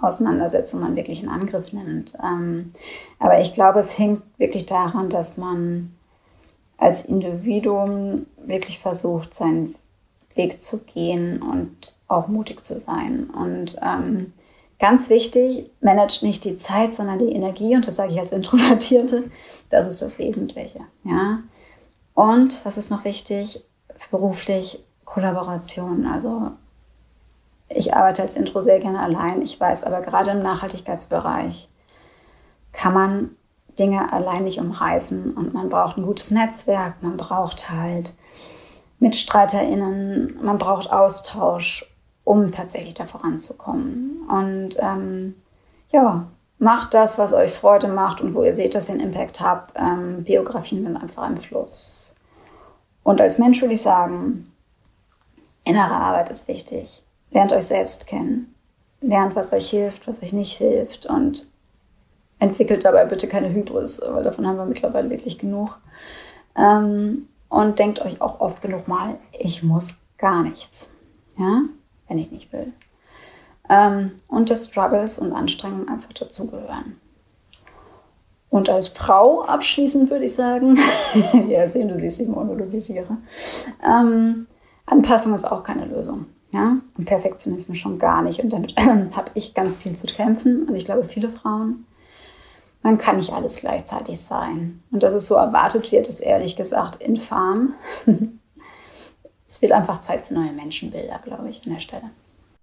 Auseinandersetzung 0.01 0.81
man 0.81 0.95
wirklich 0.95 1.23
in 1.23 1.29
Angriff 1.29 1.73
nimmt. 1.73 2.13
Ähm, 2.23 2.73
aber 3.17 3.39
ich 3.39 3.53
glaube, 3.53 3.79
es 3.79 3.97
hängt 3.97 4.21
wirklich 4.37 4.65
daran, 4.65 5.09
dass 5.09 5.37
man 5.37 5.93
als 6.77 7.05
Individuum 7.05 8.25
wirklich 8.45 8.79
versucht, 8.79 9.33
seinen 9.33 9.75
Weg 10.35 10.63
zu 10.63 10.79
gehen 10.79 11.41
und 11.41 11.93
auch 12.07 12.27
mutig 12.27 12.65
zu 12.65 12.79
sein. 12.79 13.29
Und 13.29 13.77
ähm, 13.81 14.33
ganz 14.79 15.09
wichtig, 15.09 15.69
managt 15.81 16.23
nicht 16.23 16.45
die 16.45 16.57
Zeit, 16.57 16.95
sondern 16.95 17.19
die 17.19 17.33
Energie. 17.33 17.75
Und 17.75 17.87
das 17.87 17.97
sage 17.97 18.13
ich 18.13 18.19
als 18.19 18.31
Introvertierte. 18.31 19.25
Das 19.69 19.87
ist 19.87 20.01
das 20.01 20.17
Wesentliche. 20.19 20.79
Ja. 21.03 21.39
Und 22.20 22.65
was 22.65 22.76
ist 22.76 22.91
noch 22.91 23.05
wichtig? 23.05 23.63
Beruflich 24.11 24.84
Kollaboration. 25.05 26.05
Also 26.05 26.51
ich 27.70 27.95
arbeite 27.95 28.24
als 28.24 28.36
Intro 28.36 28.61
sehr 28.61 28.82
gerne 28.82 28.99
allein. 28.99 29.41
Ich 29.41 29.57
weiß 29.57 29.86
aber 29.86 30.01
gerade 30.01 30.32
im 30.32 30.41
Nachhaltigkeitsbereich 30.41 31.70
kann 32.74 32.93
man 32.93 33.38
Dinge 33.80 34.11
allein 34.11 34.43
nicht 34.43 34.59
umreißen 34.59 35.32
und 35.32 35.53
man 35.53 35.70
braucht 35.70 35.95
ein 35.95 36.05
gutes 36.05 36.30
Netzwerk, 36.30 37.01
man 37.01 37.15
braucht 37.15 37.70
halt 37.70 38.13
MitstreiterInnen, 38.99 40.39
man 40.43 40.57
braucht 40.57 40.91
Austausch, 40.91 41.89
um 42.26 42.51
tatsächlich 42.51 42.95
da 42.95 43.05
voranzukommen. 43.05 44.28
Und 44.28 44.76
ähm, 44.82 45.36
ja, 45.89 46.28
macht 46.59 46.93
das, 46.93 47.17
was 47.17 47.34
euch 47.34 47.51
Freude 47.51 47.88
macht 47.88 48.22
und 48.22 48.36
wo 48.36 48.43
ihr 48.43 48.53
seht, 48.53 48.76
dass 48.76 48.89
ihr 48.89 48.95
einen 48.95 49.05
Impact 49.05 49.39
habt. 49.39 49.72
Ähm, 49.76 50.24
Biografien 50.26 50.84
sind 50.84 50.97
einfach 50.97 51.28
im 51.28 51.38
Fluss. 51.38 52.09
Und 53.10 53.22
als 53.22 53.39
Mensch 53.39 53.60
würde 53.60 53.74
ich 53.74 53.82
sagen, 53.82 54.53
innere 55.64 55.95
Arbeit 55.95 56.30
ist 56.30 56.47
wichtig. 56.47 57.01
Lernt 57.32 57.51
euch 57.51 57.64
selbst 57.64 58.05
kennen. 58.05 58.53
Lernt, 59.01 59.36
was 59.36 59.51
euch 59.51 59.68
hilft, 59.68 60.07
was 60.07 60.22
euch 60.22 60.32
nicht 60.32 60.55
hilft 60.55 61.07
und 61.07 61.49
entwickelt 62.38 62.86
dabei 62.86 63.05
bitte 63.05 63.28
keine 63.28 63.49
Hybris, 63.49 64.03
weil 64.12 64.24
davon 64.24 64.45
haben 64.45 64.57
wir 64.57 64.66
mittlerweile 64.66 65.10
wirklich 65.10 65.39
genug. 65.39 65.80
Ähm, 66.55 67.28
und 67.47 67.80
denkt 67.80 67.99
euch 67.99 68.22
auch 68.22 68.41
oft 68.41 68.62
genug 68.62 68.88
mal, 68.88 69.18
ich 69.39 69.64
muss 69.64 69.97
gar 70.20 70.43
nichts, 70.43 70.91
ja, 71.36 71.64
wenn 72.07 72.20
ich 72.20 72.30
nicht 72.30 72.53
will. 72.53 72.74
Ähm, 73.72 74.12
und 74.28 74.51
dass 74.51 74.68
Struggles 74.68 75.18
und 75.18 75.34
Anstrengungen 75.34 75.89
einfach 75.89 76.14
dazugehören. 76.14 77.01
Und 78.49 78.69
als 78.69 78.87
Frau 78.87 79.43
abschließend 79.43 80.09
würde 80.09 80.25
ich 80.25 80.33
sagen, 80.33 80.77
ja, 81.49 81.67
sehen, 81.67 81.87
du 81.87 81.97
siehst, 81.97 82.19
ich 82.19 82.27
monologisiere. 82.27 83.17
Ähm, 83.85 84.47
Anpassung 84.85 85.33
ist 85.35 85.45
auch 85.45 85.63
keine 85.63 85.85
Lösung. 85.85 86.25
Ja? 86.51 86.77
Und 86.97 87.05
Perfektionismus 87.05 87.77
schon 87.77 87.99
gar 87.99 88.21
nicht. 88.21 88.43
Und 88.43 88.51
damit 88.51 88.75
habe 88.79 89.31
ich 89.35 89.53
ganz 89.53 89.77
viel 89.77 89.95
zu 89.95 90.07
kämpfen. 90.07 90.67
Und 90.67 90.75
ich 90.75 90.85
glaube, 90.85 91.03
viele 91.03 91.29
Frauen. 91.29 91.85
Man 92.81 92.97
kann 92.97 93.17
nicht 93.17 93.33
alles 93.33 93.57
gleichzeitig 93.57 94.19
sein. 94.19 94.81
Und 94.89 95.03
dass 95.03 95.13
es 95.13 95.27
so 95.27 95.35
erwartet 95.35 95.91
wird, 95.91 96.07
ist 96.07 96.21
ehrlich 96.21 96.55
gesagt 96.55 96.95
infam. 97.01 97.73
es 99.47 99.61
wird 99.61 99.73
einfach 99.73 99.99
Zeit 100.01 100.25
für 100.25 100.33
neue 100.33 100.53
Menschenbilder, 100.53 101.19
glaube 101.23 101.49
ich, 101.49 101.61
an 101.65 101.73
der 101.73 101.79
Stelle. 101.81 102.09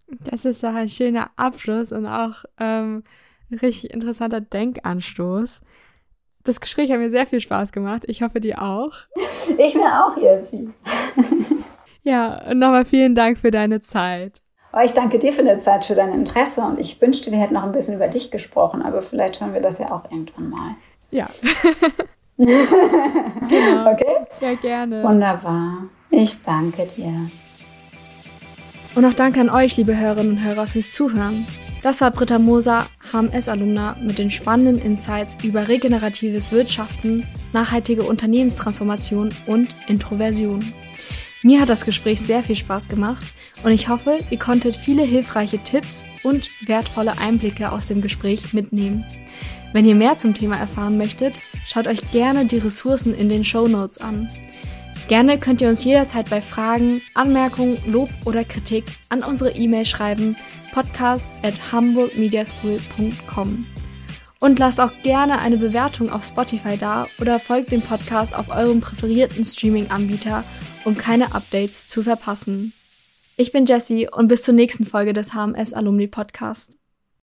Das 0.08 0.44
ist 0.44 0.62
doch 0.62 0.74
ein 0.74 0.88
schöner 0.88 1.30
Abschluss 1.36 1.92
und 1.92 2.06
auch 2.06 2.44
ähm, 2.58 3.02
richtig 3.50 3.90
interessanter 3.90 4.40
Denkanstoß. 4.40 5.60
Das 6.44 6.60
Gespräch 6.60 6.90
hat 6.92 6.98
mir 6.98 7.10
sehr 7.10 7.26
viel 7.26 7.40
Spaß 7.40 7.72
gemacht. 7.72 8.04
Ich 8.06 8.22
hoffe, 8.22 8.40
dir 8.40 8.62
auch. 8.62 8.92
Ich 9.58 9.76
mir 9.76 10.04
auch, 10.04 10.16
Jessie. 10.16 10.70
ja, 12.02 12.42
und 12.50 12.58
nochmal 12.58 12.84
vielen 12.84 13.14
Dank 13.14 13.38
für 13.38 13.52
deine 13.52 13.80
Zeit. 13.80 14.42
Oh, 14.72 14.80
ich 14.84 14.92
danke 14.92 15.20
dir 15.20 15.32
für 15.32 15.44
deine 15.44 15.60
Zeit, 15.60 15.84
für 15.84 15.94
dein 15.94 16.12
Interesse 16.12 16.62
und 16.62 16.80
ich 16.80 17.00
wünschte, 17.00 17.30
wir 17.30 17.38
hätten 17.38 17.54
noch 17.54 17.62
ein 17.62 17.70
bisschen 17.70 17.94
über 17.94 18.08
dich 18.08 18.32
gesprochen, 18.32 18.82
aber 18.82 19.02
vielleicht 19.02 19.40
hören 19.40 19.54
wir 19.54 19.62
das 19.62 19.78
ja 19.78 19.92
auch 19.92 20.10
irgendwann 20.10 20.50
mal. 20.50 20.74
Ja. 21.10 21.28
genau. 22.36 23.92
Okay? 23.92 24.26
Ja, 24.40 24.54
gerne. 24.54 25.02
Wunderbar. 25.02 25.84
Ich 26.10 26.42
danke 26.42 26.86
dir. 26.86 27.30
Und 28.94 29.04
auch 29.04 29.14
danke 29.14 29.40
an 29.40 29.50
euch, 29.50 29.76
liebe 29.76 29.96
Hörerinnen 29.96 30.32
und 30.32 30.44
Hörer, 30.44 30.66
fürs 30.66 30.92
Zuhören. 30.92 31.46
Das 31.86 32.00
war 32.00 32.10
Britta 32.10 32.40
Moser, 32.40 32.84
HMS-Alumna, 33.12 33.94
mit 34.02 34.18
den 34.18 34.32
spannenden 34.32 34.82
Insights 34.82 35.36
über 35.44 35.68
regeneratives 35.68 36.50
Wirtschaften, 36.50 37.24
nachhaltige 37.52 38.02
Unternehmenstransformation 38.02 39.28
und 39.46 39.68
Introversion. 39.86 40.58
Mir 41.44 41.60
hat 41.60 41.68
das 41.68 41.84
Gespräch 41.84 42.20
sehr 42.20 42.42
viel 42.42 42.56
Spaß 42.56 42.88
gemacht 42.88 43.24
und 43.62 43.70
ich 43.70 43.88
hoffe, 43.88 44.18
ihr 44.30 44.38
konntet 44.40 44.74
viele 44.74 45.04
hilfreiche 45.04 45.60
Tipps 45.60 46.08
und 46.24 46.48
wertvolle 46.66 47.18
Einblicke 47.18 47.70
aus 47.70 47.86
dem 47.86 48.02
Gespräch 48.02 48.52
mitnehmen. 48.52 49.06
Wenn 49.72 49.86
ihr 49.86 49.94
mehr 49.94 50.18
zum 50.18 50.34
Thema 50.34 50.56
erfahren 50.56 50.98
möchtet, 50.98 51.38
schaut 51.68 51.86
euch 51.86 52.10
gerne 52.10 52.46
die 52.46 52.58
Ressourcen 52.58 53.14
in 53.14 53.28
den 53.28 53.44
Show 53.44 53.68
Notes 53.68 53.98
an. 53.98 54.28
Gerne 55.08 55.38
könnt 55.38 55.60
ihr 55.60 55.68
uns 55.68 55.84
jederzeit 55.84 56.28
bei 56.30 56.40
Fragen, 56.40 57.00
Anmerkungen, 57.14 57.78
Lob 57.86 58.10
oder 58.24 58.44
Kritik 58.44 58.84
an 59.08 59.22
unsere 59.22 59.52
E-Mail 59.52 59.84
schreiben 59.84 60.36
podcast 60.72 61.30
at 61.42 61.72
hamburgmediaschool.com. 61.72 63.66
Und 64.40 64.58
lasst 64.58 64.80
auch 64.80 64.90
gerne 65.02 65.40
eine 65.40 65.58
Bewertung 65.58 66.10
auf 66.10 66.24
Spotify 66.24 66.76
da 66.76 67.06
oder 67.20 67.38
folgt 67.38 67.70
dem 67.70 67.82
Podcast 67.82 68.36
auf 68.36 68.50
eurem 68.50 68.80
präferierten 68.80 69.44
Streaming-Anbieter, 69.44 70.44
um 70.84 70.98
keine 70.98 71.34
Updates 71.34 71.86
zu 71.86 72.02
verpassen. 72.02 72.72
Ich 73.36 73.52
bin 73.52 73.64
Jessie 73.64 74.08
und 74.10 74.28
bis 74.28 74.42
zur 74.42 74.54
nächsten 74.54 74.86
Folge 74.86 75.12
des 75.12 75.34
HMS 75.34 75.72
Alumni 75.72 76.08
Podcast. 76.08 76.76